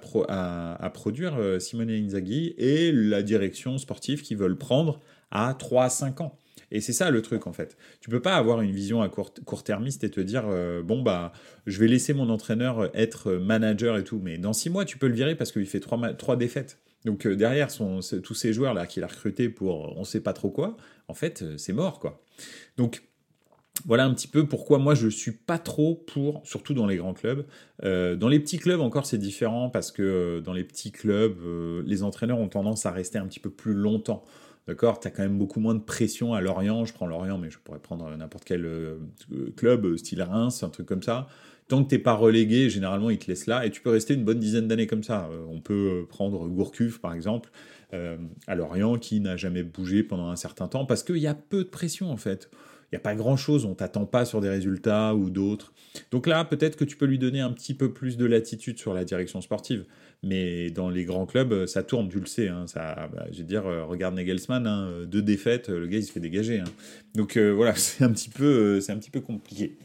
produire 0.94 1.36
euh, 1.38 1.60
Simone 1.60 1.92
Inzaghi 1.92 2.56
et 2.58 2.92
la 2.92 3.22
direction 3.22 3.78
sportive 3.78 4.22
qui 4.22 4.36
veulent 4.36 4.58
prendre 4.58 5.00
à 5.30 5.54
3 5.54 5.86
à 5.86 5.90
5 5.90 6.22
ans. 6.22 6.38
Et 6.72 6.80
c'est 6.80 6.94
ça 6.94 7.12
le 7.12 7.22
truc 7.22 7.48
en 7.48 7.54
fait. 7.54 7.78
Tu 8.00 8.10
peux 8.10 8.22
pas 8.22 8.36
avoir 8.36 8.62
une 8.62 8.72
vision 8.72 9.02
à 9.02 9.10
court, 9.10 9.34
court-termiste 9.46 10.04
et 10.04 10.10
te 10.10 10.22
dire 10.22 10.46
euh, 10.48 10.82
bon 10.82 11.02
bah 11.02 11.34
je 11.68 11.80
vais 11.80 11.88
laisser 11.88 12.14
mon 12.14 12.30
entraîneur 12.30 12.90
être 12.96 13.34
manager 13.34 13.98
et 13.98 14.04
tout, 14.04 14.20
mais 14.24 14.38
dans 14.38 14.54
6 14.54 14.70
mois 14.70 14.86
tu 14.86 14.98
peux 14.98 15.08
le 15.08 15.14
virer 15.14 15.36
parce 15.36 15.52
qu'il 15.52 15.66
fait 15.66 15.82
3, 15.82 16.14
trois 16.14 16.38
défaites. 16.38 16.80
Donc 17.06 17.26
euh, 17.26 17.36
derrière 17.36 17.70
tous 17.70 18.34
ces 18.34 18.54
joueurs 18.54 18.74
là 18.74 18.86
qu'il 18.86 19.04
a 19.04 19.08
recrutés 19.08 19.50
pour 19.50 19.98
on 19.98 20.04
sait 20.04 20.22
pas 20.22 20.34
trop 20.34 20.52
quoi, 20.52 20.78
en 21.08 21.14
fait 21.14 21.44
c'est 21.58 21.74
mort 21.74 22.00
quoi. 22.00 22.24
Donc 22.78 23.04
voilà 23.86 24.06
un 24.06 24.14
petit 24.14 24.28
peu 24.28 24.48
pourquoi 24.48 24.80
moi 24.80 24.96
je 24.96 25.08
suis 25.08 25.32
pas 25.32 25.58
trop 25.58 25.96
pour, 25.96 26.42
surtout 26.46 26.74
dans 26.74 26.86
les 26.86 26.98
grands 26.98 27.14
clubs. 27.14 27.46
Euh, 27.84 28.16
dans 28.16 28.28
les 28.28 28.40
petits 28.40 28.60
clubs 28.60 28.80
encore 28.80 29.06
c'est 29.06 29.18
différent 29.18 29.70
parce 29.70 29.92
que 29.92 30.02
euh, 30.02 30.42
dans 30.42 30.54
les 30.54 30.64
petits 30.64 30.92
clubs, 30.92 31.38
euh, 31.44 31.84
les 31.86 32.04
entraîneurs 32.04 32.40
ont 32.40 32.50
tendance 32.50 32.86
à 32.86 32.92
rester 32.92 33.18
un 33.18 33.28
petit 33.28 33.40
peu 33.40 33.50
plus 33.50 33.74
longtemps. 33.74 34.24
D'accord? 34.68 35.00
Tu 35.00 35.08
as 35.08 35.12
quand 35.12 35.24
même 35.24 35.40
beaucoup 35.40 35.60
moins 35.60 35.74
de 35.74 35.80
pression 35.80 36.36
à 36.36 36.42
Lorient. 36.42 36.86
Je 36.86 36.94
prends 36.94 37.08
Lorient, 37.08 37.40
mais 37.40 37.50
je 37.50 37.58
pourrais 37.58 37.80
prendre 37.80 38.16
n'importe 38.16 38.44
quel 38.46 38.68
club, 39.58 39.98
style 39.98 40.22
Reims, 40.22 40.62
un 40.62 40.70
truc 40.70 40.86
comme 40.86 41.02
ça. 41.02 41.28
Tant 41.72 41.84
que 41.84 41.90
t'es 41.90 42.00
pas 42.00 42.14
relégué, 42.14 42.70
généralement 42.70 43.10
ils 43.10 43.18
te 43.18 43.28
laissent 43.28 43.48
là 43.48 43.66
et 43.66 43.72
tu 43.72 43.82
peux 43.82 43.90
rester 43.90 44.14
une 44.14 44.26
bonne 44.26 44.40
dizaine 44.40 44.68
d'années 44.68 44.88
comme 44.88 45.04
ça. 45.04 45.30
on 45.50 45.62
peut 45.62 46.06
prendre 46.10 46.48
Gourcuff 46.50 47.00
par 47.00 47.14
exemple 47.14 47.50
à 48.48 48.56
Lorient 48.56 48.98
qui 48.98 49.22
n'a 49.22 49.38
jamais 49.38 49.64
bougé 49.64 50.04
pendant 50.04 50.30
un 50.30 50.36
certain 50.36 50.68
temps 50.68 50.86
parce 50.86 51.04
qu'il 51.04 51.18
y 51.18 51.28
a 51.28 51.34
peu 51.34 51.64
de 51.64 51.70
pression 51.70 52.12
en 52.12 52.18
fait 52.18 52.50
il 52.92 52.96
n'y 52.96 52.98
a 52.98 53.04
pas 53.04 53.16
grand-chose, 53.16 53.64
on 53.64 53.74
t'attend 53.74 54.06
pas 54.06 54.26
sur 54.26 54.42
des 54.42 54.50
résultats 54.50 55.16
ou 55.16 55.30
d'autres. 55.30 55.72
Donc 56.12 56.28
là, 56.28 56.44
peut-être 56.44 56.76
que 56.76 56.84
tu 56.84 56.98
peux 56.98 57.06
lui 57.06 57.18
donner 57.18 57.40
un 57.40 57.52
petit 57.54 57.74
peu 57.74 57.94
plus 57.94 58.18
de 58.18 58.26
latitude 58.26 58.78
sur 58.78 58.94
la 58.94 59.06
direction 59.06 59.40
sportive. 59.40 59.86
Mais 60.24 60.72
dans 60.72 60.90
les 60.90 61.06
grands 61.06 61.26
clubs, 61.26 61.68
ça 61.68 61.84
tourne, 61.84 62.10
tu 62.10 62.20
le 62.20 62.26
sais. 62.26 62.50
Hein, 62.50 62.68
ça, 62.68 63.10
bah, 63.14 63.28
je 63.32 63.38
veux 63.38 63.44
dire, 63.46 63.66
euh, 63.66 63.86
regarde 63.86 64.16
Nagelsmann, 64.16 64.68
hein, 64.68 65.06
deux 65.06 65.22
défaites, 65.22 65.70
le 65.70 65.88
gars 65.88 66.00
il 66.00 66.04
se 66.04 66.12
fait 66.12 66.20
dégager. 66.20 66.60
Hein. 66.60 66.66
Donc 67.16 67.38
euh, 67.38 67.52
voilà, 67.52 67.76
c'est 67.76 68.04
un 68.04 68.14
euh, 68.42 68.82
c'est 68.82 68.92
un 68.92 68.98
petit 68.98 69.10
peu 69.10 69.22
compliqué. 69.22 69.78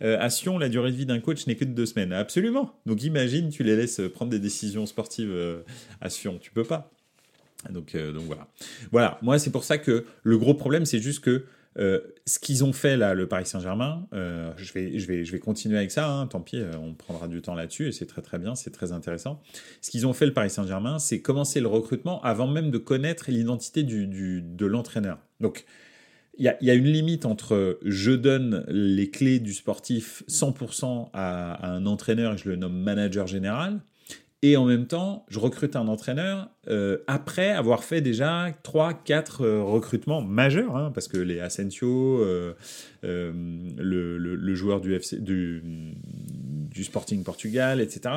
À 0.00 0.30
Sion, 0.30 0.58
la 0.58 0.68
durée 0.68 0.90
de 0.90 0.96
vie 0.96 1.06
d'un 1.06 1.20
coach 1.20 1.46
n'est 1.46 1.56
que 1.56 1.64
de 1.64 1.72
deux 1.72 1.86
semaines. 1.86 2.12
Absolument. 2.12 2.74
Donc 2.86 3.02
imagine, 3.02 3.50
tu 3.50 3.62
les 3.62 3.76
laisses 3.76 4.00
prendre 4.14 4.30
des 4.30 4.38
décisions 4.38 4.86
sportives 4.86 5.34
à 6.00 6.08
Sion. 6.08 6.38
Tu 6.40 6.50
peux 6.50 6.64
pas. 6.64 6.90
Donc, 7.70 7.96
donc 7.96 8.22
voilà. 8.22 8.48
Voilà. 8.90 9.18
Moi, 9.22 9.38
c'est 9.38 9.50
pour 9.50 9.64
ça 9.64 9.78
que 9.78 10.06
le 10.22 10.38
gros 10.38 10.54
problème, 10.54 10.86
c'est 10.86 11.00
juste 11.00 11.22
que 11.22 11.44
euh, 11.78 12.00
ce 12.26 12.38
qu'ils 12.40 12.64
ont 12.64 12.72
fait 12.72 12.96
là, 12.96 13.14
le 13.14 13.28
Paris 13.28 13.46
Saint-Germain, 13.46 14.06
euh, 14.12 14.52
je, 14.56 14.72
vais, 14.72 15.38
continuer 15.38 15.78
avec 15.78 15.92
ça, 15.92 16.10
hein, 16.10 16.26
tant 16.26 16.40
pis, 16.40 16.58
euh, 16.58 16.72
on 16.80 16.94
prendra 16.94 17.28
du 17.28 17.40
temps 17.42 17.54
là-dessus 17.54 17.88
et 17.88 17.92
c'est 17.92 18.06
très 18.06 18.22
très 18.22 18.38
bien, 18.38 18.54
c'est 18.56 18.70
très 18.70 18.90
intéressant. 18.92 19.40
Ce 19.80 19.90
qu'ils 19.90 20.06
ont 20.06 20.12
fait 20.12 20.26
le 20.26 20.32
Paris 20.32 20.50
Saint-Germain, 20.50 20.98
c'est 20.98 21.20
commencer 21.20 21.60
le 21.60 21.68
recrutement 21.68 22.20
avant 22.22 22.48
même 22.48 22.70
de 22.70 22.78
connaître 22.78 23.30
l'identité 23.30 23.84
de 23.84 24.66
l'entraîneur. 24.66 25.18
Donc, 25.38 25.64
y 26.44 26.48
a, 26.48 26.56
y 26.60 26.70
a, 26.70 26.74
une 26.74 26.86
limite 26.86 27.26
entre 27.26 27.78
je 27.84 28.12
donne 28.12 28.64
les 28.68 29.10
clés 29.10 29.38
du 29.38 29.52
sportif 29.52 30.22
100% 30.28 31.10
à, 31.12 31.52
à, 31.52 31.70
un 31.70 31.86
entraîneur 31.86 32.34
et 32.34 32.38
je 32.38 32.48
le 32.48 32.56
nomme 32.56 32.80
manager 32.80 33.26
général, 33.26 33.80
et 34.42 34.56
en 34.56 34.64
même 34.64 34.86
temps, 34.86 35.26
je 35.28 35.38
recrute 35.38 35.76
un 35.76 35.86
entraîneur 35.86 36.48
euh, 36.68 36.98
après 37.06 37.50
avoir 37.50 37.84
fait 37.84 38.00
déjà 38.00 38.50
3-4 38.64 39.42
euh, 39.42 39.62
recrutements 39.62 40.22
majeurs, 40.22 40.76
hein, 40.76 40.90
parce 40.94 41.08
que 41.08 41.18
les 41.18 41.40
Asensio, 41.40 42.22
euh, 42.22 42.54
le, 43.02 44.54
joueur 44.54 44.80
du 44.80 45.62
Sporting 46.82 47.22
Portugal, 47.22 47.82
etc., 47.82 48.14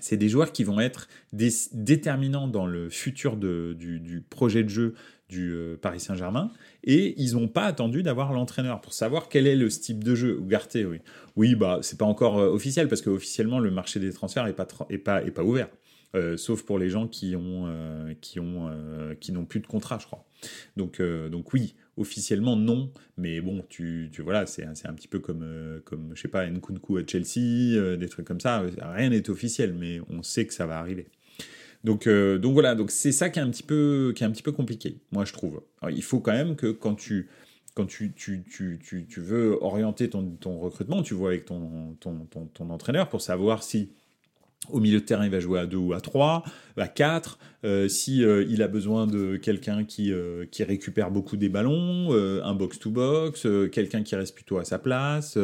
c'est 0.00 0.16
des 0.16 0.28
joueurs 0.28 0.52
qui 0.52 0.64
vont 0.64 0.80
être 0.80 1.08
déterminants 1.32 2.48
dans 2.48 2.66
le 2.66 2.90
futur 2.90 3.36
du, 3.36 4.24
projet 4.28 4.64
de 4.64 4.68
jeu 4.68 4.94
du 5.28 5.54
Paris 5.80 6.00
Saint-Germain 6.00 6.50
et 6.84 7.14
ils 7.20 7.34
n'ont 7.34 7.48
pas 7.48 7.64
attendu 7.64 8.02
d'avoir 8.02 8.32
l'entraîneur 8.32 8.80
pour 8.80 8.92
savoir 8.92 9.28
quel 9.28 9.46
est 9.46 9.56
le 9.56 9.68
type 9.68 10.02
de 10.02 10.14
jeu. 10.14 10.40
Oui. 10.40 10.98
Oui, 11.36 11.54
bah, 11.54 11.78
c'est 11.82 11.98
pas 11.98 12.04
encore 12.04 12.38
euh, 12.38 12.50
officiel 12.50 12.88
parce 12.88 13.02
qu'officiellement, 13.02 13.58
le 13.58 13.70
marché 13.70 14.00
des 14.00 14.12
transferts 14.12 14.44
n'est 14.44 14.52
pas, 14.52 14.66
est 14.88 14.98
pas, 14.98 15.42
ouvert. 15.42 15.68
Euh, 16.14 16.36
sauf 16.36 16.64
pour 16.64 16.78
les 16.78 16.90
gens 16.90 17.06
qui 17.06 17.34
euh, 17.36 18.14
qui 18.20 19.32
n'ont 19.32 19.44
plus 19.44 19.60
de 19.60 19.66
contrat, 19.66 19.98
je 20.00 20.06
crois. 20.06 20.24
Donc, 20.76 21.00
donc 21.02 21.52
oui, 21.52 21.74
officiellement 21.96 22.56
non, 22.56 22.90
mais 23.16 23.40
bon, 23.40 23.64
tu, 23.68 24.08
tu 24.12 24.22
voilà, 24.22 24.46
c'est 24.46 24.64
un 24.64 24.94
petit 24.94 25.08
peu 25.08 25.18
comme, 25.18 25.80
comme 25.84 26.12
je 26.14 26.22
sais 26.22 26.28
pas, 26.28 26.46
Nkunku 26.48 26.98
à 26.98 27.02
Chelsea, 27.06 27.96
des 27.96 28.08
trucs 28.08 28.26
comme 28.26 28.40
ça. 28.40 28.64
Rien 28.80 29.10
n'est 29.10 29.28
officiel, 29.28 29.74
mais 29.74 30.00
on 30.08 30.22
sait 30.22 30.46
que 30.46 30.54
ça 30.54 30.66
va 30.66 30.78
arriver. 30.78 31.08
Donc, 31.84 32.08
donc 32.08 32.52
voilà, 32.52 32.74
donc 32.74 32.90
c'est 32.90 33.12
ça 33.12 33.30
qui 33.30 33.38
est 33.38 33.42
un 33.42 33.50
petit 33.50 33.62
peu 33.62 34.12
qui 34.14 34.22
est 34.22 34.26
un 34.26 34.30
petit 34.30 34.42
peu 34.42 34.52
compliqué, 34.52 34.98
moi 35.12 35.24
je 35.24 35.32
trouve. 35.32 35.62
il 35.90 36.02
faut 36.02 36.20
quand 36.20 36.32
même 36.32 36.56
que 36.56 36.70
quand 36.70 36.94
tu 36.94 37.28
quand 37.74 37.86
tu, 37.86 38.12
tu, 38.12 38.44
tu, 39.08 39.20
veux 39.20 39.58
orienter 39.62 40.10
ton, 40.10 40.36
ton, 40.36 40.58
recrutement, 40.58 41.02
tu 41.02 41.14
vois 41.14 41.30
avec 41.30 41.44
ton, 41.44 41.96
ton, 42.00 42.26
ton, 42.52 42.70
entraîneur 42.70 43.08
pour 43.08 43.20
savoir 43.20 43.62
si 43.62 43.92
au 44.68 44.80
milieu 44.80 45.00
de 45.00 45.04
terrain, 45.04 45.24
il 45.24 45.30
va 45.30 45.40
jouer 45.40 45.58
à 45.58 45.66
2 45.66 45.76
ou 45.76 45.92
à 45.92 46.00
3, 46.00 46.44
à 46.76 46.88
4, 46.88 47.38
euh, 47.64 47.88
si 47.88 48.24
euh, 48.24 48.44
il 48.48 48.62
a 48.62 48.68
besoin 48.68 49.06
de 49.06 49.36
quelqu'un 49.36 49.84
qui, 49.84 50.12
euh, 50.12 50.44
récupère 50.60 51.10
beaucoup 51.10 51.36
des 51.36 51.48
ballons, 51.48 52.12
un 52.12 52.54
box-to-box, 52.54 53.46
quelqu'un 53.72 54.02
qui 54.02 54.14
reste 54.14 54.34
plutôt 54.34 54.58
à 54.58 54.64
sa 54.64 54.78
place, 54.78 55.38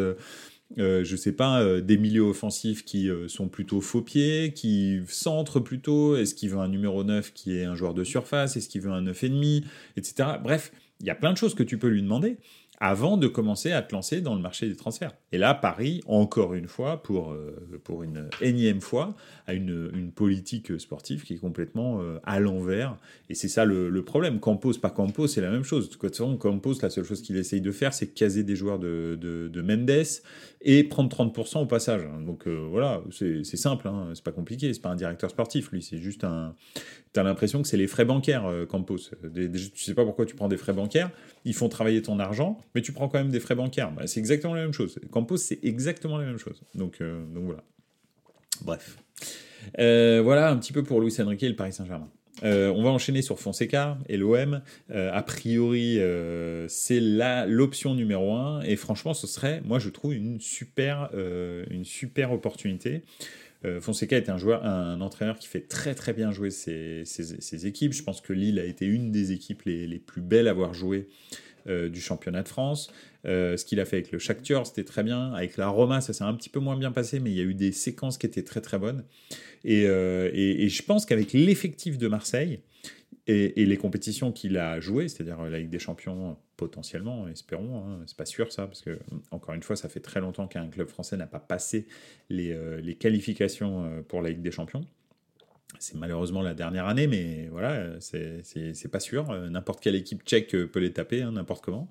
je 0.76 1.16
sais 1.16 1.32
pas, 1.32 1.80
des 1.80 1.96
milieux 1.96 2.22
offensifs 2.22 2.84
qui 2.84 3.08
sont 3.28 3.48
plutôt 3.48 3.80
faux 3.80 4.02
pieds, 4.02 4.52
qui 4.52 5.00
centrent 5.08 5.60
plutôt, 5.60 6.16
est-ce 6.16 6.34
qu'il 6.34 6.50
veut 6.50 6.58
un 6.58 6.68
numéro 6.68 7.02
9 7.02 7.32
qui 7.32 7.56
est 7.56 7.64
un 7.64 7.74
joueur 7.74 7.94
de 7.94 8.04
surface, 8.04 8.56
est-ce 8.56 8.68
qu'il 8.68 8.82
veut 8.82 8.92
un 8.92 9.02
9,5, 9.02 9.64
etc. 9.96 10.28
Bref, 10.42 10.70
il 11.00 11.06
y 11.06 11.10
a 11.10 11.14
plein 11.14 11.32
de 11.32 11.38
choses 11.38 11.54
que 11.54 11.62
tu 11.62 11.78
peux 11.78 11.88
lui 11.88 12.02
demander 12.02 12.36
avant 12.78 13.16
de 13.16 13.26
commencer 13.26 13.72
à 13.72 13.82
te 13.82 13.94
lancer 13.94 14.20
dans 14.20 14.34
le 14.34 14.40
marché 14.40 14.68
des 14.68 14.76
transferts. 14.76 15.12
Et 15.32 15.38
là, 15.38 15.54
Paris, 15.54 16.02
encore 16.06 16.54
une 16.54 16.68
fois, 16.68 17.02
pour, 17.02 17.32
euh, 17.32 17.80
pour 17.84 18.02
une 18.02 18.28
énième 18.40 18.80
fois, 18.80 19.14
a 19.46 19.54
une, 19.54 19.90
une 19.94 20.12
politique 20.12 20.78
sportive 20.78 21.24
qui 21.24 21.34
est 21.34 21.38
complètement 21.38 22.00
euh, 22.00 22.18
à 22.24 22.38
l'envers. 22.38 22.96
Et 23.30 23.34
c'est 23.34 23.48
ça 23.48 23.64
le, 23.64 23.88
le, 23.88 24.04
problème. 24.04 24.40
Campos, 24.40 24.74
pas 24.74 24.90
Campos, 24.90 25.28
c'est 25.28 25.40
la 25.40 25.50
même 25.50 25.64
chose. 25.64 25.88
De 25.88 25.94
toute 25.94 26.10
façon, 26.10 26.36
Campos, 26.36 26.74
la 26.82 26.90
seule 26.90 27.04
chose 27.04 27.22
qu'il 27.22 27.36
essaye 27.36 27.60
de 27.60 27.72
faire, 27.72 27.94
c'est 27.94 28.08
caser 28.08 28.44
des 28.44 28.56
joueurs 28.56 28.78
de, 28.78 29.18
de, 29.20 29.48
de, 29.48 29.62
Mendes 29.62 30.06
et 30.60 30.84
prendre 30.84 31.10
30% 31.10 31.62
au 31.62 31.66
passage. 31.66 32.02
Donc 32.24 32.46
euh, 32.46 32.66
voilà, 32.70 33.02
c'est 33.10 33.44
simple, 33.44 33.88
hein. 33.88 34.10
c'est 34.14 34.24
pas 34.24 34.32
compliqué. 34.32 34.72
C'est 34.74 34.82
pas 34.82 34.90
un 34.90 34.96
directeur 34.96 35.30
sportif, 35.30 35.70
lui, 35.70 35.82
c'est 35.82 35.98
juste 35.98 36.24
un. 36.24 36.54
T'as 37.12 37.22
l'impression 37.22 37.62
que 37.62 37.68
c'est 37.68 37.78
les 37.78 37.86
frais 37.86 38.04
bancaires, 38.04 38.46
Campos. 38.68 38.98
Des, 39.24 39.50
tu 39.50 39.82
sais 39.82 39.94
pas 39.94 40.04
pourquoi 40.04 40.26
tu 40.26 40.34
prends 40.34 40.48
des 40.48 40.58
frais 40.58 40.74
bancaires. 40.74 41.10
Ils 41.46 41.54
font 41.54 41.70
travailler 41.70 42.02
ton 42.02 42.18
argent 42.18 42.58
mais 42.76 42.82
tu 42.82 42.92
prends 42.92 43.08
quand 43.08 43.18
même 43.18 43.30
des 43.30 43.40
frais 43.40 43.54
bancaires. 43.54 43.90
Bah, 43.90 44.06
c'est 44.06 44.20
exactement 44.20 44.52
la 44.52 44.60
même 44.60 44.74
chose. 44.74 44.98
Campos, 45.10 45.38
c'est 45.38 45.58
exactement 45.64 46.18
la 46.18 46.26
même 46.26 46.36
chose. 46.36 46.60
Donc, 46.74 47.00
euh, 47.00 47.24
donc 47.32 47.44
voilà. 47.44 47.64
Bref. 48.66 48.98
Euh, 49.78 50.20
voilà 50.22 50.50
un 50.50 50.58
petit 50.58 50.74
peu 50.74 50.82
pour 50.82 51.00
Luis 51.00 51.14
Enrique 51.18 51.42
et 51.42 51.48
le 51.48 51.56
Paris 51.56 51.72
Saint-Germain. 51.72 52.10
Euh, 52.44 52.70
on 52.76 52.82
va 52.82 52.90
enchaîner 52.90 53.22
sur 53.22 53.40
Fonseca 53.40 53.96
et 54.10 54.18
l'OM. 54.18 54.60
a 54.90 55.22
priori, 55.22 55.98
c'est 56.68 57.00
l'option 57.00 57.94
numéro 57.94 58.34
un. 58.34 58.60
Et 58.60 58.76
franchement, 58.76 59.14
ce 59.14 59.26
serait, 59.26 59.62
moi, 59.64 59.78
je 59.78 59.88
trouve 59.88 60.12
une 60.12 60.38
super, 60.38 61.08
une 61.70 61.86
super 61.86 62.30
opportunité. 62.32 63.04
Fonseca 63.80 64.18
est 64.18 64.28
un 64.28 64.36
joueur, 64.36 64.66
un 64.66 65.00
entraîneur 65.00 65.38
qui 65.38 65.48
fait 65.48 65.66
très 65.66 65.94
très 65.94 66.12
bien 66.12 66.30
jouer 66.30 66.50
ses, 66.50 67.04
ses, 67.06 67.66
équipes. 67.66 67.94
Je 67.94 68.02
pense 68.02 68.20
que 68.20 68.34
Lille 68.34 68.58
a 68.58 68.64
été 68.64 68.84
une 68.84 69.10
des 69.10 69.32
équipes 69.32 69.62
les, 69.62 69.86
les 69.86 69.98
plus 69.98 70.20
belles 70.20 70.46
à 70.46 70.50
avoir 70.50 70.74
joué 70.74 71.08
euh, 71.68 71.88
du 71.88 72.00
championnat 72.00 72.42
de 72.42 72.48
France. 72.48 72.92
Euh, 73.24 73.56
ce 73.56 73.64
qu'il 73.64 73.80
a 73.80 73.84
fait 73.84 73.96
avec 73.96 74.12
le 74.12 74.18
Shakhtar, 74.18 74.66
c'était 74.66 74.84
très 74.84 75.02
bien. 75.02 75.32
Avec 75.32 75.56
la 75.56 75.68
Roma, 75.68 76.00
ça 76.00 76.12
s'est 76.12 76.22
un 76.22 76.34
petit 76.34 76.48
peu 76.48 76.60
moins 76.60 76.76
bien 76.76 76.92
passé, 76.92 77.18
mais 77.18 77.30
il 77.30 77.36
y 77.36 77.40
a 77.40 77.44
eu 77.44 77.54
des 77.54 77.72
séquences 77.72 78.18
qui 78.18 78.26
étaient 78.26 78.44
très 78.44 78.60
très 78.60 78.78
bonnes. 78.78 79.04
Et, 79.64 79.86
euh, 79.86 80.30
je 80.32 80.82
pense 80.82 81.06
qu'avec 81.06 81.32
l'effectif 81.32 81.98
de 81.98 82.06
Marseille 82.06 82.60
et, 83.26 83.64
les 83.64 83.76
compétitions 83.76 84.30
qu'il 84.30 84.56
a 84.58 84.78
jouées, 84.78 85.08
c'est-à-dire 85.08 85.42
la 85.42 85.58
Ligue 85.58 85.70
des 85.70 85.80
Champions 85.80 86.36
potentiellement, 86.56 87.26
espérons, 87.26 87.78
hein, 87.78 88.02
c'est 88.06 88.16
pas 88.16 88.26
sûr 88.26 88.52
ça, 88.52 88.66
parce 88.66 88.82
que 88.82 88.98
encore 89.32 89.54
une 89.54 89.62
fois, 89.62 89.74
ça 89.74 89.88
fait 89.88 90.00
très 90.00 90.20
longtemps 90.20 90.46
qu'un 90.46 90.68
club 90.68 90.88
français 90.88 91.16
n'a 91.16 91.26
pas 91.26 91.40
passé 91.40 91.88
les, 92.30 92.56
les 92.80 92.94
qualifications 92.94 94.04
pour 94.06 94.22
la 94.22 94.30
Ligue 94.30 94.42
des 94.42 94.52
Champions. 94.52 94.86
C'est 95.78 95.96
malheureusement 95.96 96.42
la 96.42 96.54
dernière 96.54 96.86
année, 96.86 97.06
mais 97.06 97.48
voilà, 97.50 98.00
c'est 98.00 98.90
pas 98.90 99.00
sûr. 99.00 99.30
N'importe 99.50 99.80
quelle 99.82 99.94
équipe 99.94 100.22
tchèque 100.24 100.50
peut 100.50 100.80
les 100.80 100.92
taper, 100.92 101.22
hein, 101.22 101.32
n'importe 101.32 101.64
comment. 101.64 101.88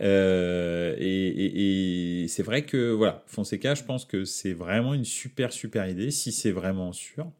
Euh, 0.00 0.96
et, 0.98 2.26
c'est 2.28 2.42
vrai 2.42 2.64
que 2.64 2.92
voilà, 2.92 3.22
Fonseca, 3.26 3.74
je 3.74 3.84
pense 3.84 4.04
que 4.04 4.24
c'est 4.24 4.52
vraiment 4.52 4.94
une 4.94 5.04
super 5.04 5.52
super 5.52 5.88
idée, 5.88 6.10
si 6.10 6.32
c'est 6.32 6.50
vraiment 6.50 6.92
sûr. 6.92 7.30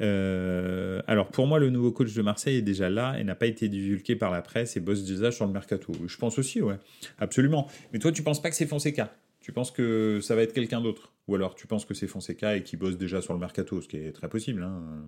Euh, 0.00 1.00
alors 1.06 1.28
pour 1.28 1.46
moi, 1.46 1.58
le 1.58 1.70
nouveau 1.70 1.92
coach 1.92 2.12
de 2.12 2.22
Marseille 2.22 2.56
est 2.56 2.62
déjà 2.62 2.90
là 2.90 3.16
et 3.18 3.24
n'a 3.24 3.34
pas 3.34 3.46
été 3.46 3.68
divulgué 3.68 4.16
par 4.16 4.30
la 4.30 4.42
presse 4.42 4.76
et 4.76 4.80
bosse 4.80 5.04
déjà 5.04 5.30
sur 5.30 5.46
le 5.46 5.52
mercato. 5.52 5.92
Je 6.06 6.16
pense 6.16 6.38
aussi, 6.38 6.60
ouais, 6.60 6.76
absolument. 7.18 7.68
Mais 7.92 7.98
toi, 7.98 8.12
tu 8.12 8.22
penses 8.22 8.42
pas 8.42 8.50
que 8.50 8.56
c'est 8.56 8.66
Fonseca? 8.66 9.14
Tu 9.44 9.52
penses 9.52 9.70
que 9.70 10.20
ça 10.22 10.34
va 10.34 10.40
être 10.40 10.54
quelqu'un 10.54 10.80
d'autre? 10.80 11.12
Ou 11.28 11.34
alors 11.34 11.54
tu 11.54 11.66
penses 11.66 11.84
que 11.84 11.92
c'est 11.92 12.06
Fonseca 12.06 12.56
et 12.56 12.62
qu'il 12.62 12.78
bosse 12.78 12.96
déjà 12.96 13.20
sur 13.20 13.34
le 13.34 13.38
mercato, 13.38 13.82
ce 13.82 13.88
qui 13.88 13.98
est 13.98 14.10
très 14.10 14.26
possible. 14.26 14.62
Hein 14.62 15.06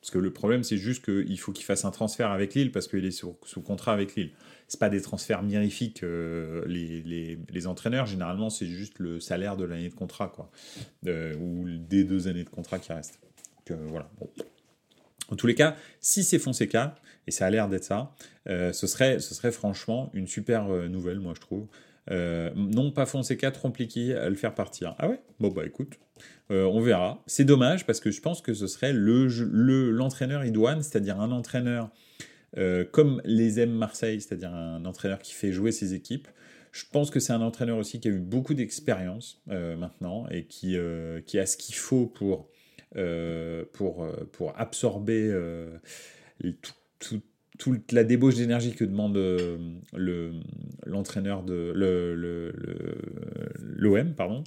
parce 0.00 0.10
que 0.10 0.18
le 0.18 0.32
problème, 0.32 0.64
c'est 0.64 0.76
juste 0.76 1.04
qu'il 1.04 1.38
faut 1.38 1.52
qu'il 1.52 1.64
fasse 1.64 1.84
un 1.84 1.92
transfert 1.92 2.32
avec 2.32 2.54
Lille 2.54 2.72
parce 2.72 2.88
qu'il 2.88 3.04
est 3.04 3.12
sous, 3.12 3.32
contrat 3.64 3.92
avec 3.92 4.16
Lille. 4.16 4.32
C'est 4.66 4.80
pas 4.80 4.88
des 4.88 5.00
transferts 5.00 5.44
mirifiques. 5.44 6.02
Euh, 6.02 6.64
les, 6.66 7.38
les, 7.48 7.66
entraîneurs, 7.68 8.06
généralement, 8.06 8.50
c'est 8.50 8.66
juste 8.66 8.98
le 8.98 9.20
salaire 9.20 9.56
de 9.56 9.64
l'année 9.64 9.88
de 9.88 9.94
contrat, 9.94 10.32
quoi. 10.34 10.50
Euh, 11.06 11.36
ou 11.36 11.68
des 11.68 12.02
deux 12.02 12.26
années 12.26 12.42
de 12.42 12.48
contrat 12.48 12.80
qui 12.80 12.92
restent. 12.92 13.20
Euh, 13.70 13.76
voilà. 13.86 14.10
En 15.28 15.36
tous 15.36 15.46
les 15.46 15.54
cas, 15.54 15.76
si 16.00 16.24
c'est 16.24 16.40
Fonseca, 16.40 16.96
et 17.28 17.30
ça 17.30 17.46
a 17.46 17.50
l'air 17.50 17.68
d'être 17.68 17.84
ça, 17.84 18.16
ce, 18.46 18.86
serait, 18.88 19.20
ce 19.20 19.32
serait 19.32 19.52
franchement 19.52 20.10
une 20.12 20.26
super 20.26 20.66
nouvelle, 20.88 21.20
moi 21.20 21.34
je 21.36 21.40
trouve. 21.40 21.68
Euh, 22.10 22.50
non, 22.54 22.90
pas 22.90 23.06
Fonseca, 23.06 23.50
Trompliqui 23.50 24.12
à 24.12 24.28
le 24.28 24.36
faire 24.36 24.54
partir. 24.54 24.94
Ah 24.98 25.08
ouais? 25.08 25.20
Bon, 25.40 25.48
bah 25.48 25.64
écoute, 25.66 25.98
euh, 26.50 26.64
on 26.64 26.80
verra. 26.80 27.22
C'est 27.26 27.44
dommage 27.44 27.86
parce 27.86 28.00
que 28.00 28.10
je 28.10 28.20
pense 28.20 28.40
que 28.42 28.54
ce 28.54 28.66
serait 28.66 28.92
l'entraîneur 28.92 29.48
le, 29.52 29.90
l'entraîneur 29.90 30.44
idoine, 30.44 30.82
c'est-à-dire 30.82 31.20
un 31.20 31.32
entraîneur 31.32 31.90
euh, 32.58 32.84
comme 32.84 33.20
les 33.24 33.60
aime 33.60 33.72
Marseille, 33.72 34.20
c'est-à-dire 34.20 34.54
un 34.54 34.84
entraîneur 34.84 35.18
qui 35.18 35.34
fait 35.34 35.52
jouer 35.52 35.72
ses 35.72 35.94
équipes. 35.94 36.28
Je 36.72 36.84
pense 36.92 37.10
que 37.10 37.20
c'est 37.20 37.32
un 37.32 37.40
entraîneur 37.40 37.78
aussi 37.78 38.00
qui 38.00 38.08
a 38.08 38.10
eu 38.10 38.18
beaucoup 38.18 38.52
d'expérience 38.52 39.42
maintenant 39.46 40.28
et 40.28 40.44
qui, 40.44 40.76
qui 41.24 41.38
a 41.38 41.46
ce 41.46 41.56
qu'il 41.56 41.74
faut 41.74 42.04
pour, 42.04 42.50
pour, 43.72 44.06
pour 44.32 44.52
absorber 44.58 45.34
tout, 46.60 46.72
tout 46.98 47.22
toute 47.58 47.92
la 47.92 48.04
débauche 48.04 48.36
d'énergie 48.36 48.74
que 48.74 48.84
demande 48.84 49.16
euh, 49.16 49.56
le, 49.94 50.32
l'entraîneur 50.84 51.42
de 51.42 51.72
l'OM, 53.76 54.14
pardon. 54.14 54.44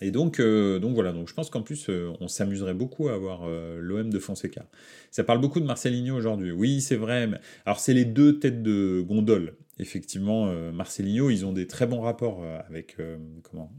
Et 0.00 0.10
donc, 0.10 0.40
euh, 0.40 0.78
donc 0.80 0.94
voilà, 0.94 1.12
donc 1.12 1.28
je 1.28 1.34
pense 1.34 1.50
qu'en 1.50 1.62
plus, 1.62 1.88
euh, 1.88 2.12
on 2.20 2.28
s'amuserait 2.28 2.74
beaucoup 2.74 3.08
à 3.08 3.14
avoir 3.14 3.48
l'OM 3.48 4.10
de 4.10 4.18
Fonseca. 4.18 4.66
Ça 5.10 5.24
parle 5.24 5.40
beaucoup 5.40 5.60
de 5.60 5.66
Marcelinho 5.66 6.14
aujourd'hui. 6.14 6.52
Oui, 6.52 6.80
c'est 6.80 6.96
vrai. 6.96 7.26
Mais... 7.26 7.38
Alors, 7.64 7.78
c'est 7.80 7.94
les 7.94 8.04
deux 8.04 8.38
têtes 8.38 8.62
de 8.62 9.00
gondole. 9.06 9.54
Effectivement, 9.78 10.52
Marcelinho, 10.72 11.30
ils 11.30 11.44
ont 11.44 11.52
des 11.52 11.66
très 11.66 11.86
bons 11.86 12.00
rapports 12.00 12.44
avec, 12.68 12.96
comment, 13.42 13.72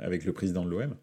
avec 0.00 0.24
le 0.24 0.32
président 0.32 0.64
de 0.64 0.70
l'OM. 0.70 0.96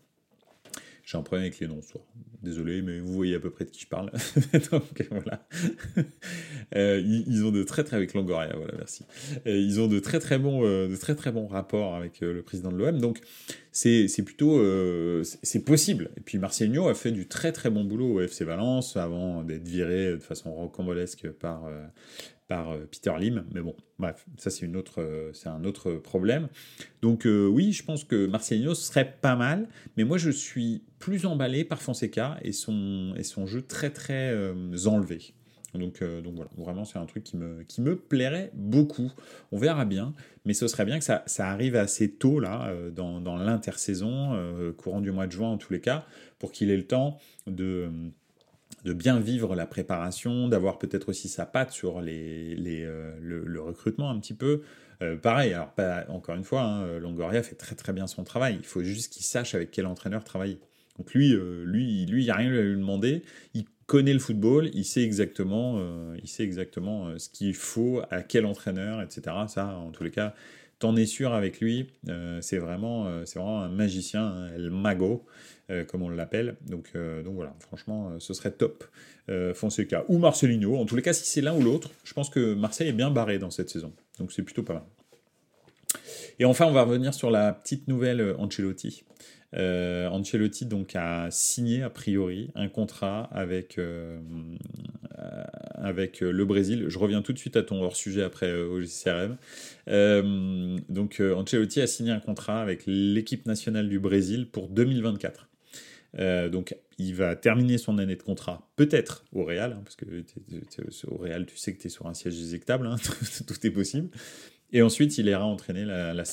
J'ai 1.05 1.17
un 1.17 1.21
problème 1.21 1.43
avec 1.45 1.59
les 1.59 1.67
noms 1.67 1.81
ce. 1.81 1.97
Désolé, 2.41 2.81
mais 2.81 2.99
vous 2.99 3.13
voyez 3.13 3.35
à 3.35 3.39
peu 3.39 3.49
près 3.49 3.65
de 3.65 3.69
qui 3.69 3.81
je 3.81 3.87
parle. 3.87 4.11
Donc 4.71 5.07
voilà. 5.11 5.45
Euh, 6.75 6.99
ils, 7.05 7.45
ont 7.45 7.51
de 7.51 7.61
très 7.61 7.83
très 7.83 7.97
avec 7.97 8.15
Longoria, 8.15 8.55
voilà, 8.55 8.73
merci. 8.75 9.05
Euh, 9.45 9.55
ils 9.55 9.79
ont 9.79 9.87
de 9.87 9.99
très 9.99 10.19
très 10.19 10.39
bons, 10.39 10.65
euh, 10.65 10.87
de 10.87 10.95
très 10.95 11.13
très 11.13 11.31
bons 11.31 11.45
rapports 11.45 11.93
avec 11.93 12.21
le 12.21 12.41
président 12.41 12.71
de 12.71 12.77
l'OM. 12.77 12.99
Donc 12.99 13.19
c'est 13.71 14.07
plutôt 14.25 14.59
c'est 15.23 15.63
possible. 15.63 16.09
Et 16.17 16.21
puis 16.21 16.39
Marcelinho 16.39 16.87
a 16.87 16.95
fait 16.95 17.11
du 17.11 17.27
très 17.27 17.51
très 17.51 17.69
bon 17.69 17.83
boulot 17.83 18.13
au 18.13 18.21
FC 18.21 18.43
Valence 18.43 18.97
avant 18.97 19.43
d'être 19.43 19.67
viré 19.67 20.13
de 20.13 20.17
façon 20.17 20.51
rocambolesque 20.51 21.29
par 21.29 21.69
par 22.47 22.71
euh, 22.71 22.87
Peter 22.91 23.13
Lim. 23.19 23.45
Mais 23.53 23.61
bon, 23.61 23.75
bref, 23.99 24.25
ça 24.37 24.49
c'est 24.49 24.65
une 24.65 24.75
autre, 24.75 25.01
euh, 25.01 25.31
c'est 25.33 25.49
un 25.49 25.63
autre 25.63 25.93
problème. 25.93 26.47
Donc 27.01 27.25
euh, 27.25 27.47
oui, 27.47 27.71
je 27.71 27.83
pense 27.83 28.03
que 28.03 28.25
Marcelinho 28.27 28.75
serait 28.75 29.17
pas 29.21 29.35
mal, 29.35 29.67
mais 29.97 30.03
moi 30.03 30.17
je 30.17 30.29
suis 30.29 30.83
plus 30.99 31.25
emballé 31.25 31.63
par 31.63 31.81
Fonseca 31.81 32.37
et 32.41 32.51
son, 32.51 33.13
et 33.17 33.23
son 33.23 33.45
jeu 33.45 33.61
très 33.61 33.89
très 33.89 34.33
enlevé. 34.85 35.33
Donc, 35.73 36.03
donc 36.03 36.35
voilà, 36.35 36.51
vraiment 36.55 36.85
c'est 36.85 36.99
un 36.99 37.05
truc 37.07 37.23
qui 37.23 37.35
me, 37.35 37.63
qui 37.63 37.81
me 37.81 37.97
plairait 37.97 38.51
beaucoup. 38.53 39.11
On 39.51 39.57
verra 39.57 39.85
bien, 39.85 40.13
mais 40.45 40.53
ce 40.53 40.67
serait 40.67 40.85
bien 40.85 40.99
que 40.99 41.03
ça, 41.03 41.23
ça 41.25 41.49
arrive 41.49 41.75
assez 41.75 42.11
tôt 42.11 42.39
là, 42.39 42.71
dans, 42.91 43.19
dans 43.19 43.35
l'intersaison, 43.35 44.39
courant 44.77 45.01
du 45.01 45.11
mois 45.11 45.25
de 45.25 45.31
juin 45.31 45.49
en 45.49 45.57
tous 45.57 45.73
les 45.73 45.81
cas, 45.81 46.05
pour 46.37 46.51
qu'il 46.51 46.69
ait 46.69 46.77
le 46.77 46.87
temps 46.87 47.17
de 47.47 47.89
de 48.83 48.93
bien 48.93 49.19
vivre 49.19 49.55
la 49.55 49.65
préparation, 49.65 50.47
d'avoir 50.47 50.77
peut-être 50.77 51.09
aussi 51.09 51.29
sa 51.29 51.45
patte 51.45 51.71
sur 51.71 52.01
les, 52.01 52.55
les, 52.55 52.83
euh, 52.83 53.11
le, 53.21 53.61
recrutement 53.61 54.09
un 54.09 54.19
petit 54.19 54.33
peu. 54.33 54.61
Euh, 55.01 55.15
pareil, 55.15 55.53
alors 55.53 55.71
pas, 55.71 56.05
encore 56.09 56.35
une 56.35 56.43
fois, 56.43 56.61
hein, 56.61 56.99
Longoria 56.99 57.43
fait 57.43 57.55
très 57.55 57.75
très 57.75 57.93
bien 57.93 58.07
son 58.07 58.23
travail. 58.23 58.57
Il 58.59 58.65
faut 58.65 58.83
juste 58.83 59.13
qu'il 59.13 59.23
sache 59.23 59.55
avec 59.55 59.71
quel 59.71 59.85
entraîneur 59.85 60.23
travailler. 60.23 60.59
Donc 60.97 61.13
lui, 61.13 61.33
euh, 61.33 61.63
lui, 61.65 62.05
lui, 62.05 62.23
il 62.23 62.25
n'y 62.25 62.31
a 62.31 62.35
rien 62.35 62.51
à 62.51 62.61
lui 62.61 62.75
demander. 62.75 63.23
Il 63.53 63.65
connaît 63.85 64.13
le 64.13 64.19
football, 64.19 64.69
il 64.73 64.85
sait 64.85 65.03
exactement, 65.03 65.77
il 66.15 66.27
sait 66.27 66.43
exactement 66.43 67.19
ce 67.19 67.27
qu'il 67.27 67.53
faut 67.53 68.01
à 68.11 68.23
quel 68.23 68.45
entraîneur, 68.45 69.01
etc. 69.01 69.35
Ça, 69.49 69.75
en 69.75 69.91
tous 69.91 70.05
les 70.05 70.09
cas, 70.09 70.33
t'en 70.83 70.95
es 70.95 71.05
sûr 71.05 71.33
avec 71.33 71.59
lui. 71.61 71.87
c'est 72.41 72.57
vraiment, 72.57 73.25
c'est 73.25 73.39
vraiment 73.39 73.61
un 73.61 73.69
magicien, 73.69 74.25
hein, 74.25 74.51
El 74.55 74.69
Mago. 74.69 75.25
Euh, 75.69 75.85
comme 75.85 76.01
on 76.01 76.09
l'appelle. 76.09 76.57
Donc, 76.67 76.89
euh, 76.95 77.23
donc 77.23 77.35
voilà, 77.35 77.55
franchement, 77.59 78.09
euh, 78.09 78.19
ce 78.19 78.33
serait 78.33 78.51
top. 78.51 78.83
Fonseca 79.53 80.03
ou 80.09 80.17
Marcelino. 80.17 80.75
En 80.75 80.85
tous 80.85 80.97
les 80.97 81.01
cas, 81.01 81.13
si 81.13 81.23
c'est 81.23 81.39
l'un 81.39 81.55
ou 81.55 81.61
l'autre, 81.61 81.89
je 82.03 82.11
pense 82.11 82.29
que 82.29 82.55
Marseille 82.55 82.89
est 82.89 82.93
bien 82.93 83.09
barré 83.09 83.39
dans 83.39 83.51
cette 83.51 83.69
saison. 83.69 83.93
Donc 84.19 84.33
c'est 84.33 84.43
plutôt 84.43 84.63
pas 84.63 84.73
mal. 84.73 84.83
Et 86.39 86.43
enfin, 86.43 86.65
on 86.65 86.73
va 86.73 86.83
revenir 86.83 87.13
sur 87.13 87.31
la 87.31 87.53
petite 87.53 87.87
nouvelle 87.87 88.35
Ancelotti. 88.37 89.05
Ancelotti 89.55 90.65
donc 90.65 90.95
a 90.95 91.29
signé 91.29 91.83
a 91.83 91.89
priori 91.89 92.49
un 92.55 92.67
contrat 92.67 93.23
avec 93.31 93.79
avec 95.75 96.21
le 96.21 96.45
Brésil. 96.45 96.85
Je 96.87 96.97
reviens 96.97 97.21
tout 97.21 97.33
de 97.33 97.37
suite 97.37 97.55
à 97.55 97.63
ton 97.63 97.81
hors 97.81 97.95
sujet 97.95 98.23
après 98.23 98.53
au 98.53 98.79
CRM. 98.81 99.37
donc 100.89 101.21
Ancelotti 101.21 101.81
a 101.81 101.87
signé 101.87 102.11
un 102.11 102.19
contrat 102.19 102.61
avec 102.61 102.83
l'équipe 102.87 103.45
nationale 103.45 103.89
du 103.89 103.99
Brésil 103.99 104.47
pour 104.51 104.69
2024. 104.69 105.47
Euh, 106.19 106.49
donc, 106.49 106.75
il 106.97 107.15
va 107.15 107.35
terminer 107.35 107.77
son 107.77 107.97
année 107.97 108.15
de 108.15 108.21
contrat, 108.21 108.69
peut-être 108.75 109.25
au 109.33 109.43
Real, 109.43 109.73
hein, 109.73 109.81
parce 109.83 109.95
que 109.95 110.05
au 111.07 111.17
Real, 111.17 111.45
tu 111.45 111.57
sais 111.57 111.73
que 111.73 111.81
tu 111.81 111.87
es 111.87 111.89
sur 111.89 112.07
un 112.07 112.13
siège 112.13 112.39
éjectable, 112.39 112.85
hein, 112.87 112.95
tout 113.47 113.67
est 113.67 113.71
possible. 113.71 114.09
Et 114.71 114.81
ensuite, 114.81 115.17
il 115.17 115.27
ira 115.27 115.45
entraîner 115.45 115.85
la, 115.85 116.13
la 116.13 116.23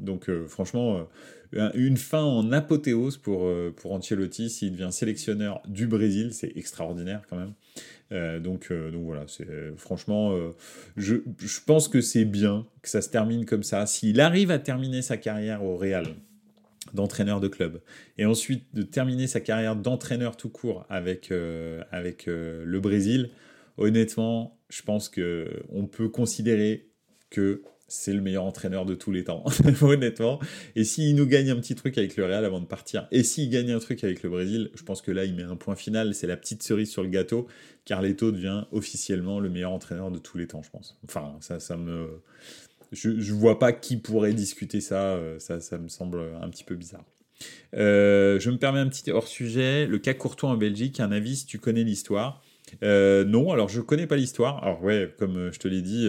Donc, 0.00 0.28
euh, 0.28 0.46
franchement, 0.46 0.98
euh, 0.98 1.02
une 1.52 1.96
fin 1.96 2.22
en 2.22 2.52
apothéose 2.52 3.16
pour, 3.16 3.50
pour 3.76 3.92
Ancelotti 3.92 4.50
s'il 4.50 4.72
devient 4.72 4.92
sélectionneur 4.92 5.62
du 5.66 5.86
Brésil. 5.86 6.32
C'est 6.32 6.56
extraordinaire 6.56 7.22
quand 7.28 7.36
même. 7.36 8.40
donc, 8.40 8.72
donc 8.72 9.04
voilà, 9.04 9.24
c'est 9.26 9.48
franchement, 9.76 10.32
je, 10.96 11.16
je 11.38 11.60
pense 11.66 11.88
que 11.88 12.00
c'est 12.00 12.24
bien 12.24 12.66
que 12.82 12.88
ça 12.88 13.02
se 13.02 13.08
termine 13.08 13.46
comme 13.46 13.64
ça. 13.64 13.86
S'il 13.86 14.20
arrive 14.20 14.50
à 14.50 14.58
terminer 14.58 15.02
sa 15.02 15.16
carrière 15.16 15.64
au 15.64 15.76
Real, 15.76 16.06
d'entraîneur 16.94 17.40
de 17.40 17.48
club. 17.48 17.80
Et 18.18 18.26
ensuite 18.26 18.64
de 18.74 18.82
terminer 18.82 19.26
sa 19.26 19.40
carrière 19.40 19.76
d'entraîneur 19.76 20.36
tout 20.36 20.48
court 20.48 20.86
avec, 20.88 21.30
euh, 21.30 21.82
avec 21.90 22.28
euh, 22.28 22.64
le 22.64 22.80
Brésil, 22.80 23.30
honnêtement, 23.76 24.58
je 24.68 24.82
pense 24.82 25.08
que 25.08 25.62
on 25.70 25.86
peut 25.86 26.08
considérer 26.08 26.88
que 27.30 27.62
c'est 27.90 28.12
le 28.12 28.20
meilleur 28.20 28.44
entraîneur 28.44 28.86
de 28.86 28.94
tous 28.94 29.10
les 29.10 29.24
temps, 29.24 29.44
honnêtement. 29.82 30.38
Et 30.76 30.84
s'il 30.84 31.14
nous 31.16 31.26
gagne 31.26 31.50
un 31.50 31.56
petit 31.56 31.74
truc 31.74 31.98
avec 31.98 32.16
le 32.16 32.24
Real 32.24 32.44
avant 32.44 32.60
de 32.60 32.66
partir, 32.66 33.08
et 33.10 33.22
s'il 33.22 33.50
gagne 33.50 33.72
un 33.72 33.80
truc 33.80 34.04
avec 34.04 34.22
le 34.22 34.30
Brésil, 34.30 34.70
je 34.74 34.82
pense 34.82 35.02
que 35.02 35.10
là, 35.10 35.24
il 35.24 35.34
met 35.34 35.42
un 35.42 35.56
point 35.56 35.74
final, 35.74 36.14
c'est 36.14 36.26
la 36.26 36.36
petite 36.36 36.62
cerise 36.62 36.90
sur 36.90 37.02
le 37.02 37.08
gâteau. 37.08 37.48
Carleto 37.84 38.30
devient 38.30 38.64
officiellement 38.72 39.40
le 39.40 39.50
meilleur 39.50 39.72
entraîneur 39.72 40.10
de 40.10 40.18
tous 40.18 40.38
les 40.38 40.46
temps, 40.46 40.62
je 40.62 40.70
pense. 40.70 40.98
Enfin, 41.04 41.36
ça, 41.40 41.58
ça 41.60 41.76
me 41.76 42.08
je 42.92 43.10
ne 43.10 43.32
vois 43.38 43.58
pas 43.58 43.72
qui 43.72 43.96
pourrait 43.96 44.32
discuter 44.32 44.80
ça, 44.80 45.14
euh, 45.14 45.38
ça, 45.38 45.60
ça 45.60 45.78
me 45.78 45.88
semble 45.88 46.20
un 46.40 46.48
petit 46.48 46.64
peu 46.64 46.74
bizarre. 46.74 47.04
Euh, 47.74 48.38
je 48.40 48.50
me 48.50 48.58
permets 48.58 48.80
un 48.80 48.88
petit 48.88 49.10
hors-sujet. 49.10 49.86
Le 49.86 49.98
cas 49.98 50.14
Courtois 50.14 50.50
en 50.50 50.56
Belgique, 50.56 51.00
un 51.00 51.12
avis 51.12 51.36
si 51.36 51.46
tu 51.46 51.58
connais 51.58 51.84
l'histoire. 51.84 52.42
Euh, 52.82 53.24
non, 53.24 53.52
alors 53.52 53.68
je 53.68 53.80
connais 53.80 54.06
pas 54.06 54.16
l'histoire. 54.16 54.62
Alors 54.62 54.82
ouais, 54.82 55.14
comme 55.18 55.50
je 55.52 55.58
te 55.58 55.68
l'ai 55.68 55.82
dit, 55.82 56.08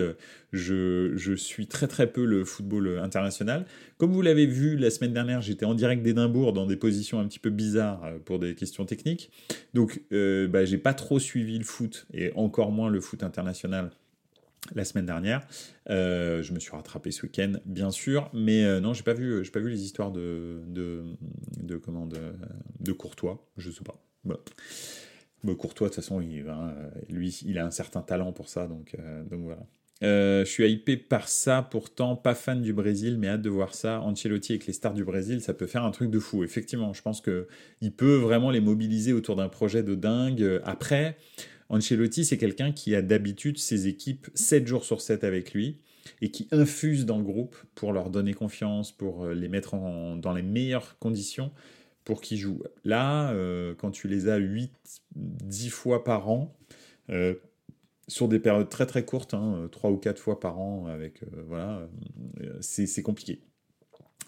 je, 0.51 1.13
je, 1.15 1.33
suis 1.33 1.67
très 1.67 1.87
très 1.87 2.07
peu 2.07 2.25
le 2.25 2.43
football 2.45 2.99
international. 3.01 3.65
Comme 3.97 4.11
vous 4.11 4.21
l'avez 4.21 4.45
vu 4.45 4.77
la 4.77 4.89
semaine 4.89 5.13
dernière, 5.13 5.41
j'étais 5.41 5.65
en 5.65 5.73
direct 5.73 6.03
d'Édimbourg 6.03 6.53
dans 6.53 6.65
des 6.65 6.75
positions 6.75 7.19
un 7.19 7.27
petit 7.27 7.39
peu 7.39 7.49
bizarres 7.49 8.01
pour 8.25 8.39
des 8.39 8.55
questions 8.55 8.85
techniques. 8.85 9.31
Donc 9.73 10.01
bah, 10.11 10.65
j'ai 10.65 10.77
pas 10.77 10.93
trop 10.93 11.19
suivi 11.19 11.57
le 11.57 11.63
foot 11.63 12.07
et 12.13 12.31
encore 12.35 12.71
moins 12.71 12.89
le 12.89 13.01
foot 13.01 13.23
international 13.23 13.91
la 14.75 14.85
semaine 14.85 15.05
dernière. 15.05 15.45
Euh, 15.89 16.41
je 16.41 16.53
me 16.53 16.59
suis 16.59 16.71
rattrapé 16.71 17.11
ce 17.11 17.23
week-end, 17.23 17.53
bien 17.65 17.91
sûr, 17.91 18.29
mais 18.33 18.63
euh, 18.63 18.79
non, 18.79 18.93
j'ai 18.93 19.03
pas 19.03 19.13
vu, 19.13 19.43
j'ai 19.43 19.51
pas 19.51 19.59
vu 19.59 19.69
les 19.69 19.83
histoires 19.83 20.11
de 20.11 20.61
de 20.67 21.03
de, 21.61 21.77
comment, 21.77 22.07
de, 22.07 22.91
Courtois. 22.91 23.47
Je 23.57 23.71
sais 23.71 23.83
pas. 23.83 24.01
Courtois, 25.43 25.89
de 25.89 25.93
toute 25.93 26.03
façon, 26.03 26.21
il, 26.21 26.45
lui, 27.09 27.39
il 27.45 27.57
a 27.57 27.65
un 27.65 27.71
certain 27.71 28.01
talent 28.01 28.31
pour 28.31 28.49
ça, 28.49 28.67
donc 28.67 28.95
euh, 28.99 29.23
voilà. 29.31 29.65
je 30.01 30.49
suis 30.49 30.69
hypé 30.71 30.97
par 30.97 31.27
ça, 31.27 31.67
pourtant 31.69 32.15
pas 32.15 32.35
fan 32.35 32.61
du 32.61 32.73
Brésil, 32.73 33.17
mais 33.17 33.27
hâte 33.27 33.41
de 33.41 33.49
voir 33.49 33.73
ça. 33.73 34.01
Ancelotti 34.01 34.53
avec 34.53 34.67
les 34.67 34.73
stars 34.73 34.93
du 34.93 35.03
Brésil, 35.03 35.41
ça 35.41 35.53
peut 35.53 35.67
faire 35.67 35.83
un 35.83 35.91
truc 35.91 36.09
de 36.09 36.19
fou. 36.19 36.43
Effectivement, 36.43 36.93
je 36.93 37.01
pense 37.01 37.21
que 37.21 37.47
il 37.81 37.91
peut 37.91 38.15
vraiment 38.15 38.51
les 38.51 38.61
mobiliser 38.61 39.13
autour 39.13 39.35
d'un 39.35 39.49
projet 39.49 39.83
de 39.83 39.95
dingue. 39.95 40.61
Après, 40.63 41.17
Ancelotti, 41.69 42.25
c'est 42.25 42.37
quelqu'un 42.37 42.71
qui 42.73 42.95
a 42.95 43.01
d'habitude 43.01 43.57
ses 43.57 43.87
équipes 43.87 44.27
7 44.35 44.67
jours 44.67 44.83
sur 44.83 44.99
7 44.99 45.23
avec 45.23 45.53
lui 45.53 45.77
et 46.21 46.29
qui 46.29 46.47
infuse 46.51 47.05
dans 47.05 47.17
le 47.17 47.23
groupe 47.23 47.55
pour 47.75 47.93
leur 47.93 48.09
donner 48.09 48.33
confiance, 48.33 48.91
pour 48.91 49.25
euh, 49.25 49.33
les 49.33 49.47
mettre 49.47 49.75
dans 50.17 50.33
les 50.33 50.41
meilleures 50.41 50.97
conditions 50.99 51.51
pour 52.03 52.21
qu'ils 52.21 52.37
jouent. 52.37 52.63
Là, 52.83 53.31
euh, 53.31 53.73
quand 53.75 53.91
tu 53.91 54.07
les 54.07 54.27
as 54.27 54.37
8, 54.37 54.71
10 55.15 55.69
fois 55.69 56.03
par 56.03 56.29
an, 56.29 56.55
euh, 57.09 57.35
sur 58.07 58.27
des 58.27 58.39
périodes 58.39 58.69
très 58.69 58.85
très 58.85 59.05
courtes, 59.05 59.33
hein, 59.33 59.69
3 59.71 59.91
ou 59.91 59.97
4 59.97 60.19
fois 60.19 60.39
par 60.39 60.59
an, 60.59 60.87
avec 60.87 61.23
voilà, 61.47 61.87
c'est 62.59 63.03
compliqué. 63.03 63.39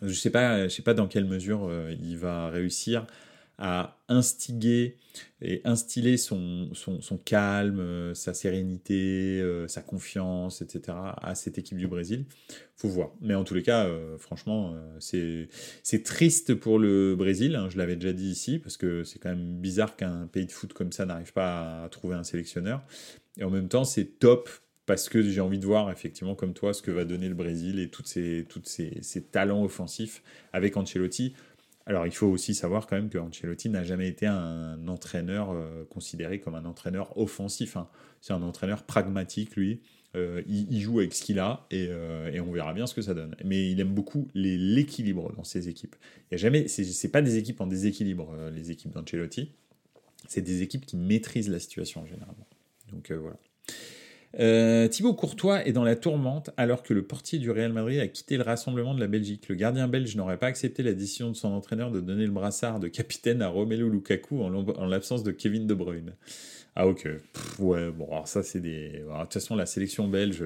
Je 0.02 0.08
ne 0.08 0.14
sais, 0.14 0.30
pas, 0.30 0.68
je 0.68 0.74
sais 0.74 0.82
pas 0.82 0.94
dans 0.94 1.08
quelle 1.08 1.26
mesure 1.26 1.72
il 1.92 2.18
va 2.18 2.50
réussir 2.50 3.06
à 3.58 4.00
instiguer 4.08 4.98
et 5.42 5.62
instiller 5.64 6.18
son, 6.18 6.70
son, 6.74 7.18
calme, 7.18 7.80
euh, 7.80 8.14
sa 8.14 8.34
sérénité, 8.34 9.40
euh, 9.42 9.68
sa 9.68 9.82
confiance, 9.82 10.62
etc. 10.62 10.98
à 11.22 11.36
cette 11.36 11.58
équipe 11.58 11.78
du 11.78 11.88
Brésil. 11.88 12.26
Faut 12.76 12.90
voir. 12.90 13.12
Mais 13.22 13.36
en 13.36 13.44
tous 13.44 13.54
les 13.54 13.62
cas, 13.62 13.86
euh, 13.86 14.18
franchement, 14.18 14.76
c'est 15.00 16.04
triste 16.04 16.56
pour 16.56 16.80
le 16.80 17.16
Brésil. 17.16 17.56
Hein, 17.56 17.70
je 17.70 17.78
l'avais 17.78 17.96
déjà 17.96 18.14
dit 18.14 18.30
ici, 18.30 18.58
parce 18.58 18.78
que 18.78 19.04
c'est 19.04 19.20
quand 19.20 19.30
même 19.30 19.60
bizarre 19.60 19.96
qu'un 19.96 20.28
pays 20.28 20.46
de 20.46 20.52
foot 20.52 20.74
comme 20.74 20.92
ça 20.92 21.06
n'arrive 21.06 21.34
pas 21.34 21.84
à 21.84 21.90
trouver 21.90 22.16
un 22.16 22.24
sélectionneur. 22.24 22.84
Et 23.38 23.44
en 23.44 23.50
même 23.50 23.70
temps, 23.70 23.84
c'est 23.84 24.20
top 24.20 24.50
parce 24.86 25.08
que 25.08 25.22
j'ai 25.22 25.42
envie 25.42 25.60
de 25.60 25.66
voir 25.66 25.92
effectivement 25.92 26.36
comme 26.36 26.54
toi 26.54 26.74
ce 26.74 26.82
que 26.82 26.92
va 26.92 27.06
donner 27.06 27.30
le 27.30 27.36
Brésil 27.36 27.80
et 27.80 27.90
tous 27.90 28.04
ces, 28.06 28.46
toutes 28.50 28.68
ces, 28.68 28.98
ces 29.02 29.24
talents 29.24 29.64
offensifs 29.64 30.24
avec 30.52 30.76
Ancelotti. 30.76 31.34
Alors, 31.86 32.08
il 32.08 32.14
faut 32.14 32.28
aussi 32.28 32.56
savoir 32.56 32.88
quand 32.88 32.96
même 32.96 33.10
que 33.10 33.18
Ancelotti 33.18 33.70
n'a 33.70 33.84
jamais 33.84 34.08
été 34.08 34.26
un 34.26 34.88
entraîneur 34.88 35.52
euh, 35.52 35.84
considéré 35.90 36.40
comme 36.40 36.56
un 36.56 36.66
entraîneur 36.66 37.18
offensif. 37.18 37.76
Hein. 37.76 37.90
C'est 38.22 38.34
un 38.34 38.42
entraîneur 38.42 38.84
pragmatique, 38.84 39.56
lui. 39.56 39.82
Euh, 40.16 40.44
il, 40.48 40.80
joue 40.80 41.00
avec 41.00 41.14
ce 41.14 41.24
qu'il 41.24 41.40
a 41.40 41.66
euh, 41.74 42.32
et, 42.32 42.40
on 42.40 42.52
verra 42.52 42.74
bien 42.74 42.86
ce 42.86 42.94
que 42.94 43.02
ça 43.02 43.14
donne. 43.14 43.36
Mais 43.44 43.72
il 43.72 43.80
aime 43.80 43.94
beaucoup 43.94 44.30
l'équilibre 44.34 45.34
dans 45.36 45.44
ses 45.44 45.68
équipes. 45.70 45.96
Il 46.30 46.34
y 46.34 46.36
a 46.36 46.38
jamais, 46.38 46.68
c'est 46.68 47.12
pas 47.12 47.22
des 47.22 47.38
équipes 47.38 47.60
en 47.60 47.68
déséquilibre, 47.68 48.32
les 48.54 48.70
équipes 48.70 48.92
d'Ancelotti. 48.92 49.52
C'est 50.28 50.42
des 50.42 50.62
équipes 50.62 50.86
qui 50.86 50.98
maîtrisent 50.98 51.50
la 51.50 51.60
situation 51.60 52.06
généralement. 52.06 52.48
Donc 52.92 53.12
voilà. 53.12 53.38
Euh, 54.40 54.88
Thibaut 54.88 55.14
Courtois 55.14 55.66
est 55.68 55.74
dans 55.74 55.84
la 55.84 55.96
tourmente 55.96 56.50
alors 56.58 56.82
que 56.82 56.94
le 56.94 57.04
portier 57.04 57.38
du 57.38 57.52
Real 57.52 57.72
Madrid 57.72 58.00
a 58.00 58.08
quitté 58.08 58.38
le 58.38 58.44
rassemblement 58.44 58.96
de 58.96 59.00
la 59.00 59.08
Belgique. 59.08 59.48
Le 59.48 59.56
gardien 59.56 59.88
belge 59.88 60.16
n'aurait 60.16 60.40
pas 60.40 60.48
accepté 60.48 60.82
la 60.82 60.94
décision 60.94 61.30
de 61.30 61.36
son 61.36 61.50
entraîneur 61.50 61.92
de 61.92 62.00
donner 62.00 62.26
le 62.26 62.32
brassard 62.32 62.80
de 62.80 62.88
capitaine 62.88 63.42
à 63.42 63.48
Romelu 63.48 63.90
Lukaku 63.90 64.42
en 64.42 64.88
l'absence 64.88 65.24
de 65.24 65.32
Kevin 65.32 65.68
De 65.68 65.74
Bruyne. 65.74 66.14
Ah 66.76 66.88
ok, 66.88 67.08
ouais, 67.60 67.92
bon, 67.92 68.08
alors 68.08 68.28
ça 68.28 68.42
c'est 68.42 68.60
des... 68.60 68.90
de 68.90 69.22
toute 69.22 69.34
façon, 69.34 69.56
la 69.56 69.68
sélection 69.68 70.08
belge 70.08 70.44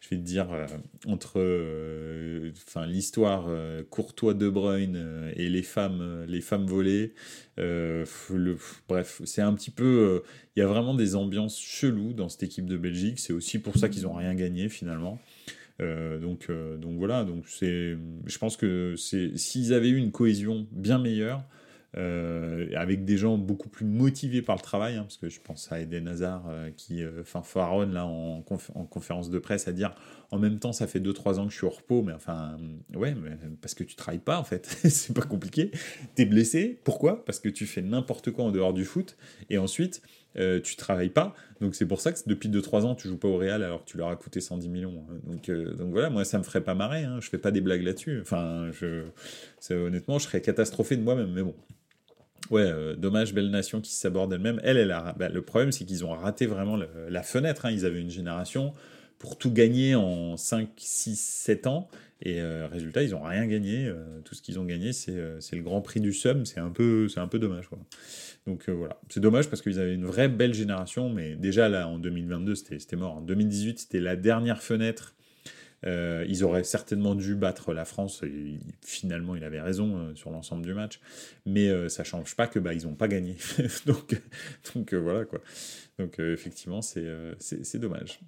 je 0.00 0.08
vais 0.08 0.16
te 0.16 0.22
dire, 0.22 0.50
euh, 0.50 0.66
entre 1.06 1.34
euh, 1.36 2.52
enfin, 2.66 2.86
l'histoire 2.86 3.46
euh, 3.48 3.82
Courtois-De 3.90 4.48
Bruyne 4.48 5.30
et 5.36 5.50
les 5.50 5.62
femmes, 5.62 6.24
les 6.26 6.40
femmes 6.40 6.66
volées, 6.66 7.12
bref, 8.88 9.20
c'est 9.24 9.42
un 9.42 9.52
petit 9.54 9.70
peu. 9.70 10.22
Il 10.56 10.60
y 10.60 10.62
a 10.62 10.66
vraiment 10.66 10.94
des 10.94 11.16
ambiances 11.16 11.60
cheloues 11.60 12.14
dans 12.14 12.30
cette 12.30 12.42
équipe 12.42 12.66
de 12.66 12.78
Belgique. 12.78 13.18
C'est 13.18 13.34
aussi 13.34 13.58
pour 13.58 13.76
ça 13.76 13.88
qu'ils 13.90 14.02
n'ont 14.02 14.14
rien 14.14 14.34
gagné 14.34 14.70
finalement. 14.70 15.20
donc, 15.78 16.50
donc 16.50 16.96
voilà, 16.96 17.24
donc 17.24 17.44
je 17.46 18.38
pense 18.38 18.56
que 18.56 18.94
s'ils 18.96 19.74
avaient 19.74 19.90
eu 19.90 19.96
une 19.96 20.12
cohésion 20.12 20.66
bien 20.72 20.98
meilleure, 20.98 21.44
avec 21.94 23.04
des 23.04 23.16
gens 23.16 23.36
beaucoup 23.36 23.68
plus 23.68 23.84
motivés 23.84 24.42
par 24.42 24.56
le 24.56 24.62
travail, 24.62 24.96
hein, 24.96 25.02
parce 25.02 25.16
que 25.16 25.28
je 25.28 25.40
pense 25.40 25.70
à 25.72 25.80
Eden 25.80 26.08
Hazard 26.08 26.44
euh, 26.48 26.70
qui 26.76 27.02
euh, 27.02 27.20
enfin 27.20 27.42
faronne 27.42 27.92
là 27.92 28.06
en, 28.06 28.44
en, 28.74 28.84
conférence 28.84 29.30
de 29.30 29.38
presse 29.38 29.68
à 29.68 29.72
dire 29.72 29.94
en 30.30 30.38
même 30.38 30.58
temps 30.58 30.72
ça 30.72 30.86
fait 30.86 31.00
2-3 31.00 31.38
ans 31.38 31.46
que 31.46 31.52
je 31.52 31.56
suis 31.56 31.66
au 31.66 31.70
repos, 31.70 32.02
mais 32.02 32.12
enfin 32.12 32.56
ouais, 32.94 33.14
mais 33.14 33.36
parce 33.60 33.74
que 33.74 33.84
tu 33.84 33.96
travailles 33.96 34.20
pas 34.20 34.38
en 34.38 34.44
fait, 34.44 34.66
c'est 34.88 35.14
pas 35.14 35.22
compliqué, 35.22 35.72
t'es 36.14 36.24
blessé, 36.24 36.80
pourquoi? 36.84 37.24
Parce 37.24 37.40
que 37.40 37.48
tu 37.48 37.66
fais 37.66 37.82
n'importe 37.82 38.30
quoi 38.30 38.44
en 38.44 38.50
dehors 38.50 38.72
du 38.72 38.84
foot, 38.84 39.16
et 39.48 39.58
ensuite 39.58 40.02
tu 40.62 40.76
travailles 40.76 41.10
pas, 41.10 41.34
donc 41.60 41.74
c'est 41.74 41.86
pour 41.86 42.00
ça 42.00 42.12
que 42.12 42.20
depuis 42.26 42.48
2-3 42.48 42.82
ans 42.84 42.94
tu 42.94 43.08
joues 43.08 43.18
pas 43.18 43.26
au 43.26 43.36
Real 43.36 43.64
alors 43.64 43.84
que 43.84 43.90
tu 43.90 43.96
leur 43.96 44.08
as 44.10 44.16
coûté 44.16 44.40
110 44.40 44.68
millions. 44.68 45.04
Hein. 45.10 45.14
Donc, 45.24 45.50
donc 45.76 45.90
voilà, 45.90 46.08
moi 46.08 46.24
ça 46.24 46.38
me 46.38 46.44
ferait 46.44 46.62
pas 46.62 46.76
marrer, 46.76 47.02
hein. 47.02 47.18
je 47.20 47.28
fais 47.28 47.38
pas 47.38 47.50
des 47.50 47.60
blagues 47.60 47.82
là-dessus. 47.82 48.20
Enfin, 48.22 48.70
je, 48.70 49.02
honnêtement, 49.74 50.20
je 50.20 50.24
serais 50.26 50.40
catastrophé 50.40 50.96
de 50.96 51.02
moi-même, 51.02 51.32
mais 51.32 51.42
bon, 51.42 51.56
Ouais, 52.50 52.96
dommage, 52.96 53.34
belle 53.34 53.50
nation 53.50 53.80
qui 53.80 53.92
s'aborde 53.92 54.32
elle-même. 54.32 54.60
Elle, 54.64 54.76
elle 54.76 54.90
a, 54.90 55.14
bah, 55.18 55.28
le 55.28 55.42
problème, 55.42 55.72
c'est 55.72 55.84
qu'ils 55.84 56.04
ont 56.04 56.10
raté 56.10 56.46
vraiment 56.46 56.76
la 56.76 57.22
fenêtre. 57.22 57.66
Hein. 57.66 57.70
Ils 57.70 57.84
avaient 57.84 58.00
une 58.00 58.10
génération 58.10 58.72
pour 59.18 59.36
tout 59.36 59.52
gagner 59.52 59.94
en 59.94 60.36
5, 60.36 60.68
6, 60.76 61.20
7 61.20 61.66
ans. 61.66 61.88
Et 62.22 62.42
résultat, 62.42 63.02
ils 63.02 63.10
n'ont 63.10 63.22
rien 63.22 63.46
gagné. 63.46 63.92
tout 64.24 64.34
ce 64.34 64.42
qu'ils 64.42 64.58
ont 64.58 64.64
gagné, 64.64 64.92
c'est 64.92 65.12
le 65.12 65.62
Grand 65.62 65.80
Prix 65.80 66.00
du 66.00 66.12
Somme. 66.12 66.44
C'est 66.44 66.60
un 66.60 66.70
peu, 66.70 67.06
un 67.16 67.28
peu 67.28 67.38
dommage. 67.38 67.68
Quoi. 67.68 67.78
Donc 68.46 68.68
voilà, 68.68 68.98
c'est 69.08 69.20
dommage 69.20 69.48
parce 69.48 69.62
qu'ils 69.62 69.78
avaient 69.78 69.94
une 69.94 70.06
vraie 70.06 70.28
belle 70.28 70.54
génération, 70.54 71.08
mais 71.08 71.34
déjà 71.36 71.68
là 71.68 71.86
en 71.88 71.98
2022, 71.98 72.54
c'était 72.54 72.96
mort. 72.96 73.18
En 73.18 73.20
2018, 73.20 73.78
c'était 73.78 74.00
la 74.00 74.16
dernière 74.16 74.62
fenêtre 74.62 75.14
euh, 75.86 76.24
ils 76.28 76.44
auraient 76.44 76.64
certainement 76.64 77.14
dû 77.14 77.34
battre 77.34 77.72
la 77.72 77.84
France. 77.84 78.22
Et 78.22 78.58
finalement, 78.84 79.36
il 79.36 79.44
avait 79.44 79.60
raison 79.60 79.96
euh, 79.96 80.14
sur 80.14 80.30
l'ensemble 80.30 80.64
du 80.64 80.74
match. 80.74 81.00
Mais 81.46 81.68
euh, 81.68 81.88
ça 81.88 82.04
change 82.04 82.36
pas 82.36 82.46
que 82.46 82.58
bah, 82.58 82.74
ils 82.74 82.86
n'ont 82.86 82.94
pas 82.94 83.08
gagné. 83.08 83.36
donc, 83.86 84.20
donc 84.74 84.94
voilà 84.94 85.24
quoi. 85.24 85.40
Donc 85.98 86.18
effectivement, 86.18 86.82
c'est 86.82 87.78
dommage. 87.78 88.20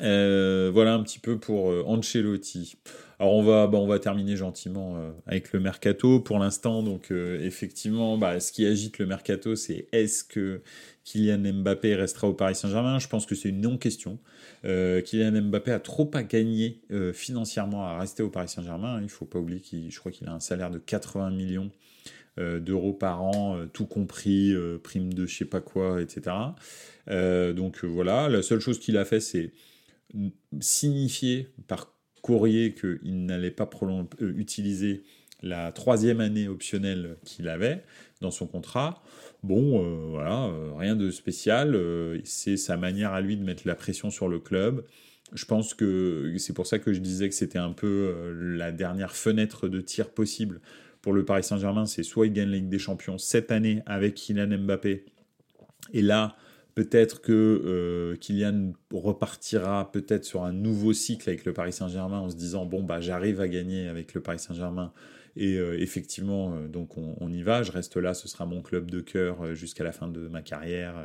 Voilà 0.00 0.94
un 0.94 1.02
petit 1.02 1.18
peu 1.18 1.38
pour 1.38 1.66
Ancelotti. 1.88 2.76
Alors 3.20 3.34
on 3.34 3.42
va, 3.42 3.66
bah, 3.66 3.78
on 3.78 3.88
va 3.88 3.98
terminer 3.98 4.36
gentiment 4.36 4.96
avec 5.26 5.52
le 5.52 5.60
mercato 5.60 6.20
pour 6.20 6.38
l'instant. 6.38 6.82
Donc 6.82 7.10
effectivement, 7.10 8.16
bah, 8.16 8.38
ce 8.40 8.52
qui 8.52 8.64
agite 8.66 8.98
le 8.98 9.06
mercato, 9.06 9.56
c'est 9.56 9.88
est-ce 9.92 10.22
que 10.24 10.62
Kylian 11.08 11.38
Mbappé 11.38 11.94
restera 11.94 12.28
au 12.28 12.34
Paris 12.34 12.54
Saint-Germain? 12.54 12.98
Je 12.98 13.08
pense 13.08 13.24
que 13.24 13.34
c'est 13.34 13.48
une 13.48 13.62
non-question. 13.62 14.18
Euh, 14.66 15.00
Kylian 15.00 15.40
Mbappé 15.42 15.72
a 15.72 15.80
trop 15.80 16.10
à 16.12 16.22
gagner 16.22 16.82
euh, 16.90 17.14
financièrement 17.14 17.84
à 17.84 17.98
rester 17.98 18.22
au 18.22 18.28
Paris 18.28 18.48
Saint-Germain. 18.48 19.00
Il 19.02 19.08
faut 19.08 19.24
pas 19.24 19.38
oublier 19.38 19.60
qu'il, 19.60 19.90
je 19.90 19.98
crois 19.98 20.12
qu'il 20.12 20.28
a 20.28 20.32
un 20.32 20.40
salaire 20.40 20.70
de 20.70 20.78
80 20.78 21.30
millions 21.30 21.70
euh, 22.38 22.60
d'euros 22.60 22.92
par 22.92 23.22
an, 23.22 23.56
tout 23.72 23.86
compris, 23.86 24.54
prime 24.82 25.14
de 25.14 25.26
je 25.26 25.34
sais 25.34 25.44
pas 25.46 25.62
quoi, 25.62 26.02
etc. 26.02 26.36
donc 27.08 27.84
voilà, 27.84 28.28
la 28.28 28.42
seule 28.42 28.60
chose 28.60 28.78
qu'il 28.78 28.98
a 28.98 29.06
fait, 29.06 29.20
c'est 29.20 29.52
signifier 30.60 31.48
par 31.66 31.92
courrier 32.22 32.74
qu'il 32.74 33.26
n'allait 33.26 33.50
pas 33.50 33.68
utiliser 34.20 35.02
la 35.42 35.72
troisième 35.72 36.20
année 36.20 36.48
optionnelle 36.48 37.16
qu'il 37.24 37.48
avait 37.48 37.84
dans 38.20 38.30
son 38.30 38.46
contrat. 38.46 39.02
Bon, 39.42 39.82
euh, 39.82 40.06
voilà, 40.10 40.46
euh, 40.46 40.72
rien 40.76 40.96
de 40.96 41.10
spécial. 41.10 41.74
Euh, 41.74 42.18
c'est 42.24 42.56
sa 42.56 42.76
manière 42.76 43.12
à 43.12 43.20
lui 43.20 43.36
de 43.36 43.44
mettre 43.44 43.62
la 43.66 43.74
pression 43.74 44.10
sur 44.10 44.28
le 44.28 44.40
club. 44.40 44.84
Je 45.34 45.44
pense 45.44 45.74
que 45.74 46.34
c'est 46.38 46.54
pour 46.54 46.66
ça 46.66 46.78
que 46.78 46.92
je 46.92 47.00
disais 47.00 47.28
que 47.28 47.34
c'était 47.34 47.58
un 47.58 47.72
peu 47.72 48.32
la 48.34 48.72
dernière 48.72 49.14
fenêtre 49.14 49.68
de 49.68 49.82
tir 49.82 50.08
possible 50.10 50.62
pour 51.02 51.12
le 51.12 51.24
Paris 51.24 51.44
Saint-Germain. 51.44 51.84
C'est 51.84 52.02
soit 52.02 52.26
il 52.26 52.32
gagne 52.32 52.48
la 52.48 52.56
Ligue 52.56 52.70
des 52.70 52.78
Champions 52.78 53.18
cette 53.18 53.52
année 53.52 53.82
avec 53.84 54.14
Kylian 54.14 54.58
Mbappé. 54.58 55.04
Et 55.92 56.00
là, 56.00 56.34
peut-être 56.78 57.20
que 57.20 58.16
Kylian 58.20 58.72
repartira 58.92 59.90
peut-être 59.90 60.24
sur 60.24 60.44
un 60.44 60.52
nouveau 60.52 60.92
cycle 60.92 61.28
avec 61.28 61.44
le 61.44 61.52
Paris 61.52 61.72
Saint-Germain 61.72 62.20
en 62.20 62.30
se 62.30 62.36
disant 62.36 62.66
bon 62.66 62.84
bah 62.84 63.00
j'arrive 63.00 63.40
à 63.40 63.48
gagner 63.48 63.88
avec 63.88 64.14
le 64.14 64.20
Paris 64.20 64.38
Saint-Germain 64.38 64.92
et 65.38 65.56
euh, 65.56 65.80
effectivement, 65.80 66.54
euh, 66.54 66.66
donc 66.66 66.98
on, 66.98 67.32
y 67.32 67.42
va, 67.42 67.62
je 67.62 67.70
reste 67.70 67.96
là, 67.96 68.12
ce 68.12 68.26
sera 68.26 68.44
mon 68.44 68.60
club 68.60 68.90
de 68.90 69.00
cœur 69.00 69.42
euh, 69.42 69.54
jusqu'à 69.54 69.84
la 69.84 69.92
fin 69.92 70.08
de 70.08 70.26
ma 70.26 70.42
carrière, 70.42 70.96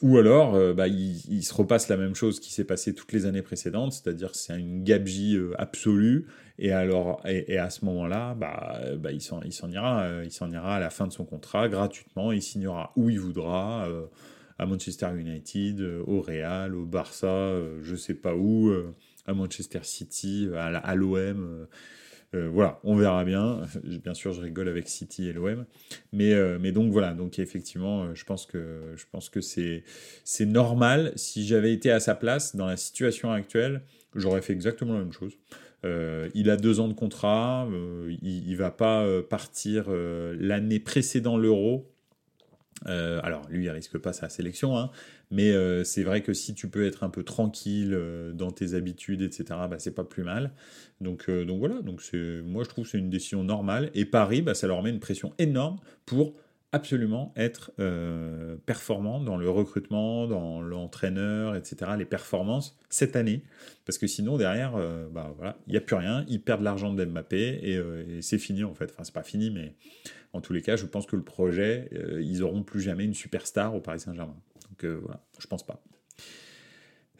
Ou 0.00 0.16
alors, 0.16 0.74
bah, 0.74 0.86
il, 0.86 1.42
se 1.42 1.52
repasse 1.52 1.88
la 1.88 1.96
même 1.96 2.14
chose 2.14 2.38
qui 2.38 2.52
s'est 2.52 2.64
passé 2.64 2.94
toutes 2.94 3.12
les 3.12 3.26
années 3.26 3.42
précédentes, 3.42 3.92
c'est-à-dire 3.92 4.34
c'est 4.34 4.58
une 4.58 4.84
gabegie 4.84 5.36
absolue. 5.56 6.26
Et 6.60 6.70
alors, 6.70 7.20
et, 7.26 7.58
à 7.58 7.68
ce 7.68 7.84
moment-là, 7.84 8.34
bah, 8.34 8.80
bah, 8.96 9.10
il 9.10 9.20
s'en 9.20 9.42
ira, 9.42 10.22
il 10.22 10.30
s'en 10.30 10.50
ira 10.52 10.76
à 10.76 10.80
la 10.80 10.90
fin 10.90 11.08
de 11.08 11.12
son 11.12 11.24
contrat 11.24 11.68
gratuitement. 11.68 12.30
Il 12.30 12.42
signera 12.42 12.92
où 12.94 13.10
il 13.10 13.18
voudra, 13.18 13.88
à 14.58 14.66
Manchester 14.66 15.08
United, 15.16 15.80
au 16.06 16.20
Real, 16.20 16.76
au 16.76 16.86
Barça, 16.86 17.52
je 17.82 17.96
sais 17.96 18.14
pas 18.14 18.36
où, 18.36 18.72
à 19.26 19.34
Manchester 19.34 19.80
City, 19.82 20.48
à 20.54 20.94
l'OM. 20.94 21.66
Euh, 22.34 22.48
voilà, 22.52 22.78
on 22.84 22.94
verra 22.94 23.24
bien. 23.24 23.62
Bien 23.84 24.14
sûr, 24.14 24.32
je 24.32 24.40
rigole 24.40 24.68
avec 24.68 24.88
City 24.88 25.28
et 25.28 25.32
l'OM, 25.32 25.64
mais, 26.12 26.34
euh, 26.34 26.58
mais 26.60 26.72
donc 26.72 26.92
voilà. 26.92 27.14
Donc 27.14 27.38
effectivement, 27.38 28.04
euh, 28.04 28.14
je 28.14 28.24
pense 28.24 28.44
que 28.46 28.92
je 28.96 29.04
pense 29.10 29.28
que 29.30 29.40
c'est 29.40 29.84
c'est 30.24 30.46
normal. 30.46 31.12
Si 31.16 31.46
j'avais 31.46 31.72
été 31.72 31.90
à 31.90 32.00
sa 32.00 32.14
place 32.14 32.54
dans 32.54 32.66
la 32.66 32.76
situation 32.76 33.32
actuelle, 33.32 33.82
j'aurais 34.14 34.42
fait 34.42 34.52
exactement 34.52 34.94
la 34.94 35.00
même 35.00 35.12
chose. 35.12 35.38
il 36.34 36.50
a 36.50 36.56
deux 36.56 36.80
ans 36.80 36.88
de 36.88 36.92
contrat, 36.94 37.68
il, 38.22 38.48
il 38.48 38.56
va 38.56 38.70
pas 38.70 39.06
partir 39.22 39.88
l'année 39.90 40.80
précédant 40.80 41.36
l'Euro. 41.36 41.90
Alors 42.86 43.42
lui, 43.50 43.64
il 43.64 43.70
risque 43.70 43.98
pas 43.98 44.12
sa 44.12 44.28
sélection, 44.28 44.76
hein, 44.76 44.90
mais 45.30 45.52
euh, 45.52 45.84
c'est 45.84 46.02
vrai 46.02 46.22
que 46.22 46.32
si 46.32 46.54
tu 46.54 46.68
peux 46.68 46.86
être 46.86 47.04
un 47.04 47.10
peu 47.10 47.22
tranquille 47.22 47.92
euh, 47.92 48.32
dans 48.32 48.50
tes 48.50 48.74
habitudes, 48.74 49.20
etc., 49.22 49.44
bah, 49.68 49.76
c'est 49.78 49.94
pas 49.94 50.04
plus 50.04 50.22
mal. 50.22 50.52
Donc, 51.00 51.26
euh, 51.28 51.44
donc 51.44 51.58
voilà, 51.58 51.80
donc 51.82 52.00
moi 52.44 52.64
je 52.64 52.68
trouve 52.68 52.84
que 52.84 52.90
c'est 52.90 52.98
une 52.98 53.10
décision 53.10 53.44
normale. 53.44 53.90
Et 53.94 54.04
Paris, 54.04 54.42
bah, 54.42 54.54
ça 54.54 54.66
leur 54.66 54.82
met 54.82 54.90
une 54.90 55.00
pression 55.00 55.32
énorme 55.38 55.78
pour 56.06 56.34
absolument 56.72 57.32
être 57.36 57.72
performant 58.66 59.20
dans 59.20 59.36
le 59.36 59.48
recrutement, 59.48 60.26
dans 60.26 60.60
l'entraîneur, 60.60 61.56
etc., 61.56 61.92
les 61.98 62.04
performances 62.04 62.76
cette 62.90 63.16
année. 63.16 63.42
Parce 63.86 63.98
que 63.98 64.06
sinon, 64.06 64.36
derrière, 64.36 64.72
bah, 65.10 65.32
voilà, 65.36 65.56
il 65.66 65.70
n'y 65.70 65.78
a 65.78 65.80
plus 65.80 65.96
rien. 65.96 66.24
Ils 66.28 66.42
perdent 66.42 66.62
l'argent 66.62 66.92
de 66.92 67.04
Mbappé 67.04 67.60
et, 67.62 67.74
et 67.74 68.22
c'est 68.22 68.38
fini 68.38 68.64
en 68.64 68.74
fait. 68.74 68.90
Enfin, 68.92 69.04
c'est 69.04 69.14
pas 69.14 69.22
fini, 69.22 69.50
mais 69.50 69.74
en 70.32 70.40
tous 70.40 70.52
les 70.52 70.60
cas, 70.60 70.76
je 70.76 70.84
pense 70.84 71.06
que 71.06 71.16
le 71.16 71.22
projet, 71.22 71.88
ils 72.20 72.40
n'auront 72.40 72.62
plus 72.62 72.80
jamais 72.80 73.04
une 73.04 73.14
superstar 73.14 73.74
au 73.74 73.80
Paris 73.80 74.00
Saint-Germain. 74.00 74.36
Donc 74.78 74.84
euh, 74.84 75.00
voilà, 75.02 75.24
je 75.38 75.46
pense 75.46 75.64
pas. 75.64 75.82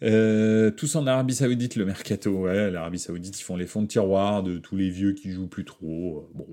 Euh, 0.03 0.71
tous 0.71 0.95
en 0.95 1.07
Arabie 1.07 1.35
Saoudite, 1.35 1.75
le 1.77 1.85
mercato. 1.85 2.31
Ouais, 2.31 2.71
l'Arabie 2.71 2.99
Saoudite, 3.01 3.39
ils 3.41 3.43
font 3.43 3.57
les 3.57 3.67
fonds 3.67 3.83
de 3.83 3.89
tiroir 3.89 4.43
de 4.43 4.59
tous 4.59 4.77
les 4.77 4.91
vieux 4.91 5.13
qui 5.13 5.33
jouent 5.33 5.49
plus 5.49 5.65
trop. 5.65 6.31
Bon, 6.35 6.47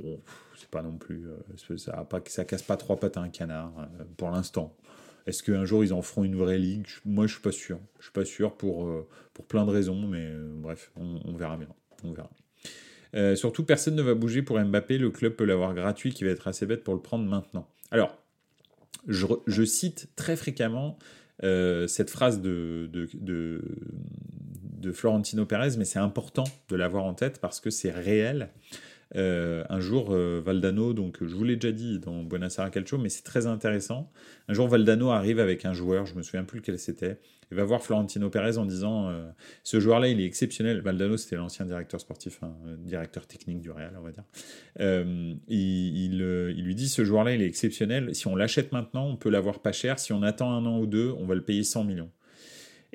c'est 0.58 0.70
pas 0.70 0.82
non 0.82 0.98
plus. 0.98 1.28
Euh, 1.28 1.78
ça, 1.78 1.94
pas, 2.10 2.22
casse 2.22 2.64
pas 2.64 2.78
trois 2.78 2.98
pattes 2.98 3.18
à 3.18 3.22
un 3.22 3.30
canard 3.30 3.72
pour 4.18 4.30
l'instant. 4.30 4.76
Est-ce 5.28 5.42
qu'un 5.42 5.66
jour 5.66 5.84
ils 5.84 5.94
en 5.94 6.02
feront 6.02 6.24
une 6.24 6.36
vraie 6.36 6.60
ligue? 6.60 6.86
Moi, 7.04 7.26
je 7.28 7.34
suis 7.34 7.42
pas 7.42 7.52
sûr. 7.52 7.80
Je 8.00 8.04
suis 8.04 8.12
pas 8.12 8.26
sûr 8.26 8.56
pour, 8.56 8.88
pour 9.34 9.46
plein 9.46 9.66
de 9.66 9.72
raisons, 9.72 10.08
mais 10.08 10.32
bref, 10.58 10.92
on, 10.96 11.36
verra 11.36 11.58
bien. 11.58 11.70
On 12.04 12.12
verra. 12.14 13.36
surtout, 13.36 13.64
personne 13.64 13.96
ne 13.96 14.04
va 14.04 14.14
bouger 14.14 14.44
pour 14.44 14.60
Mbappé. 14.60 15.00
Le 15.00 15.10
club 15.10 15.34
peut 15.34 15.46
l'avoir 15.46 15.74
gratuit, 15.74 16.14
qui 16.14 16.26
va 16.26 16.30
être 16.30 16.48
assez 16.48 16.68
bête 16.68 16.84
pour 16.84 16.94
le 16.94 17.02
prendre 17.02 17.26
maintenant. 17.26 17.68
Alors, 17.90 18.16
je, 19.08 19.64
cite 19.66 20.10
très 20.16 20.36
fréquemment 20.36 20.98
euh, 21.44 21.88
cette 21.88 22.10
phrase 22.10 22.42
de, 22.42 22.90
de, 22.92 23.62
Florentino 24.92 25.46
Pérez, 25.46 25.78
mais 25.78 25.86
c'est 25.86 26.00
important 26.00 26.44
de 26.70 26.76
l'avoir 26.76 27.06
en 27.06 27.14
tête 27.16 27.40
parce 27.42 27.60
que 27.60 27.70
c'est 27.70 27.92
réel. 27.92 28.50
Euh, 29.16 29.64
un 29.70 29.80
jour, 29.80 30.08
euh, 30.12 30.42
Valdano, 30.44 30.94
donc 30.94 31.18
je 31.22 31.36
vous 31.36 31.44
l'ai 31.44 31.56
déjà 31.56 31.72
dit 31.72 32.00
dans 32.00 32.24
Buonasera 32.24 32.70
Calcio, 32.70 32.98
mais 32.98 33.10
c'est 33.10 33.24
très 33.24 33.46
intéressant. 33.46 34.12
Un 34.48 34.54
jour, 34.54 34.68
Valdano 34.68 35.12
arrive 35.12 35.40
avec 35.40 35.66
un 35.66 35.74
joueur, 35.74 36.06
je 36.06 36.16
me 36.16 36.24
souviens 36.24 36.44
plus 36.44 36.60
lequel 36.60 36.80
c'était, 36.80 37.20
il 37.52 37.58
va 37.58 37.64
voir 37.64 37.82
Florentino 37.84 38.30
Pérez 38.30 38.58
en 38.58 38.66
disant 38.66 39.10
euh, 39.10 39.30
ce 39.64 39.80
joueur-là, 39.80 40.08
il 40.08 40.20
est 40.20 40.26
exceptionnel. 40.26 40.82
Valdano, 40.82 41.18
c'était 41.18 41.36
l'ancien 41.36 41.66
directeur 41.66 42.00
sportif, 42.00 42.40
hein, 42.42 42.54
directeur 42.80 43.28
technique 43.28 43.62
du 43.62 43.70
Real, 43.70 43.94
on 43.98 44.02
va 44.02 44.12
dire. 44.12 44.24
il, 44.80 45.40
il, 45.48 46.64
lui 46.64 46.76
dit 46.76 46.90
ce 46.90 47.06
joueur-là, 47.06 47.36
il 47.36 47.42
est 47.42 47.48
exceptionnel. 47.48 48.16
Si 48.16 48.28
on 48.28 48.36
l'achète 48.36 48.72
maintenant, 48.72 49.08
on 49.08 49.16
peut 49.16 49.30
l'avoir 49.30 49.60
pas 49.60 49.72
cher. 49.72 50.00
Si 50.00 50.12
on 50.14 50.24
attend 50.24 50.52
un 50.52 50.66
an 50.66 50.80
ou 50.80 50.88
deux, 50.88 51.14
on 51.18 51.26
va 51.26 51.36
le 51.36 51.44
payer 51.44 51.64
100 51.64 51.84
millions. 51.84 52.10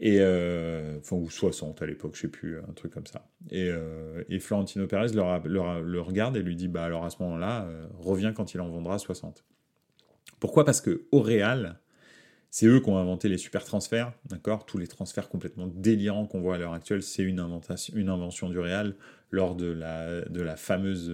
Et, 0.02 0.16
euh, 0.20 0.98
enfin, 0.98 1.16
ou 1.16 1.28
60 1.28 1.82
à 1.82 1.86
l'époque, 1.86 2.12
je 2.14 2.22
sais 2.22 2.28
plus, 2.28 2.58
un 2.58 2.72
truc 2.72 2.92
comme 2.92 3.06
ça. 3.06 3.28
Et, 3.50 3.68
euh, 3.68 4.24
et 4.30 4.38
Florentino 4.40 4.86
Pérez 4.86 5.08
le, 5.12 6.00
regarde 6.00 6.38
et 6.38 6.42
lui 6.42 6.56
dit 6.56 6.68
Bah 6.68 6.84
alors 6.84 7.04
à 7.04 7.10
ce 7.10 7.22
moment-là, 7.22 7.64
euh, 7.64 7.86
reviens 7.98 8.32
quand 8.32 8.54
il 8.54 8.60
en 8.62 8.70
vendra 8.70 8.98
60. 8.98 9.44
Pourquoi? 10.38 10.64
Parce 10.64 10.80
que 10.80 11.04
au 11.12 11.20
Real, 11.20 11.78
c'est 12.48 12.64
eux 12.64 12.80
qui 12.80 12.88
ont 12.88 12.96
inventé 12.96 13.28
les 13.28 13.36
super 13.36 13.62
transferts, 13.62 14.14
d'accord? 14.24 14.64
Tous 14.64 14.78
les 14.78 14.86
transferts 14.86 15.28
complètement 15.28 15.66
délirants 15.66 16.26
qu'on 16.26 16.40
voit 16.40 16.54
à 16.54 16.58
l'heure 16.58 16.72
actuelle, 16.72 17.02
c'est 17.02 17.22
une, 17.22 17.38
invention 17.38 18.48
du 18.48 18.58
Real 18.58 18.94
lors 19.30 19.54
de 19.54 19.66
la, 19.66 20.22
de 20.22 20.40
la 20.40 20.56
fameuse 20.56 21.12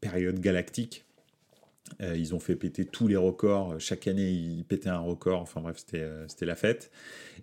période 0.00 0.38
galactique 0.38 1.04
ils 2.00 2.34
ont 2.34 2.40
fait 2.40 2.56
péter 2.56 2.84
tous 2.84 3.08
les 3.08 3.16
records. 3.16 3.78
Chaque 3.78 4.06
année, 4.08 4.30
ils 4.30 4.64
pétaient 4.64 4.88
un 4.88 5.00
record. 5.00 5.40
Enfin 5.40 5.60
bref, 5.60 5.76
c'était, 5.78 6.00
euh, 6.00 6.26
la 6.40 6.56
fête. 6.56 6.90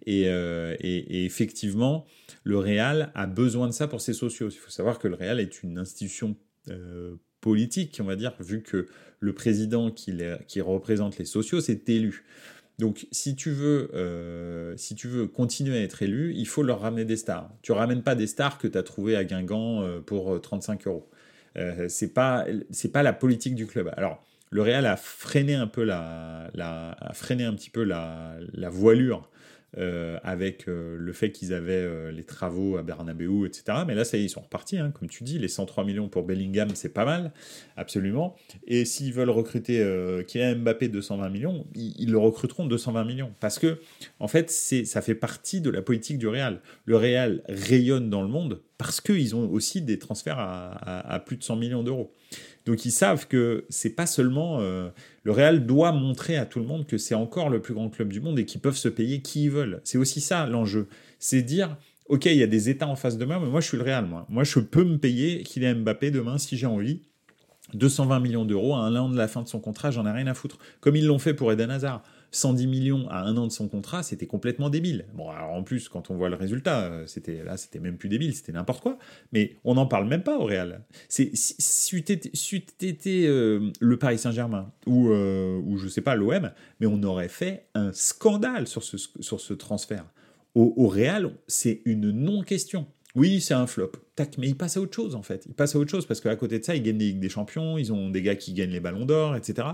Euh, 0.07 0.75
et, 0.79 1.25
effectivement, 1.25 2.05
le 2.43 2.57
Real 2.57 3.11
a 3.15 3.27
besoin 3.27 3.67
de 3.67 3.73
ça 3.73 3.87
pour 3.87 4.01
ses 4.01 4.13
sociaux. 4.13 4.49
Il 4.49 4.57
faut 4.57 4.71
savoir 4.71 4.99
que 4.99 5.07
le 5.07 5.15
Real 5.15 5.39
est 5.39 5.63
une 5.63 5.77
institution 5.77 6.35
politique, 7.39 7.97
on 7.99 8.03
va 8.03 8.15
dire, 8.15 8.33
vu 8.39 8.61
que 8.61 8.87
le 9.19 9.33
président 9.33 9.89
qui, 9.89 10.15
qui 10.47 10.61
représente 10.61 11.17
les 11.17 11.25
sociaux 11.25 11.59
s'est 11.59 11.83
élu. 11.87 12.23
Donc, 12.77 13.07
si 13.11 13.35
tu, 13.35 13.51
veux, 13.51 13.89
si 14.77 14.95
tu 14.95 15.07
veux 15.07 15.27
continuer 15.27 15.77
à 15.77 15.81
être 15.81 16.03
élu, 16.03 16.33
il 16.35 16.47
faut 16.47 16.61
leur 16.61 16.81
ramener 16.81 17.05
des 17.05 17.17
stars. 17.17 17.51
Tu 17.61 17.71
ramènes 17.71 18.03
pas 18.03 18.15
des 18.15 18.27
stars 18.27 18.57
que 18.59 18.67
tu 18.67 18.77
as 18.77 18.83
trouvées 18.83 19.15
à 19.15 19.23
Guingamp 19.23 20.01
pour 20.05 20.39
35 20.39 20.85
euros. 20.87 21.09
c'est 21.87 22.13
pas, 22.13 22.45
c'est 22.69 22.91
pas 22.91 23.01
la 23.01 23.13
politique 23.13 23.55
du 23.55 23.65
club. 23.65 23.91
Alors, 23.97 24.23
le 24.51 24.61
Real 24.61 24.85
a 24.85 24.97
freiné 24.97 25.55
un 25.55 25.67
peu 25.67 25.83
la, 25.83 26.51
a 26.59 27.13
freiné 27.13 27.45
un 27.45 27.53
petit 27.53 27.69
peu 27.69 27.83
la, 27.83 28.35
la 28.53 28.69
voilure 28.69 29.31
euh, 29.77 30.19
avec 30.23 30.67
euh, 30.67 30.97
le 30.99 31.13
fait 31.13 31.31
qu'ils 31.31 31.53
avaient 31.53 31.71
euh, 31.71 32.11
les 32.11 32.25
travaux 32.25 32.75
à 32.75 32.83
Bernabeu, 32.83 33.45
etc. 33.45 33.63
Mais 33.87 33.95
là, 33.95 34.03
ça 34.03 34.17
y 34.17 34.19
est, 34.19 34.25
ils 34.25 34.29
sont 34.29 34.41
repartis, 34.41 34.77
hein, 34.77 34.91
comme 34.91 35.07
tu 35.07 35.23
dis, 35.23 35.39
les 35.39 35.47
103 35.47 35.85
millions 35.85 36.09
pour 36.09 36.23
Bellingham, 36.23 36.67
c'est 36.73 36.93
pas 36.93 37.05
mal, 37.05 37.31
absolument. 37.77 38.35
Et 38.67 38.83
s'ils 38.83 39.13
veulent 39.13 39.29
recruter 39.29 39.77
Kylian 40.27 40.57
Mbappé 40.57 40.89
220 40.89 41.29
millions, 41.29 41.65
ils, 41.73 42.11
le 42.11 42.17
recruteront 42.17 42.65
220 42.65 43.05
millions. 43.05 43.33
Parce 43.39 43.59
que, 43.59 43.79
en 44.19 44.27
fait, 44.27 44.51
ça 44.51 45.01
fait 45.01 45.15
partie 45.15 45.61
de 45.61 45.69
la 45.69 45.81
politique 45.81 46.17
du 46.17 46.27
Real. 46.27 46.59
Le 46.83 46.97
Real 46.97 47.41
rayonne 47.47 48.09
dans 48.09 48.23
le 48.23 48.27
monde 48.27 48.61
parce 48.77 48.99
qu'ils 48.99 49.37
ont 49.37 49.49
aussi 49.49 49.81
des 49.81 49.99
transferts 49.99 50.39
à, 50.39 51.13
à 51.13 51.19
plus 51.19 51.37
de 51.37 51.43
100 51.43 51.55
millions 51.55 51.83
d'euros. 51.83 52.11
Donc 52.65 52.85
ils 52.85 52.91
savent 52.91 53.27
que 53.27 53.65
c'est 53.69 53.95
pas 53.95 54.05
seulement 54.05 54.59
euh, 54.59 54.89
le 55.23 55.31
Real 55.31 55.65
doit 55.65 55.91
montrer 55.91 56.37
à 56.37 56.45
tout 56.45 56.59
le 56.59 56.65
monde 56.65 56.85
que 56.85 56.97
c'est 56.97 57.15
encore 57.15 57.49
le 57.49 57.61
plus 57.61 57.73
grand 57.73 57.89
club 57.89 58.09
du 58.09 58.21
monde 58.21 58.39
et 58.39 58.45
qu'ils 58.45 58.61
peuvent 58.61 58.77
se 58.77 58.89
payer 58.89 59.21
qui 59.21 59.45
ils 59.45 59.51
veulent. 59.51 59.81
C'est 59.83 59.97
aussi 59.97 60.21
ça 60.21 60.45
l'enjeu, 60.45 60.87
c'est 61.19 61.41
dire 61.41 61.77
ok 62.07 62.25
il 62.25 62.37
y 62.37 62.43
a 62.43 62.47
des 62.47 62.69
États 62.69 62.87
en 62.87 62.95
face 62.95 63.17
de 63.17 63.25
moi, 63.25 63.39
mais 63.39 63.49
moi 63.49 63.61
je 63.61 63.67
suis 63.67 63.77
le 63.77 63.83
Real 63.83 64.05
moi, 64.05 64.25
moi 64.29 64.43
je 64.43 64.59
peux 64.59 64.83
me 64.83 64.97
payer 64.97 65.43
Kylian 65.43 65.77
Mbappé 65.77 66.11
demain 66.11 66.37
si 66.37 66.57
j'ai 66.57 66.67
envie. 66.67 67.01
220 67.73 68.19
millions 68.19 68.45
d'euros 68.45 68.75
à 68.75 68.79
un 68.79 68.95
an 68.95 69.09
de 69.09 69.17
la 69.17 69.27
fin 69.27 69.41
de 69.41 69.47
son 69.47 69.59
contrat, 69.59 69.91
j'en 69.91 70.05
ai 70.05 70.11
rien 70.11 70.27
à 70.27 70.33
foutre. 70.33 70.57
Comme 70.81 70.95
ils 70.95 71.05
l'ont 71.05 71.19
fait 71.19 71.33
pour 71.33 71.51
Eden 71.53 71.69
Hazard. 71.69 72.03
110 72.31 72.67
millions 72.67 73.09
à 73.09 73.19
un 73.19 73.35
an 73.35 73.45
de 73.45 73.51
son 73.51 73.67
contrat, 73.67 74.03
c'était 74.03 74.25
complètement 74.25 74.69
débile. 74.69 75.05
Bon, 75.13 75.29
alors 75.29 75.51
en 75.51 75.63
plus, 75.63 75.89
quand 75.89 76.09
on 76.09 76.15
voit 76.15 76.29
le 76.29 76.37
résultat, 76.37 76.83
euh, 76.83 77.05
c'était 77.05 77.43
là, 77.43 77.57
c'était 77.57 77.79
même 77.79 77.97
plus 77.97 78.07
débile, 78.07 78.33
c'était 78.33 78.53
n'importe 78.53 78.81
quoi. 78.81 78.97
Mais 79.33 79.57
on 79.65 79.75
n'en 79.75 79.85
parle 79.85 80.07
même 80.07 80.23
pas 80.23 80.37
au 80.37 80.45
Real. 80.45 80.81
C'est 81.09 81.31
tu 81.81 81.97
étais 81.97 83.25
euh, 83.25 83.69
le 83.79 83.97
Paris 83.97 84.17
Saint-Germain 84.17 84.71
ou, 84.85 85.09
euh, 85.09 85.59
ou 85.65 85.77
je 85.77 85.87
sais 85.89 86.01
pas 86.01 86.15
l'OM, 86.15 86.51
mais 86.79 86.87
on 86.87 87.03
aurait 87.03 87.27
fait 87.27 87.65
un 87.75 87.91
scandale 87.91 88.67
sur 88.67 88.83
ce, 88.83 88.97
sur 88.97 89.41
ce 89.41 89.53
transfert. 89.53 90.05
Au, 90.55 90.87
Real, 90.87 91.31
c'est 91.47 91.81
une 91.85 92.11
non-question. 92.11 92.85
Oui, 93.15 93.39
c'est 93.39 93.53
un 93.53 93.67
flop. 93.67 93.91
Tac, 94.15 94.37
mais 94.37 94.47
il 94.47 94.55
passe 94.55 94.75
à 94.75 94.81
autre 94.81 94.95
chose 94.95 95.15
en 95.15 95.21
fait. 95.21 95.45
Il 95.47 95.53
passe 95.53 95.75
à 95.75 95.79
autre 95.79 95.91
chose 95.91 96.05
parce 96.05 96.19
qu'à 96.19 96.35
côté 96.35 96.59
de 96.59 96.63
ça, 96.63 96.75
ils 96.75 96.83
gagnent 96.83 96.97
des 96.97 97.13
des 97.13 97.29
Champions, 97.29 97.77
ils 97.77 97.91
ont 97.91 98.09
des 98.09 98.21
gars 98.21 98.35
qui 98.35 98.53
gagnent 98.53 98.71
les 98.71 98.79
Ballons 98.79 99.05
d'Or, 99.05 99.35
etc. 99.35 99.67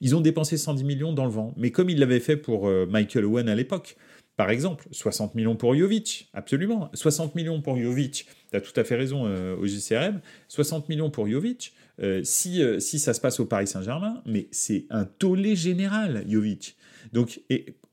Ils 0.00 0.14
ont 0.16 0.20
dépensé 0.20 0.56
110 0.56 0.84
millions 0.84 1.12
dans 1.12 1.24
le 1.24 1.30
vent, 1.30 1.54
mais 1.56 1.70
comme 1.70 1.90
ils 1.90 1.98
l'avaient 1.98 2.20
fait 2.20 2.36
pour 2.36 2.68
euh, 2.68 2.86
Michael 2.86 3.24
Owen 3.24 3.48
à 3.48 3.54
l'époque. 3.54 3.96
Par 4.36 4.50
exemple, 4.50 4.86
60 4.92 5.34
millions 5.34 5.56
pour 5.56 5.74
Jovic, 5.74 6.30
absolument. 6.32 6.90
60 6.94 7.34
millions 7.34 7.60
pour 7.60 7.76
Jovic, 7.76 8.26
tu 8.52 8.56
as 8.56 8.60
tout 8.60 8.78
à 8.78 8.84
fait 8.84 8.94
raison 8.94 9.24
euh, 9.26 9.56
au 9.56 9.66
JCRM. 9.66 10.20
60 10.46 10.88
millions 10.88 11.10
pour 11.10 11.26
Jovic, 11.26 11.72
euh, 12.00 12.20
si, 12.22 12.62
si 12.78 13.00
ça 13.00 13.14
se 13.14 13.20
passe 13.20 13.40
au 13.40 13.46
Paris 13.46 13.66
Saint-Germain, 13.66 14.22
mais 14.26 14.46
c'est 14.52 14.86
un 14.90 15.04
tollé 15.06 15.56
général, 15.56 16.24
Jovic. 16.28 16.76
Donc, 17.12 17.40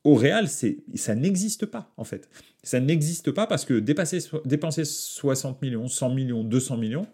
au 0.04 0.14
Real, 0.14 0.46
ça 0.46 1.14
n'existe 1.16 1.66
pas, 1.66 1.92
en 1.96 2.04
fait. 2.04 2.28
Ça 2.62 2.78
n'existe 2.78 3.32
pas 3.32 3.48
parce 3.48 3.64
que 3.64 3.74
dépenser 3.80 4.84
60 4.84 5.62
millions, 5.62 5.88
100 5.88 6.14
millions, 6.14 6.44
200 6.44 6.76
millions, 6.76 7.06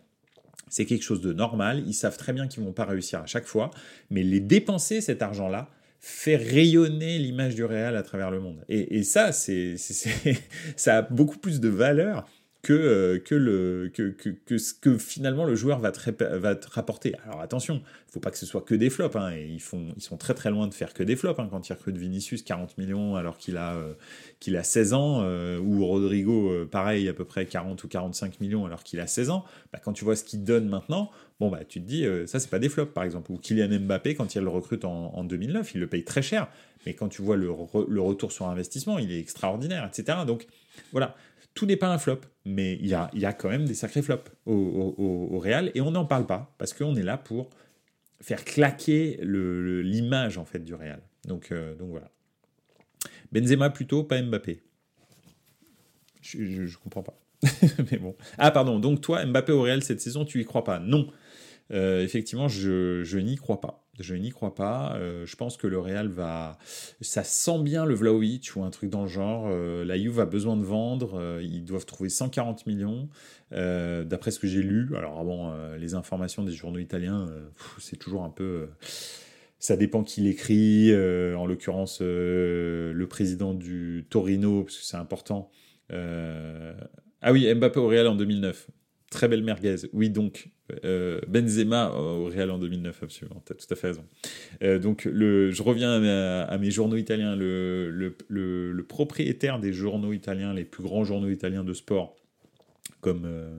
c'est 0.72 0.86
quelque 0.86 1.02
chose 1.02 1.20
de 1.20 1.34
normal. 1.34 1.84
Ils 1.86 1.92
savent 1.92 2.16
très 2.16 2.32
bien 2.32 2.48
qu'ils 2.48 2.64
vont 2.64 2.72
pas 2.72 2.86
réussir 2.86 3.20
à 3.20 3.26
chaque 3.26 3.44
fois, 3.44 3.70
mais 4.08 4.22
les 4.22 4.40
dépenser 4.40 5.02
cet 5.02 5.20
argent-là 5.20 5.68
fait 6.00 6.36
rayonner 6.36 7.18
l'image 7.18 7.54
du 7.54 7.62
Real 7.62 7.94
à 7.94 8.02
travers 8.02 8.30
le 8.30 8.40
monde. 8.40 8.64
Et, 8.70 9.02
ça, 9.02 9.32
c'est, 9.32 9.76
ça 10.76 10.96
a 10.96 11.02
beaucoup 11.02 11.36
plus 11.36 11.60
de 11.60 11.68
valeur 11.68 12.26
que, 12.62 12.72
euh, 12.72 13.18
que, 13.18 13.34
le, 13.34 13.90
que, 13.92 14.10
que, 14.10 14.56
ce 14.56 14.72
que 14.72 14.96
finalement 14.96 15.44
le 15.44 15.56
joueur 15.56 15.80
va 15.80 15.90
te, 15.90 16.24
va 16.36 16.54
te 16.54 16.70
rapporter. 16.70 17.14
Alors 17.24 17.40
attention, 17.40 17.82
il 18.08 18.12
faut 18.12 18.20
pas 18.20 18.30
que 18.30 18.38
ce 18.38 18.46
soit 18.46 18.60
que 18.60 18.76
des 18.76 18.88
flops. 18.88 19.16
Hein, 19.16 19.34
ils, 19.34 19.60
font, 19.60 19.88
ils 19.96 20.02
sont 20.02 20.16
très 20.16 20.34
très 20.34 20.50
loin 20.50 20.68
de 20.68 20.74
faire 20.74 20.94
que 20.94 21.02
des 21.02 21.16
flops. 21.16 21.40
Hein, 21.40 21.48
quand 21.50 21.68
ils 21.68 21.72
recrutent 21.72 21.96
Vinicius 21.96 22.42
40 22.42 22.78
millions 22.78 23.16
alors 23.16 23.36
qu'il 23.36 23.56
a, 23.56 23.74
euh, 23.74 23.94
qu'il 24.38 24.56
a 24.56 24.62
16 24.62 24.92
ans, 24.94 25.22
euh, 25.22 25.58
ou 25.58 25.84
Rodrigo, 25.84 26.52
pareil, 26.70 27.08
à 27.08 27.12
peu 27.12 27.24
près 27.24 27.46
40 27.46 27.82
ou 27.82 27.88
45 27.88 28.40
millions 28.40 28.64
alors 28.64 28.84
qu'il 28.84 29.00
a 29.00 29.08
16 29.08 29.30
ans, 29.30 29.44
bah, 29.72 29.80
quand 29.82 29.92
tu 29.92 30.04
vois 30.04 30.14
ce 30.14 30.22
qu'il 30.22 30.44
donne 30.44 30.68
maintenant, 30.68 31.10
bon 31.40 31.50
bah 31.50 31.64
tu 31.68 31.82
te 31.82 31.86
dis, 31.86 32.06
ça 32.26 32.38
c'est 32.38 32.50
pas 32.50 32.60
des 32.60 32.68
flops 32.68 32.94
par 32.94 33.02
exemple. 33.02 33.32
Ou 33.32 33.38
Kylian 33.38 33.80
Mbappé, 33.80 34.14
quand 34.14 34.36
il 34.36 34.42
le 34.42 34.48
recrute 34.48 34.84
en, 34.84 35.12
en 35.14 35.24
2009, 35.24 35.74
il 35.74 35.80
le 35.80 35.88
paye 35.88 36.04
très 36.04 36.22
cher. 36.22 36.48
Mais 36.86 36.94
quand 36.94 37.08
tu 37.08 37.22
vois 37.22 37.36
le, 37.36 37.48
le 37.88 38.00
retour 38.00 38.30
sur 38.30 38.46
investissement, 38.46 38.98
il 38.98 39.10
est 39.12 39.18
extraordinaire, 39.18 39.84
etc. 39.86 40.18
Donc 40.26 40.46
voilà, 40.90 41.16
tout 41.55 41.66
n'est 41.66 41.76
pas 41.76 41.88
un 41.88 41.98
flop, 41.98 42.20
mais 42.44 42.74
il 42.74 42.86
y 42.86 42.94
a, 42.94 43.11
y 43.14 43.24
a, 43.24 43.32
quand 43.32 43.48
même 43.48 43.66
des 43.66 43.74
sacrés 43.74 44.03
flops 44.03 44.30
au, 44.46 45.38
Real 45.38 45.70
et 45.74 45.80
on 45.80 45.90
n'en 45.90 46.05
parle 46.05 46.26
pas 46.26 46.55
parce 46.59 46.72
qu'on 46.72 46.94
est 46.94 47.03
là 47.03 47.16
pour 47.16 47.50
faire 48.20 48.44
claquer 48.44 49.18
l'image 49.22 50.38
en 50.38 50.44
fait 50.44 50.61
du 50.61 50.74
Real. 50.74 51.00
Donc, 51.26 51.50
euh, 51.50 51.74
donc 51.74 51.90
voilà. 51.90 52.11
Benzema 53.32 53.70
plutôt, 53.70 54.05
pas 54.05 54.20
Mbappé. 54.22 54.62
Je, 56.20 56.62
ne 56.62 56.76
comprends 56.82 57.03
pas. 57.03 57.18
mais 57.90 57.98
bon. 57.98 58.14
Ah 58.38 58.50
pardon, 58.50 58.78
donc 58.78 59.00
toi, 59.00 59.24
Mbappé 59.26 59.53
au 59.53 59.62
Real 59.62 59.82
cette 59.82 60.00
saison, 60.00 60.24
tu 60.24 60.40
y 60.40 60.44
crois 60.44 60.64
pas? 60.64 60.78
Non. 60.78 61.09
Euh, 61.72 62.03
effectivement, 62.03 62.48
je 62.48 63.18
n'y 63.18 63.36
crois 63.36 63.61
pas. 63.61 63.81
Je 64.01 64.14
n'y 64.14 64.30
crois 64.30 64.55
pas. 64.55 64.97
Euh, 64.97 65.26
je 65.26 65.36
pense 65.36 65.59
que 65.59 65.66
le 65.66 65.78
Real 65.78 66.09
va. 66.09 66.59
Ça 67.03 67.24
sent 67.24 67.59
bien 67.62 67.84
le 67.84 67.95
Vlaovic 67.95 68.57
ou 68.57 68.62
un 68.62 68.70
truc 68.70 68.88
dans 68.88 69.03
le 69.03 69.09
genre. 69.09 69.49
Euh, 69.49 69.84
la 69.84 69.99
Juve 69.99 70.18
a 70.18 70.24
besoin 70.24 70.57
de 70.57 70.64
vendre. 70.64 71.18
Euh, 71.18 71.43
ils 71.43 71.64
doivent 71.64 71.84
trouver 71.84 72.09
140 72.09 72.66
millions. 72.66 73.09
D'après 73.51 74.30
ce 74.30 74.38
que 74.38 74.47
j'ai 74.47 74.62
lu. 74.62 74.97
Alors, 74.97 75.22
bon, 75.24 75.53
les 75.76 75.93
informations 75.93 76.43
des 76.43 76.53
journaux 76.53 76.78
italiens, 76.78 77.28
c'est 77.78 77.99
toujours 77.99 78.24
un 78.24 78.30
peu. 78.30 78.68
ça 79.59 79.76
dépend 79.76 80.03
qui 80.05 80.22
l'écrit. 80.22 80.90
en 81.36 81.45
l'occurrence, 81.45 82.01
le 82.01 83.07
président 83.11 83.53
du 83.53 84.07
Torino, 84.09 84.62
parce 84.62 84.78
que 84.78 84.84
c'est 84.84 84.97
important. 84.97 85.51
Ah 85.90 87.32
oui, 87.32 87.55
Mbappé 87.55 87.78
au 87.78 87.88
Real 87.88 88.07
en 88.07 88.14
2009. 88.14 88.70
Très 89.11 89.28
belle 89.28 89.43
merguez. 89.43 89.76
Oui, 89.93 90.09
donc, 90.09 90.49
euh, 90.84 91.20
Benzema 91.28 91.90
au 91.90 92.26
Real 92.26 92.50
en 92.50 92.58
2009, 92.58 93.02
absolument. 93.02 93.42
Tu 93.46 93.52
as 93.52 93.56
tout 93.56 93.66
à 93.70 93.76
fait 93.76 93.88
raison. 93.88 94.04
Euh, 94.62 94.78
donc, 94.78 95.04
le, 95.04 95.50
je 95.50 95.62
reviens 95.62 96.02
à, 96.02 96.58
mes 96.58 96.70
journaux 96.70 96.96
italiens. 96.96 97.36
Le, 97.36 97.90
le, 98.28 98.82
propriétaire 98.82 99.58
des 99.58 99.72
journaux 99.72 100.12
italiens, 100.12 100.52
les 100.52 100.64
plus 100.64 100.82
grands 100.82 101.04
journaux 101.04 101.30
italiens 101.30 101.64
de 101.64 101.72
sport, 101.72 102.16
comme, 103.00 103.24
euh, 103.24 103.58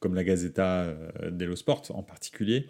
comme 0.00 0.14
la 0.14 0.24
Gazzetta 0.24 0.94
dello 1.30 1.56
Sport 1.56 1.84
en 1.90 2.02
particulier, 2.02 2.66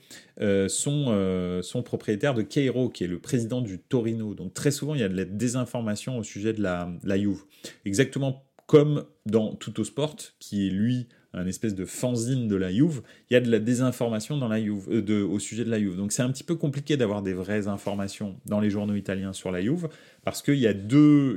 sont, 0.68 1.60
sont 1.62 1.82
propriétaires 1.82 2.34
de 2.34 2.42
Cairo, 2.42 2.88
qui 2.88 3.04
est 3.04 3.08
le 3.08 3.18
président 3.18 3.60
du 3.60 3.78
Torino. 3.78 4.34
Donc, 4.34 4.54
très 4.54 4.70
souvent, 4.70 4.94
il 4.94 5.00
y 5.00 5.04
a 5.04 5.08
de 5.08 5.16
la 5.16 5.24
désinformation 5.24 6.18
au 6.18 6.22
sujet 6.22 6.52
de 6.52 6.62
la, 6.62 6.90
la 7.02 7.18
Juve. 7.18 7.42
Exactement 7.84 8.42
comme 8.66 9.04
dans 9.26 9.54
Tutto 9.54 9.84
Sport, 9.84 10.16
qui 10.38 10.66
est 10.66 10.70
lui 10.70 11.06
un 11.36 11.46
espèce 11.46 11.74
de 11.74 11.84
fanzine 11.84 12.48
de 12.48 12.56
la 12.56 12.72
Juve, 12.72 13.02
il 13.30 13.34
y 13.34 13.36
a 13.36 13.40
de 13.40 13.50
la 13.50 13.58
désinformation 13.58 14.38
dans 14.38 14.48
la 14.48 14.60
Juve, 14.60 14.88
euh, 14.90 15.26
au 15.26 15.38
sujet 15.38 15.64
de 15.64 15.70
la 15.70 15.78
Juve. 15.78 15.96
Donc 15.96 16.12
c'est 16.12 16.22
un 16.22 16.30
petit 16.30 16.44
peu 16.44 16.56
compliqué 16.56 16.96
d'avoir 16.96 17.22
des 17.22 17.34
vraies 17.34 17.68
informations 17.68 18.36
dans 18.46 18.58
les 18.58 18.70
journaux 18.70 18.94
italiens 18.94 19.34
sur 19.34 19.52
la 19.52 19.60
Juve, 19.60 19.88
parce 20.24 20.42
qu'il 20.42 20.58
y 20.58 20.66
a 20.66 20.72
deux, 20.72 21.36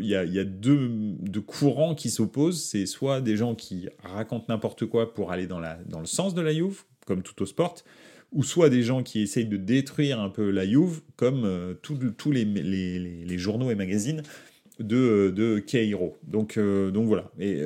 courants 1.45 1.95
qui 1.95 2.10
s'opposent. 2.10 2.64
C'est 2.64 2.86
soit 2.86 3.20
des 3.22 3.36
gens 3.36 3.56
qui 3.56 3.89
racontent 4.04 4.45
n'importe 4.47 4.86
quoi 4.86 5.14
pour 5.14 5.32
aller 5.32 5.47
dans, 5.47 5.60
la, 5.60 5.78
dans 5.88 6.00
le 6.00 6.06
sens 6.06 6.34
de 6.34 6.41
la 6.41 6.54
Juve, 6.54 6.84
comme 7.06 7.22
tout 7.22 7.41
au 7.43 7.45
sport, 7.45 7.76
ou 8.32 8.43
soit 8.43 8.70
des 8.70 8.84
gens 8.84 9.04
qui 9.04 9.22
essayent 9.22 9.47
de 9.47 9.58
détruire 9.58 10.20
un 10.22 10.30
peu 10.30 10.50
la 10.50 10.66
Juve, 10.66 11.02
comme 11.18 11.43
euh, 11.43 11.74
tous 11.82 12.32
les, 12.32 12.45
les, 12.45 13.00
les, 13.00 13.38
journaux 13.38 13.70
et 13.70 13.76
magazines 13.76 14.24
de, 14.80 15.34
de 15.36 15.60
Cairo. 15.60 16.16
Donc, 16.24 16.58
euh, 16.58 16.89
donc 16.89 17.08
voilà. 17.08 17.32
Et, 17.38 17.62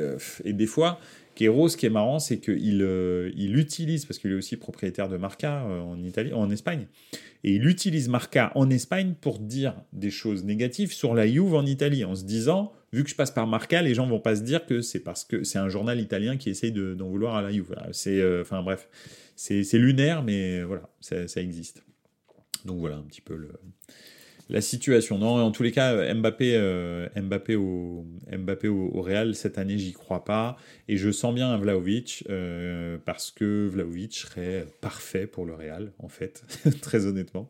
et 0.46 0.54
des 0.54 0.66
fois, 0.66 1.00
Kero, 1.36 1.68
ce 1.68 1.78
qui 1.78 1.86
est 1.86 1.92
marrant, 1.92 2.20
c'est 2.20 2.40
qu'il 2.40 2.82
euh, 2.82 3.32
il 3.36 3.58
utilise, 3.58 4.06
parce 4.06 4.20
qu'il 4.20 4.32
est 4.32 4.36
aussi 4.36 4.58
propriétaire 4.58 5.10
de 5.10 5.18
Marca 5.18 5.64
euh, 5.64 5.82
en, 5.82 6.04
Italie, 6.04 6.34
en 6.34 6.50
Espagne, 6.52 6.88
et 7.44 7.54
il 7.56 7.68
utilise 7.68 8.08
Marca 8.08 8.52
en 8.56 8.70
Espagne 8.70 9.16
pour 9.20 9.40
dire 9.40 9.76
des 9.94 10.12
choses 10.12 10.44
négatives 10.44 10.94
sur 10.94 11.14
la 11.14 11.28
Juve 11.28 11.56
en 11.56 11.66
Italie, 11.66 12.06
en 12.06 12.16
se 12.16 12.24
disant, 12.24 12.72
vu 12.92 13.04
que 13.04 13.10
je 13.10 13.16
passe 13.16 13.32
par 13.32 13.48
Marca, 13.48 13.82
les 13.82 13.94
gens 13.94 14.08
vont 14.08 14.20
pas 14.20 14.36
se 14.36 14.42
dire 14.42 14.66
que 14.66 14.82
c'est 14.82 15.00
parce 15.00 15.24
que 15.24 15.44
c'est 15.44 15.60
un 15.60 15.70
journal 15.70 16.00
italien 16.00 16.38
qui 16.38 16.50
essaye 16.50 16.72
d'en 16.72 17.10
vouloir 17.10 17.36
à 17.36 17.42
la 17.42 17.52
Juve. 17.52 17.76
C'est, 17.92 18.22
euh, 18.22 18.42
enfin 18.42 18.62
bref, 18.62 18.88
c'est 19.36 19.64
lunaire, 19.74 20.24
mais 20.24 20.64
voilà, 20.64 20.90
ça, 21.02 21.28
ça, 21.28 21.42
existe. 21.42 21.84
Donc 22.66 22.80
voilà 22.80 22.98
un 22.98 23.04
petit 23.04 23.22
peu 23.22 23.36
le, 23.36 23.50
la 24.50 24.62
situation. 24.62 25.18
Non, 25.18 25.42
en 25.42 25.52
tous 25.52 25.64
les 25.64 25.72
cas, 25.72 26.14
Mbappé, 26.14 26.56
euh, 26.56 27.08
Mbappé, 27.16 27.56
au, 27.56 28.06
Mbappé 28.32 28.68
au, 28.68 29.02
Real, 29.02 29.36
cette 29.36 29.58
année, 29.58 29.78
j'y 29.78 29.94
crois 29.94 30.24
pas. 30.24 30.58
Et 30.88 30.98
je 30.98 31.12
sens 31.12 31.34
bien 31.34 31.56
Vlaovic, 31.58 32.26
euh, 32.30 32.98
parce 33.06 33.32
que 33.32 33.68
Vlaovic 33.68 34.14
serait 34.14 34.68
parfait 34.82 35.28
pour 35.28 35.46
le 35.46 35.54
Real, 35.54 35.92
en 36.00 36.10
fait, 36.10 36.44
très 36.82 37.06
honnêtement. 37.06 37.50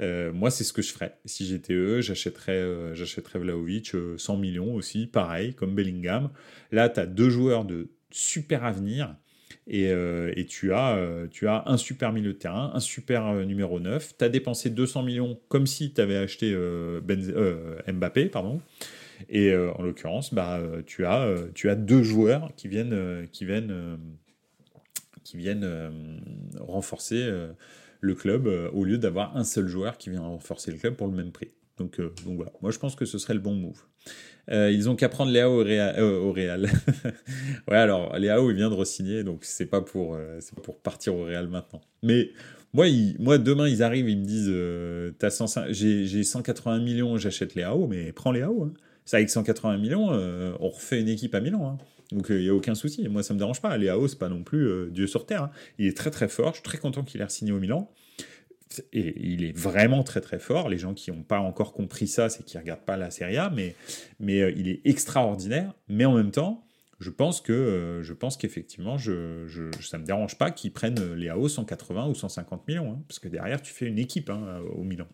Euh, 0.00 0.32
moi, 0.32 0.50
c'est 0.50 0.64
ce 0.64 0.72
que 0.72 0.82
je 0.82 0.92
ferais. 0.92 1.16
Si 1.24 1.46
j'étais 1.46 1.74
eux, 1.74 2.00
j'achèterais, 2.00 2.94
j'achèterais 2.94 3.38
Vlaovic 3.38 3.92
100 4.16 4.36
millions 4.36 4.74
aussi, 4.74 5.06
pareil, 5.06 5.54
comme 5.54 5.74
Bellingham. 5.74 6.30
Là, 6.72 6.88
tu 6.88 7.00
as 7.00 7.06
deux 7.06 7.30
joueurs 7.30 7.64
de 7.64 7.90
super 8.10 8.64
avenir. 8.64 9.14
Et, 9.66 10.46
tu, 10.48 10.72
as, 10.72 10.98
tu 11.30 11.46
as 11.46 11.62
un 11.66 11.76
super 11.76 12.12
milieu 12.12 12.32
de 12.32 12.38
terrain, 12.38 12.72
un 12.74 12.80
super 12.80 13.32
numéro 13.46 13.78
9. 13.78 14.16
Tu 14.18 14.24
as 14.24 14.28
dépensé 14.28 14.70
200 14.70 15.02
millions 15.04 15.38
comme 15.48 15.66
si 15.66 15.92
tu 15.92 16.00
avais 16.00 16.16
acheté 16.16 16.56
Mbappé. 17.86 18.26
pardon. 18.26 18.60
Et 19.28 19.54
en 19.54 19.82
l'occurrence, 19.82 20.34
bah, 20.34 20.60
tu, 20.86 21.04
as, 21.06 21.34
tu 21.54 21.70
as 21.70 21.76
deux 21.76 22.02
joueurs 22.02 22.50
qui 22.56 22.66
viennent, 22.66 23.28
qui 23.30 23.44
viennent, 23.44 23.98
qui 25.22 25.36
viennent 25.36 26.20
renforcer 26.58 27.30
le 28.00 28.14
club 28.14 28.48
au 28.72 28.84
lieu 28.84 28.98
d'avoir 28.98 29.36
un 29.36 29.44
seul 29.44 29.68
joueur 29.68 29.98
qui 29.98 30.10
vient 30.10 30.22
renforcer 30.22 30.72
le 30.72 30.78
club 30.78 30.96
pour 30.96 31.06
le 31.06 31.14
même 31.14 31.30
prix. 31.30 31.52
Donc, 31.78 32.00
donc 32.00 32.36
voilà, 32.36 32.52
moi 32.60 32.72
je 32.72 32.78
pense 32.78 32.96
que 32.96 33.04
ce 33.04 33.18
serait 33.18 33.34
le 33.34 33.40
bon 33.40 33.54
move. 33.54 33.84
Euh, 34.50 34.70
ils 34.70 34.88
ont 34.88 34.96
qu'à 34.96 35.08
prendre 35.08 35.30
Léao 35.30 35.60
au 35.60 35.64
Real. 35.64 35.94
Euh, 35.98 36.18
au 36.18 36.32
Real. 36.32 36.68
ouais, 37.68 37.76
alors 37.76 38.16
Léao, 38.18 38.50
il 38.50 38.56
vient 38.56 38.70
de 38.70 38.74
re-signer, 38.74 39.22
donc 39.22 39.40
c'est 39.42 39.66
pas 39.66 39.80
pour, 39.80 40.14
euh, 40.14 40.38
pour 40.62 40.78
partir 40.78 41.14
au 41.14 41.24
Real 41.24 41.48
maintenant. 41.48 41.80
Mais 42.02 42.30
moi, 42.72 42.86
moi, 43.18 43.38
demain, 43.38 43.68
ils 43.68 43.82
arrivent, 43.82 44.08
ils 44.08 44.18
me 44.18 44.24
disent 44.24 44.52
j'ai 45.70 46.22
180 46.22 46.80
millions, 46.80 47.16
j'achète 47.16 47.54
Léao, 47.54 47.86
mais 47.86 48.12
prends 48.12 48.32
Léao. 48.32 48.64
Hein. 48.64 48.72
Ça, 49.04 49.16
avec 49.16 49.30
180 49.30 49.78
millions, 49.78 50.08
on 50.60 50.68
refait 50.68 51.00
une 51.00 51.08
équipe 51.08 51.34
à 51.34 51.40
Milan. 51.40 51.68
Hein. 51.68 51.78
Donc 52.12 52.26
il 52.30 52.38
n'y 52.38 52.48
a 52.48 52.54
aucun 52.54 52.74
souci. 52.74 53.08
Moi, 53.08 53.22
ça 53.22 53.34
me 53.34 53.38
dérange 53.38 53.60
pas. 53.60 53.76
Léao, 53.76 54.06
c'est 54.08 54.18
pas 54.18 54.28
non 54.28 54.42
plus 54.42 54.90
Dieu 54.90 55.06
sur 55.06 55.26
terre. 55.26 55.44
Hein. 55.44 55.50
Il 55.78 55.86
est 55.86 55.96
très 55.96 56.10
très 56.10 56.28
fort. 56.28 56.50
Je 56.50 56.54
suis 56.56 56.62
très 56.62 56.78
content 56.78 57.02
qu'il 57.02 57.20
ait 57.20 57.28
signé 57.28 57.52
au 57.52 57.58
Milan 57.58 57.90
et 58.92 59.32
il 59.32 59.44
est 59.44 59.56
vraiment 59.56 60.02
très 60.02 60.20
très 60.20 60.38
fort. 60.38 60.68
Les 60.68 60.78
gens 60.78 60.94
qui 60.94 61.10
n'ont 61.10 61.22
pas 61.22 61.40
encore 61.40 61.72
compris 61.72 62.06
ça, 62.06 62.28
c'est 62.28 62.44
qu'ils 62.44 62.58
ne 62.58 62.62
regardent 62.62 62.84
pas 62.84 62.96
la 62.96 63.10
Serie 63.10 63.36
A, 63.36 63.50
mais, 63.50 63.74
euh, 64.42 64.52
il 64.56 64.68
est 64.68 64.80
extraordinaire. 64.84 65.74
Mais 65.88 66.04
en 66.04 66.14
même 66.14 66.30
temps, 66.30 66.64
je 67.00 67.10
pense 67.10 67.40
que 67.40 67.52
euh, 67.52 68.02
je 68.02 68.12
pense 68.12 68.36
qu'effectivement, 68.36 68.98
je, 68.98 69.46
je, 69.46 69.64
ça 69.80 69.98
me 69.98 70.04
dérange 70.04 70.38
pas 70.38 70.50
qu'ils 70.50 70.72
prennent 70.72 71.14
les 71.14 71.28
AO 71.28 71.48
180 71.48 72.08
ou 72.08 72.14
150 72.14 72.68
millions, 72.68 72.92
hein, 72.92 73.02
parce 73.08 73.18
que 73.18 73.28
derrière, 73.28 73.60
tu 73.60 73.72
fais 73.72 73.86
une 73.86 73.98
équipe 73.98 74.30
hein, 74.30 74.60
au 74.74 74.82
Milan. 74.82 75.08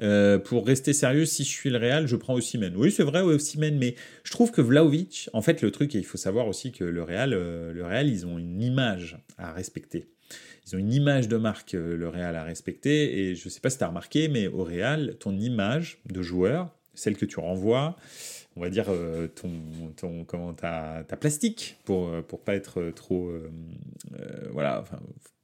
Euh, 0.00 0.38
pour 0.38 0.66
rester 0.66 0.92
sérieux, 0.92 1.24
si 1.24 1.44
je 1.44 1.48
suis 1.48 1.70
le 1.70 1.78
Real, 1.78 2.06
je 2.06 2.16
prends 2.16 2.34
Osimhen. 2.34 2.76
Oui, 2.76 2.90
c'est 2.90 3.02
vrai, 3.02 3.20
Osimhen, 3.20 3.78
mais 3.78 3.94
je 4.24 4.30
trouve 4.30 4.50
que 4.50 4.60
Vlaovic, 4.60 5.30
en 5.32 5.40
fait, 5.40 5.62
le 5.62 5.70
truc, 5.70 5.94
et 5.94 5.98
il 5.98 6.04
faut 6.04 6.18
savoir 6.18 6.46
aussi 6.46 6.72
que 6.72 6.84
le 6.84 7.06
le 7.06 7.84
Real, 7.84 8.08
ils 8.08 8.26
ont 8.26 8.38
une 8.38 8.60
image 8.60 9.18
à 9.38 9.52
respecter 9.52 10.08
ils 10.66 10.74
ont 10.74 10.78
une 10.78 10.92
image 10.92 11.28
de 11.28 11.36
marque, 11.36 11.74
euh, 11.74 11.96
le 11.96 12.08
Real, 12.08 12.34
à 12.34 12.42
respecter. 12.42 13.18
Et 13.18 13.34
je 13.34 13.44
ne 13.46 13.50
sais 13.50 13.60
pas 13.60 13.70
si 13.70 13.78
tu 13.78 13.84
as 13.84 13.88
remarqué, 13.88 14.28
mais 14.28 14.48
au 14.48 14.64
Real, 14.64 15.16
ton 15.18 15.36
image 15.36 15.98
de 16.10 16.22
joueur, 16.22 16.74
celle 16.94 17.16
que 17.16 17.24
tu 17.24 17.38
renvoies, 17.38 17.96
on 18.56 18.62
va 18.62 18.70
dire 18.70 18.86
euh, 18.88 19.28
ton, 19.28 19.50
ton 19.96 20.24
comment 20.24 20.54
ta, 20.54 21.04
ta 21.06 21.16
plastique 21.16 21.76
pour 21.84 22.08
ne 22.08 22.16
euh, 22.16 22.22
pas 22.22 22.54
être 22.54 22.90
trop 22.94 23.32
voilà 24.50 24.84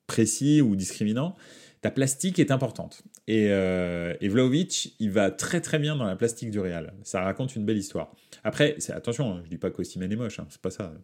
précis 0.07 0.63
ou 0.63 0.77
discriminant 0.77 1.37
ta 1.83 1.91
plastique 1.91 2.39
est 2.39 2.53
importante. 2.53 3.03
Et, 3.27 3.47
et 3.47 4.29
Vlaovic 4.29 4.95
il 4.99 5.11
va 5.11 5.31
très 5.31 5.61
très 5.61 5.79
bien 5.79 5.97
dans 5.97 6.05
la 6.05 6.17
plastique 6.17 6.51
du 6.51 6.59
Real. 6.59 6.95
Ça 7.03 7.21
raconte 7.21 7.55
une 7.55 7.67
belle 7.67 7.77
histoire. 7.77 8.15
Après 8.45 8.77
attention 8.89 9.43
je 9.45 9.51
dis 9.51 9.59
pas 9.59 9.71
qu'Ossimène 9.71 10.13
est 10.13 10.17
moche 10.17 10.39
hein, 10.39 10.47
c'est 10.49 10.61
pas 10.61 10.71
ça. 10.71 10.95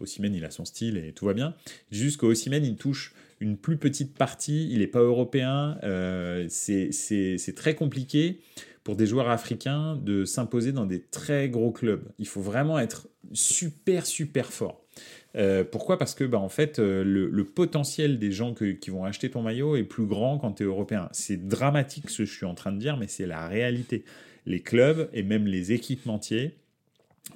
Ossimène 0.00 0.34
il 0.34 0.44
a 0.44 0.50
son 0.50 0.66
style 0.66 0.98
et 0.98 1.12
tout 1.12 1.24
va 1.24 1.32
bien. 1.32 1.54
Juste 1.90 2.18
qu'Ossimène 2.18 2.64
il 2.64 2.76
touche 2.76 3.14
une 3.40 3.56
plus 3.56 3.76
petite 3.76 4.16
partie, 4.16 4.68
il 4.70 4.78
n'est 4.78 4.86
pas 4.86 5.00
européen, 5.00 5.78
euh, 5.82 6.46
c'est 6.48 7.54
très 7.54 7.74
compliqué 7.74 8.40
pour 8.84 8.96
des 8.96 9.06
joueurs 9.06 9.30
africains 9.30 9.96
de 9.96 10.24
s'imposer 10.24 10.72
dans 10.72 10.86
des 10.86 11.00
très 11.00 11.48
gros 11.48 11.72
clubs. 11.72 12.04
Il 12.18 12.26
faut 12.26 12.42
vraiment 12.42 12.78
être 12.78 13.08
super, 13.32 14.04
super 14.04 14.52
fort. 14.52 14.84
Euh, 15.36 15.64
pourquoi? 15.64 15.98
Parce 15.98 16.14
que 16.14 16.24
bah, 16.24 16.38
en 16.38 16.48
fait, 16.48 16.78
euh, 16.78 17.02
le, 17.02 17.44
potentiel 17.44 18.18
des 18.18 18.30
gens 18.30 18.54
qui 18.54 18.90
vont 18.90 19.04
acheter 19.04 19.30
ton 19.30 19.42
maillot 19.42 19.76
est 19.76 19.84
plus 19.84 20.06
grand 20.06 20.38
quand 20.38 20.52
tu 20.52 20.62
es 20.62 20.66
européen. 20.66 21.08
C'est 21.12 21.48
dramatique 21.48 22.10
ce 22.10 22.18
que 22.18 22.24
je 22.24 22.34
suis 22.34 22.46
en 22.46 22.54
train 22.54 22.72
de 22.72 22.78
dire, 22.78 22.96
mais 22.96 23.08
c'est 23.08 23.26
la 23.26 23.48
réalité. 23.48 24.04
Les 24.46 24.60
clubs 24.60 25.08
et 25.12 25.22
même 25.22 25.46
les 25.46 25.72
équipementiers 25.72 26.54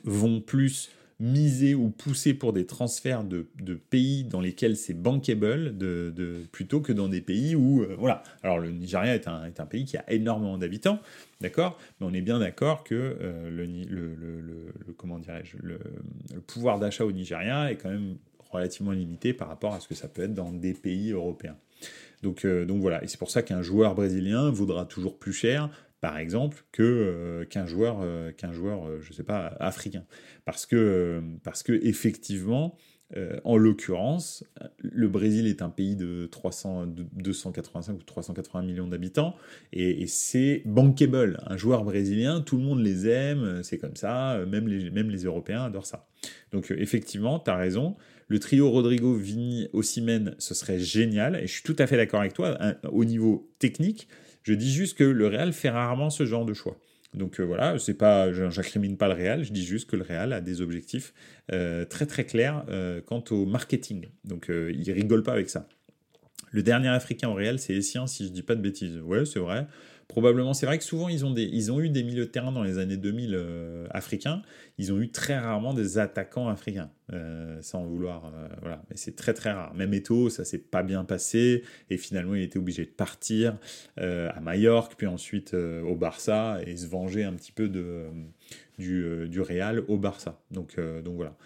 vont 0.05 0.41
plus 0.41 0.91
miser 1.21 1.75
ou 1.75 1.91
pousser 1.91 2.33
pour 2.33 2.53
des 2.53 2.65
transferts 2.65 3.25
de, 3.25 3.47
pays 3.91 4.25
dans 4.25 4.41
lesquels 4.41 4.77
c'est 4.77 4.95
bankable 4.95 5.77
de, 5.77 6.43
plutôt 6.53 6.81
que 6.81 6.93
dans 6.93 7.09
des 7.09 7.21
pays 7.21 7.57
où 7.57 7.83
euh, 7.83 7.97
voilà. 7.99 8.23
Alors 8.43 8.59
le 8.59 8.71
Nigeria 8.71 9.15
est 9.15 9.27
un, 9.27 9.45
est 9.45 9.59
un 9.61 9.67
pays 9.67 9.85
qui 9.85 9.97
a 9.97 10.05
énormément 10.11 10.59
d'habitants 10.59 11.01
d'accord? 11.41 11.79
Mais 12.01 12.07
on 12.07 12.15
est 12.15 12.21
bien 12.21 12.39
d'accord 12.39 12.85
que 12.85 12.95
euh, 12.95 13.51
le, 13.51 13.67
le, 13.67 14.15
le, 14.41 14.93
comment 14.97 15.19
dirais-je 15.19 15.57
le, 15.61 15.79
pouvoir 16.47 16.79
d'achat 16.79 17.05
au 17.05 17.13
Nigeria 17.13 17.71
est 17.71 17.77
quand 17.77 17.91
même 17.91 18.17
relativement 18.51 18.93
limité 18.93 19.33
par 19.33 19.49
rapport 19.49 19.75
à 19.75 19.81
ce 19.81 19.89
que 19.89 19.95
ça 19.95 20.09
peut 20.09 20.23
être 20.23 20.35
dans 20.35 20.53
des 20.53 20.73
pays 20.73 21.11
européens. 21.11 21.57
Donc, 22.23 22.45
euh, 22.45 22.65
donc 22.65 22.81
voilà, 22.81 23.03
et 23.05 23.07
c'est 23.07 23.19
pour 23.19 23.31
ça 23.31 23.43
qu'un 23.43 23.63
joueur 23.63 23.95
brésilien 23.95 24.51
vaudra 24.51 24.85
toujours 24.85 25.19
plus 25.19 25.33
cher 25.33 25.71
par 26.01 26.19
exemple, 26.19 26.65
euh, 26.81 27.45
qu'un 27.45 27.67
joueur, 27.67 27.99
euh, 28.03 28.31
qu'un 28.33 28.53
joueur, 28.53 28.87
euh, 28.87 29.01
sais 29.11 29.25
pas, 29.25 29.57
africain, 29.59 30.05
parce 30.45 30.65
que 30.65 31.23
parce 31.43 31.63
que 31.63 31.73
effectivement, 31.73 32.77
en 33.45 33.57
l'occurrence, 33.57 34.45
le 34.81 35.09
Brésil 35.09 35.47
est 35.47 35.63
un 35.63 35.71
pays 35.71 35.97
de 35.97 36.27
300, 36.27 36.89
285 37.15 37.95
ou 37.95 38.03
380 38.03 38.63
millions 38.63 38.87
d'habitants, 38.87 39.35
et, 39.73 40.07
c'est 40.07 40.61
bankable. 40.67 41.43
Un 41.47 41.57
joueur 41.57 41.85
brésilien, 41.85 42.43
tout 42.43 42.59
le 42.59 42.65
monde 42.65 42.81
les 42.81 43.09
aime, 43.09 43.63
c'est 43.63 43.79
comme 43.79 43.97
ça, 43.97 44.45
même 44.47 44.69
les, 44.69 44.91
même 44.91 45.09
les 45.09 45.25
Européens 45.25 45.65
adorent 45.65 45.87
ça. 45.87 46.07
Donc 46.53 46.71
effectivement, 46.71 47.39
tu 47.39 47.51
as 47.51 47.57
raison. 47.57 47.97
Le 48.27 48.39
trio 48.41 48.69
Rodrigo, 48.71 49.15
Vini, 49.15 49.69
Osimhen, 49.73 50.35
ce 50.39 50.53
serait 50.53 50.79
génial, 50.79 51.37
et 51.37 51.47
je 51.47 51.53
suis 51.55 51.63
tout 51.63 51.77
à 51.79 51.87
fait 51.87 51.97
d'accord 51.97 52.21
avec 52.21 52.35
toi, 52.35 52.59
au 52.93 53.07
niveau 53.07 53.51
technique, 53.59 54.07
je 54.43 54.55
dis 54.55 54.73
juste 54.73 54.97
que 54.97 55.05
le 55.05 55.27
Real 55.27 55.53
fait 55.53 55.71
rarement 55.71 56.11
ce 56.11 56.25
genre 56.25 56.45
de 56.45 56.55
choix. 56.55 56.77
Donc 57.15 57.41
euh, 57.41 57.43
voilà, 57.43 57.79
c'est 57.79 57.95
pas, 57.95 58.33
j'incrimine 58.33 58.97
pas 58.97 59.09
le 59.09 59.15
Real, 59.15 59.43
je 59.43 59.53
dis 59.53 59.65
juste 59.65 59.89
que 59.89 59.97
le 59.97 60.03
Real 60.03 60.33
a 60.33 60.41
des 60.41 60.61
objectifs 60.61 61.15
euh, 61.53 61.85
très 61.85 62.07
très 62.07 62.25
clairs 62.25 62.65
euh, 62.69 63.01
quant 63.01 63.25
au 63.31 63.47
marketing. 63.47 64.09
Donc 64.25 64.49
il 64.51 64.91
rigole 64.93 65.23
pas 65.23 65.33
avec 65.33 65.49
ça. 65.49 65.69
Le 66.51 66.63
dernier 66.63 66.89
Africain 66.89 67.29
au 67.29 67.35
Real, 67.35 67.59
c'est 67.59 67.75
Essien, 67.75 68.07
si 68.07 68.25
je 68.25 68.31
dis 68.31 68.43
pas 68.43 68.55
de 68.55 68.63
bêtises. 68.63 68.99
Ouais, 68.99 69.25
c'est 69.27 69.39
vrai. 69.39 69.67
Probablement, 70.09 70.55
c'est 70.55 70.65
vrai 70.65 70.79
que 70.79 70.85
souvent 70.85 71.11
ils 71.11 71.27
ont, 71.27 71.81
eu 71.81 71.91
des 71.91 72.03
milieux 72.03 72.25
de 72.25 72.31
terrain 72.31 72.51
dans 72.51 72.63
les 72.63 72.79
années 72.79 72.97
2000 72.97 73.35
euh, 73.35 73.87
africains, 73.91 74.41
ils 74.79 74.91
ont 74.91 74.99
eu 74.99 75.11
très 75.11 75.39
rarement 75.39 75.75
des 75.75 75.99
attaquants 75.99 76.49
africains, 76.49 76.91
euh, 77.13 77.59
sans 77.61 77.85
vouloir, 77.85 78.25
euh, 78.25 78.49
voilà, 78.63 78.83
mais 78.89 78.97
c'est 78.97 79.17
très 79.17 79.35
très 79.35 79.53
rare. 79.53 79.75
Même 79.75 79.93
Eto, 79.93 80.31
ça 80.31 80.47
s'est 80.47 80.59
pas 80.59 80.83
bien 80.83 81.05
passé, 81.05 81.63
et 81.91 81.99
finalement 81.99 82.35
il 82.35 82.43
était 82.43 82.59
obligé 82.59 82.87
de 82.87 82.91
partir 82.91 83.59
à 83.99 84.41
Majorque, 84.41 84.95
puis 84.97 85.07
ensuite 85.07 85.53
au 85.53 85.95
Barça, 85.95 86.59
et 86.67 86.79
se 86.79 86.87
venger 86.87 87.25
un 87.25 87.35
petit 87.35 87.53
peu 87.53 87.69
de, 87.69 88.07
du, 88.79 89.29
du 89.29 89.41
Real 89.41 89.83
au 89.89 89.97
Barça. 89.97 90.41
Donc, 90.51 90.77
donc 91.05 91.17
voilà. 91.17 91.37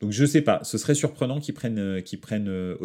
Donc 0.00 0.12
je 0.12 0.24
sais 0.24 0.42
pas, 0.42 0.60
ce 0.62 0.78
serait 0.78 0.94
surprenant 0.94 1.40
qu'ils 1.40 1.54
prennent, 1.54 1.78
euh, 1.78 2.00
qu'ils 2.00 2.20
prennent 2.20 2.48
euh. 2.48 2.76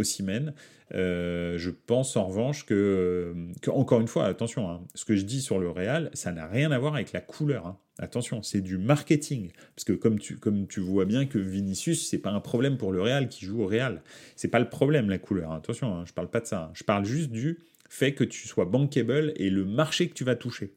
Euh, 0.95 1.57
je 1.57 1.69
pense 1.69 2.15
en 2.17 2.28
revanche 2.28 2.65
que, 2.65 3.34
encore 3.67 4.01
une 4.01 4.07
fois, 4.07 4.26
attention, 4.26 4.69
hein, 4.69 4.82
ce 4.95 5.05
que 5.05 5.15
je 5.15 5.24
dis 5.24 5.41
sur 5.41 5.59
le 5.59 5.69
Real, 5.69 6.09
ça 6.13 6.32
n'a 6.32 6.47
rien 6.47 6.71
à 6.71 6.80
voir 6.80 6.95
avec 6.95 7.13
la 7.13 7.21
couleur. 7.21 7.67
Hein. 7.67 7.78
Attention, 7.99 8.41
c'est 8.43 8.61
du 8.61 8.78
marketing. 8.78 9.51
Parce 9.76 9.86
que 9.86 9.93
comme 9.93 10.19
tu, 10.19 10.38
comme 10.38 10.67
tu 10.67 10.80
vois 10.80 11.05
bien 11.05 11.26
que 11.26 11.38
Vinicius, 11.38 12.07
c'est 12.09 12.19
pas 12.19 12.32
un 12.32 12.39
problème 12.39 12.78
pour 12.78 12.91
le 12.91 13.01
Real 13.01 13.28
qui 13.28 13.45
joue 13.45 13.61
au 13.61 13.67
Real. 13.67 14.01
C'est 14.36 14.49
pas 14.49 14.59
le 14.59 14.69
problème, 14.69 15.09
la 15.09 15.19
couleur. 15.19 15.51
Attention, 15.51 15.95
hein, 15.95 16.03
je 16.05 16.13
parle 16.13 16.30
pas 16.30 16.41
de 16.41 16.47
ça. 16.47 16.71
Je 16.74 16.84
parle 16.84 17.05
juste 17.05 17.32
du 17.32 17.59
fait 17.89 18.13
que 18.13 18.24
tu 18.24 18.47
sois 18.47 18.65
bankable 18.65 19.34
et 19.36 19.49
le 19.49 19.65
marché 19.65 20.07
que 20.09 20.13
tu 20.13 20.24
vas 20.24 20.36
toucher. 20.36 20.74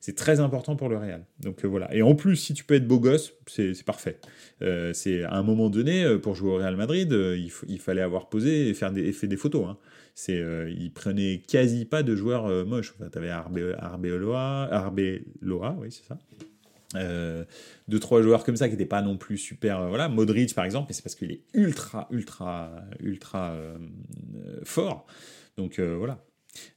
C'est 0.00 0.14
très 0.14 0.40
important 0.40 0.76
pour 0.76 0.88
le 0.88 0.96
Real. 0.96 1.24
Donc 1.40 1.64
euh, 1.64 1.68
voilà. 1.68 1.92
Et 1.94 2.02
en 2.02 2.14
plus, 2.14 2.36
si 2.36 2.54
tu 2.54 2.64
peux 2.64 2.74
être 2.74 2.86
beau 2.86 3.00
gosse, 3.00 3.32
c'est 3.46 3.84
parfait. 3.84 4.18
Euh, 4.62 4.92
c'est 4.92 5.24
à 5.24 5.34
un 5.34 5.42
moment 5.42 5.70
donné, 5.70 6.04
euh, 6.04 6.18
pour 6.18 6.34
jouer 6.34 6.50
au 6.50 6.56
Real 6.56 6.76
Madrid, 6.76 7.12
il, 7.12 7.80
fallait 7.80 8.02
avoir 8.02 8.28
posé 8.28 8.68
et 8.68 8.74
faire 8.74 8.92
des, 8.92 9.12
fait 9.12 9.26
des 9.26 9.36
photos. 9.36 9.66
Hein. 9.68 9.76
C'est, 10.14 10.42
prenait 10.94 11.42
quasi 11.46 11.84
pas 11.84 12.02
de 12.02 12.14
joueurs 12.14 12.66
moches. 12.66 12.94
Enfin, 12.98 13.08
tu 13.10 13.18
avais 13.18 13.30
Arbeloa, 13.30 14.68
Arbeloa, 14.70 15.76
oui, 15.80 15.88
c'est 15.90 16.04
ça. 16.04 16.18
deux 17.88 18.00
trois 18.00 18.22
joueurs 18.22 18.44
comme 18.44 18.56
ça 18.56 18.66
qui 18.68 18.72
n'étaient 18.72 18.84
pas 18.86 19.02
non 19.02 19.16
plus 19.16 19.38
super 19.38 19.88
voilà 19.88 20.08
Modric 20.08 20.54
par 20.54 20.64
exemple 20.64 20.86
mais 20.88 20.94
c'est 20.94 21.02
parce 21.02 21.14
qu'il 21.14 21.30
est 21.30 21.42
ultra 21.54 22.08
ultra 22.10 22.72
ultra 22.98 23.54
fort 24.64 25.06
donc 25.56 25.78
voilà 25.78 26.24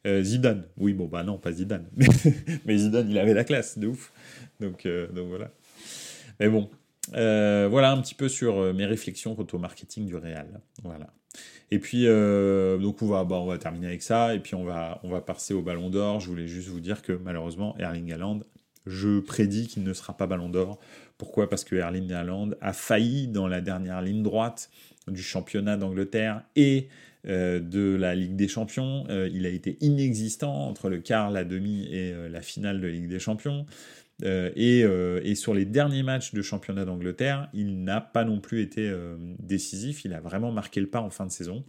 euh, 0.05 0.23
Zidane, 0.23 0.65
oui, 0.77 0.93
bon, 0.93 1.05
bah 1.05 1.23
non, 1.23 1.37
pas 1.37 1.51
Zidane. 1.51 1.87
Mais, 2.65 2.77
Zidane, 2.77 3.09
il 3.09 3.17
avait 3.17 3.33
la 3.33 3.43
classe, 3.43 3.77
de 3.77 3.87
ouf. 3.87 4.11
Donc, 4.59 4.85
euh, 4.85 5.07
donc 5.07 5.27
voilà. 5.29 5.51
Mais 6.39 6.49
bon, 6.49 6.69
euh, 7.13 7.67
voilà 7.69 7.91
un 7.91 8.01
petit 8.01 8.15
peu 8.15 8.29
sur 8.29 8.73
mes 8.73 8.85
réflexions 8.85 9.35
quant 9.35 9.47
au 9.53 9.57
marketing 9.57 10.05
du 10.05 10.15
Real. 10.15 10.61
Voilà. 10.83 11.07
Et 11.69 11.79
puis, 11.79 12.05
donc 12.05 13.01
on 13.01 13.07
va, 13.07 13.23
bah, 13.23 13.37
on 13.37 13.45
va 13.45 13.57
terminer 13.57 13.87
avec 13.87 14.01
ça, 14.01 14.35
et 14.35 14.39
puis 14.39 14.55
on 14.55 14.65
va, 14.65 14.99
on 15.03 15.09
va 15.09 15.21
passer 15.21 15.53
au 15.53 15.61
Ballon 15.61 15.89
d'Or. 15.89 16.19
Je 16.19 16.27
voulais 16.27 16.47
juste 16.47 16.67
vous 16.67 16.81
dire 16.81 17.01
que 17.01 17.13
malheureusement, 17.13 17.75
Erling 17.77 18.11
Haaland, 18.11 18.41
je 18.85 19.19
prédis 19.19 19.67
qu'il 19.67 19.83
ne 19.83 19.93
sera 19.93 20.17
pas 20.17 20.27
Ballon 20.27 20.49
d'Or. 20.49 20.79
Pourquoi? 21.17 21.49
Parce 21.49 21.63
que 21.63 21.75
Erling 21.75 22.11
Haaland 22.11 22.51
a 22.61 22.73
failli 22.73 23.27
dans 23.27 23.47
la 23.47 23.61
dernière 23.61 24.01
ligne 24.01 24.23
droite 24.23 24.69
du 25.07 25.21
championnat 25.21 25.77
d'Angleterre 25.77 26.43
et 26.55 26.87
de 27.25 27.95
la 27.99 28.15
Ligue 28.15 28.35
des 28.35 28.47
Champions. 28.47 29.05
il 29.09 29.45
a 29.45 29.49
été 29.49 29.77
inexistant 29.81 30.67
entre 30.67 30.89
le 30.89 30.97
quart, 30.97 31.29
la 31.29 31.43
demi 31.43 31.85
et 31.93 32.13
la 32.29 32.41
finale 32.41 32.81
de 32.81 32.87
Ligue 32.87 33.07
des 33.07 33.19
Champions. 33.19 33.65
Et, 34.23 34.85
sur 35.35 35.53
les 35.53 35.65
derniers 35.65 36.01
matchs 36.01 36.33
de 36.33 36.41
championnat 36.41 36.83
d'Angleterre, 36.83 37.49
il 37.53 37.83
n'a 37.83 38.01
pas 38.01 38.23
non 38.23 38.39
plus 38.39 38.61
été 38.61 38.91
décisif. 39.37 40.03
Il 40.03 40.13
a 40.13 40.19
vraiment 40.19 40.51
marqué 40.51 40.81
le 40.81 40.87
pas 40.87 41.01
en 41.01 41.11
fin 41.11 41.27
de 41.27 41.31
saison. 41.31 41.63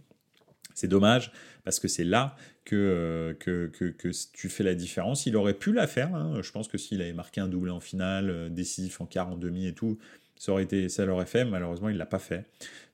C'est 0.73 0.87
dommage 0.87 1.31
parce 1.63 1.79
que 1.79 1.87
c'est 1.87 2.03
là 2.03 2.35
que, 2.65 3.35
que, 3.39 3.67
que, 3.67 4.11
tu 4.33 4.49
fais 4.49 4.63
la 4.63 4.75
différence. 4.75 5.25
Il 5.25 5.35
aurait 5.35 5.53
pu 5.53 5.73
la 5.73 5.87
faire. 5.87 6.13
Hein. 6.15 6.41
Je 6.41 6.51
pense 6.51 6.67
que 6.67 6.77
s'il 6.77 7.01
avait 7.01 7.13
marqué 7.13 7.41
un 7.41 7.47
doublé 7.47 7.71
en 7.71 7.79
finale, 7.79 8.53
décisif 8.53 9.01
en 9.01 9.05
quart, 9.05 9.29
en 9.29 9.37
demi 9.37 9.67
et 9.67 9.73
tout, 9.73 9.97
ça 10.43 10.51
aurait 10.51 10.63
été, 10.63 10.89
ça 10.89 11.05
l'aurait 11.05 11.25
fait. 11.25 11.45
Malheureusement, 11.45 11.87
il 11.87 11.95
l'a 11.95 12.05
pas 12.05 12.19
fait. 12.19 12.45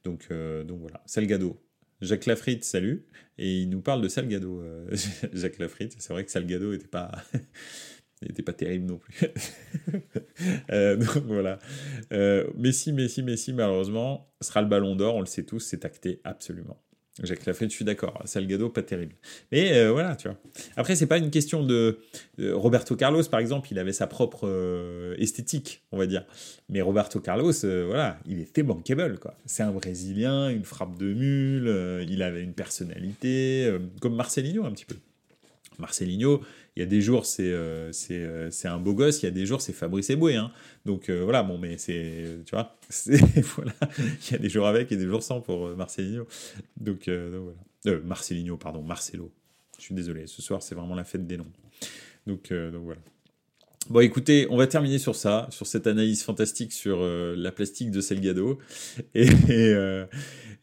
Donc, 0.04 0.30
donc 0.30 0.80
voilà. 0.82 1.02
Salgado. 1.08 1.60
Jacques 2.00 2.28
Lafritte, 2.28 2.64
salut. 2.64 3.08
Et 3.39 3.62
il 3.62 3.70
nous 3.70 3.82
parle 3.82 4.04
de 4.04 4.08
Salgado, 4.08 4.64
Jacques 5.34 5.58
Lafritte. 5.58 5.95
C'est 5.97 6.14
vrai 6.14 6.24
que 6.24 6.30
Salgado 6.30 6.72
n'était 6.72 6.88
pas. 8.43 8.54
terrible 8.54 8.86
non 8.86 9.00
plus. 9.00 9.16
euh, 10.72 10.95
donc 10.95 11.18
voilà. 11.26 11.58
Euh, 12.14 12.47
Messi, 12.56 12.93
Messi, 12.93 13.24
Messi, 13.24 13.52
malheureusement, 13.52 14.32
sera 14.41 14.62
le 14.62 14.68
ballon 14.68 14.95
d'or, 14.95 15.16
on 15.16 15.22
le 15.22 15.26
sait 15.26 15.43
tous, 15.43 15.60
c'est 15.60 15.86
acté 15.86 16.22
absolument. 16.24 16.80
Jacques 17.22 17.45
Lafayette, 17.45 17.72
je 17.72 17.76
suis 17.76 17.86
d'accord. 17.86 18.22
Salgado, 18.26 18.70
pas 18.70 18.82
terrible. 18.82 19.16
Mais 19.51 19.74
euh, 19.74 19.91
voilà, 19.91 20.16
tu 20.16 20.28
vois. 20.28 20.38
Après, 20.78 20.95
c'est 20.95 21.07
pas 21.07 21.18
une 21.18 21.32
question 21.32 21.64
de, 21.64 21.99
Roberto 22.39 22.95
Carlos, 22.95 23.24
par 23.24 23.39
exemple, 23.39 23.68
il 23.72 23.80
avait 23.80 23.93
sa 23.93 24.07
propre 24.07 24.47
euh, 24.47 25.16
esthétique, 25.18 25.84
on 25.91 25.97
va 25.97 26.05
dire. 26.05 26.26
Mais 26.70 26.82
Roberto 26.82 27.20
Carlos, 27.20 27.53
euh, 27.66 27.86
voilà, 27.88 28.20
il 28.26 28.39
était 28.39 28.64
bankable, 28.64 29.20
quoi. 29.20 29.36
C'est 29.45 29.64
un 29.64 29.72
Brésilien, 29.72 30.49
une 30.49 30.64
frappe 30.64 30.97
de 30.97 31.14
mule, 31.14 32.05
il 32.10 32.22
avait 32.24 32.43
une 32.43 32.53
personnalité, 32.53 33.70
comme 34.01 34.16
Marcelinho 34.16 34.66
un 34.66 34.72
petit 34.72 34.86
peu. 34.86 34.95
Marcelinho, 35.78 36.41
il 36.80 36.84
y 36.84 36.86
a 36.86 36.86
des 36.86 37.01
jours, 37.01 37.25
c'est 37.25 37.43
euh, 37.43 37.91
euh, 38.11 38.47
c'est 38.51 38.69
un 38.69 38.77
beau 38.77 38.93
gosse, 38.93 39.21
il 39.21 39.25
y 39.25 39.27
a 39.27 39.32
des 39.32 39.45
jours, 39.45 39.59
c'est 39.59 39.73
Fabrice 39.73 40.09
Eboué. 40.11 40.38
Hein. 40.38 40.49
Donc 40.86 41.09
euh, 41.09 41.23
voilà, 41.25 41.43
bon, 41.43 41.57
mais 41.57 41.77
c'est. 41.77 42.23
Tu 42.45 42.55
vois, 42.55 42.77
il 43.07 44.32
y 44.32 44.36
a 44.36 44.38
des 44.38 44.47
jours 44.47 44.65
avec 44.65 44.89
et 44.89 44.95
des 44.95 45.05
jours 45.05 45.21
sans 45.21 45.41
pour 45.41 45.75
Marcelinho. 45.75 46.25
Donc, 46.77 47.09
voilà. 47.09 47.99
Marcelinho, 48.05 48.55
pardon, 48.55 48.82
Marcelo. 48.82 49.30
Je 49.77 49.84
suis 49.84 49.93
désolé, 49.93 50.25
ce 50.27 50.41
soir, 50.41 50.63
c'est 50.63 50.73
vraiment 50.73 50.95
la 50.95 51.03
fête 51.03 51.27
des 51.27 51.36
noms. 51.36 51.51
Donc, 52.25 52.53
donc 52.53 52.84
voilà. 52.86 53.01
Bon, 53.89 53.99
écoutez, 53.99 54.47
on 54.49 54.55
va 54.55 54.65
terminer 54.65 54.99
sur 54.99 55.15
ça, 55.15 55.47
sur 55.51 55.67
cette 55.67 55.86
analyse 55.86 56.23
fantastique 56.23 56.71
sur 56.71 57.01
la 57.01 57.51
plastique 57.51 57.91
de 57.91 57.99
Selgado. 57.99 58.57
Et, 59.15 59.27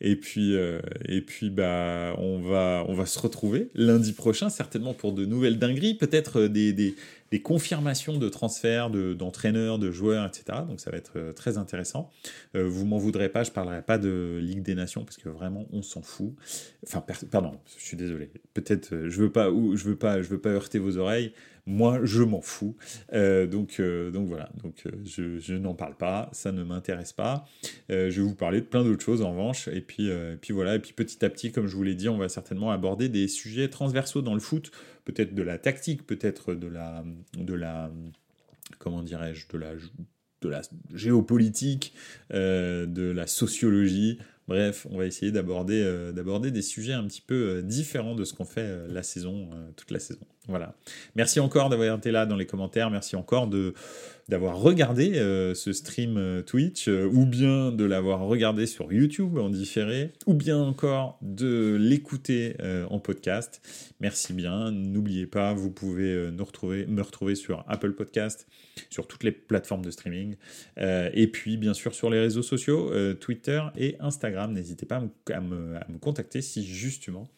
et 0.01 0.17
puis, 0.17 0.55
euh, 0.55 0.81
et 1.07 1.23
puis 1.23 1.49
bah, 1.49 2.15
on, 2.19 2.41
va, 2.41 2.85
on 2.89 2.95
va 2.95 3.07
se 3.07 3.19
retrouver 3.19 3.71
lundi 3.75 4.13
prochain, 4.13 4.51
certainement 4.51 4.93
pour 4.93 5.13
de 5.13 5.25
nouvelles 5.25 5.59
dingueries, 5.59 5.95
peut-être 5.95 6.41
euh, 6.41 6.49
des, 6.49 6.73
des, 6.73 6.95
confirmations 7.43 8.17
de 8.17 8.29
transferts, 8.31 8.89
d'entraîneurs, 8.91 9.79
de, 9.79 9.91
joueurs, 9.91 10.27
etc. 10.27 10.61
Donc 10.67 10.81
ça 10.81 10.91
va 10.91 10.97
être 10.97 11.13
euh, 11.17 11.33
très 11.33 11.59
intéressant. 11.59 12.11
vous 12.55 12.87
m'en 12.87 12.97
voudrez 12.97 13.29
pas, 13.29 13.43
je 13.43 13.51
parlerai 13.51 13.83
pas 13.83 13.99
de 13.99 14.39
Ligue 14.43 14.63
des 14.63 14.75
Nations 14.75 15.05
parce 15.05 15.19
que 15.19 15.29
vraiment 15.29 15.67
on 15.73 15.83
s'en 15.83 16.01
fout. 16.01 16.33
Enfin, 16.87 17.05
pardon, 17.31 17.53
je 17.79 17.85
suis 17.85 17.97
désolé. 17.97 18.31
Peut-être, 18.55 19.09
je 19.09 19.21
veux 19.21 19.31
pas, 19.31 19.51
je 19.51 19.85
veux 19.85 19.97
pas, 19.97 20.23
je 20.23 20.29
veux 20.29 20.41
pas 20.41 20.51
heurter 20.51 20.79
vos 20.79 20.97
oreilles. 20.97 21.33
Moi, 21.69 21.99
je 22.05 22.23
m'en 22.23 22.41
fous. 22.41 22.77
Euh, 23.13 23.47
donc, 23.49 23.81
euh, 23.81 24.13
donc 24.13 24.29
voilà, 24.29 24.51
donc, 24.63 24.85
euh, 24.87 24.91
je, 25.05 25.41
je 25.41 25.55
n'en 25.55 25.75
parle 25.75 25.97
pas, 25.97 26.31
ça 26.33 26.53
ne 26.53 26.63
m'intéresse 26.63 27.13
pas. 27.13 27.45
je 27.89 28.09
vais 28.09 28.23
vous 28.23 28.37
parler 28.37 28.61
de 28.61 28.67
plein 28.67 28.85
d'autres 28.85 29.05
choses 29.05 29.21
en 29.21 29.33
revanche. 29.33 29.67
Et 29.69 29.81
puis, 29.81 30.09
puis 30.41 30.53
voilà, 30.53 30.77
et 30.77 30.79
puis 30.79 30.93
petit 30.93 31.25
à 31.25 31.31
petit, 31.31 31.51
comme 31.51 31.67
je 31.67 31.75
vous 31.75 31.83
l'ai 31.83 31.97
dit, 31.97 32.09
on 32.09 32.19
va 32.19 32.29
certainement 32.29 32.71
aborder 32.71 33.09
des 33.09 33.27
sujets 33.27 33.69
transversaux 33.69 34.23
dans 34.23 34.35
le 34.35 34.41
foot, 34.41 34.71
peut-être 35.05 35.35
de 35.35 35.43
la 35.43 35.59
tactique, 35.59 36.07
peut-être 36.07 36.55
de 36.55 36.69
la, 36.69 37.05
de 37.37 37.55
la, 37.55 37.91
comment 38.79 39.03
dirais-je, 39.03 39.49
de 39.49 39.59
la, 39.59 39.73
de 40.43 40.49
la 40.49 40.63
géopolitique, 40.95 41.95
de 42.31 43.11
la 43.11 43.27
sociologie. 43.27 44.19
Bref, 44.47 44.87
on 44.91 44.99
va 44.99 45.07
essayer 45.07 45.33
d'aborder 45.33 45.83
d'aborder 46.15 46.53
des 46.53 46.63
sujets 46.63 46.93
un 46.93 47.05
petit 47.09 47.23
peu 47.23 47.61
différents 47.65 48.15
de 48.15 48.25
ce 48.25 48.35
qu'on 48.35 48.45
fait 48.45 48.87
la 48.87 49.03
saison, 49.03 49.51
toute 49.75 49.91
la 49.91 49.99
saison. 49.99 50.25
Voilà. 50.49 50.75
Merci 51.17 51.41
encore 51.41 51.71
d'avoir 51.71 51.99
été 51.99 52.13
là 52.13 52.25
dans 52.25 52.37
les 52.37 52.47
commentaires. 52.47 52.89
Merci 52.91 53.17
encore 53.17 53.49
d'avoir 54.29 54.59
regardé 54.59 55.15
euh, 55.17 55.55
ce 55.55 55.73
stream 55.73 56.17
euh, 56.17 56.43
Twitch, 56.43 56.89
euh, 56.89 57.09
ou 57.13 57.27
bien 57.27 57.73
de 57.73 57.85
l'avoir 57.85 58.21
regardé 58.21 58.67
sur 58.67 58.93
YouTube 58.93 59.39
en 59.39 59.49
différé, 59.51 60.13
ou 60.27 60.35
bien 60.35 60.59
encore 60.59 61.19
de 61.21 61.77
l'écouter 61.81 62.57
en 62.91 62.99
podcast. 62.99 63.61
Merci 64.01 64.33
bien. 64.33 64.71
N'oubliez 64.71 65.27
pas, 65.27 65.53
vous 65.53 65.71
pouvez 65.71 66.31
nous 66.31 66.45
retrouver, 66.45 66.87
me 66.87 67.03
retrouver 67.03 67.35
sur 67.35 67.65
Apple 67.69 67.93
Podcast, 67.93 68.47
sur 68.91 69.07
toutes 69.07 69.25
les 69.25 69.33
plateformes 69.33 69.85
de 69.85 69.91
streaming, 69.91 70.37
et 70.79 71.27
puis 71.29 71.57
bien 71.57 71.75
sûr 71.75 71.95
sur 71.95 72.11
les 72.11 72.21
réseaux 72.21 72.43
sociaux, 72.43 72.93
Twitter 73.15 73.63
et 73.77 73.97
Instagram. 74.01 74.53
N'hésitez 74.53 74.87
pas 74.87 75.03
à 75.33 75.41
me 75.41 75.99
contacter 76.01 76.43
si 76.43 76.65
justement 76.65 77.29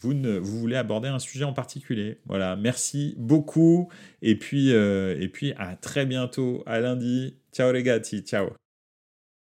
vous, 0.00 0.14
voulez 0.42 0.76
aborder 0.76 1.08
un 1.08 1.18
sujet 1.18 1.44
en 1.44 1.52
particulier. 1.52 2.18
Voilà, 2.26 2.56
merci 2.56 3.14
beaucoup. 3.18 3.88
Et 4.22 4.38
puis, 4.38 4.72
euh, 4.72 5.16
et 5.20 5.28
puis 5.28 5.52
à 5.56 5.76
très 5.76 6.06
bientôt, 6.06 6.62
à 6.66 6.80
lundi. 6.80 7.36
Ciao 7.52 7.72
les 7.72 7.82
gars, 7.82 8.00
ciao. 8.00 8.50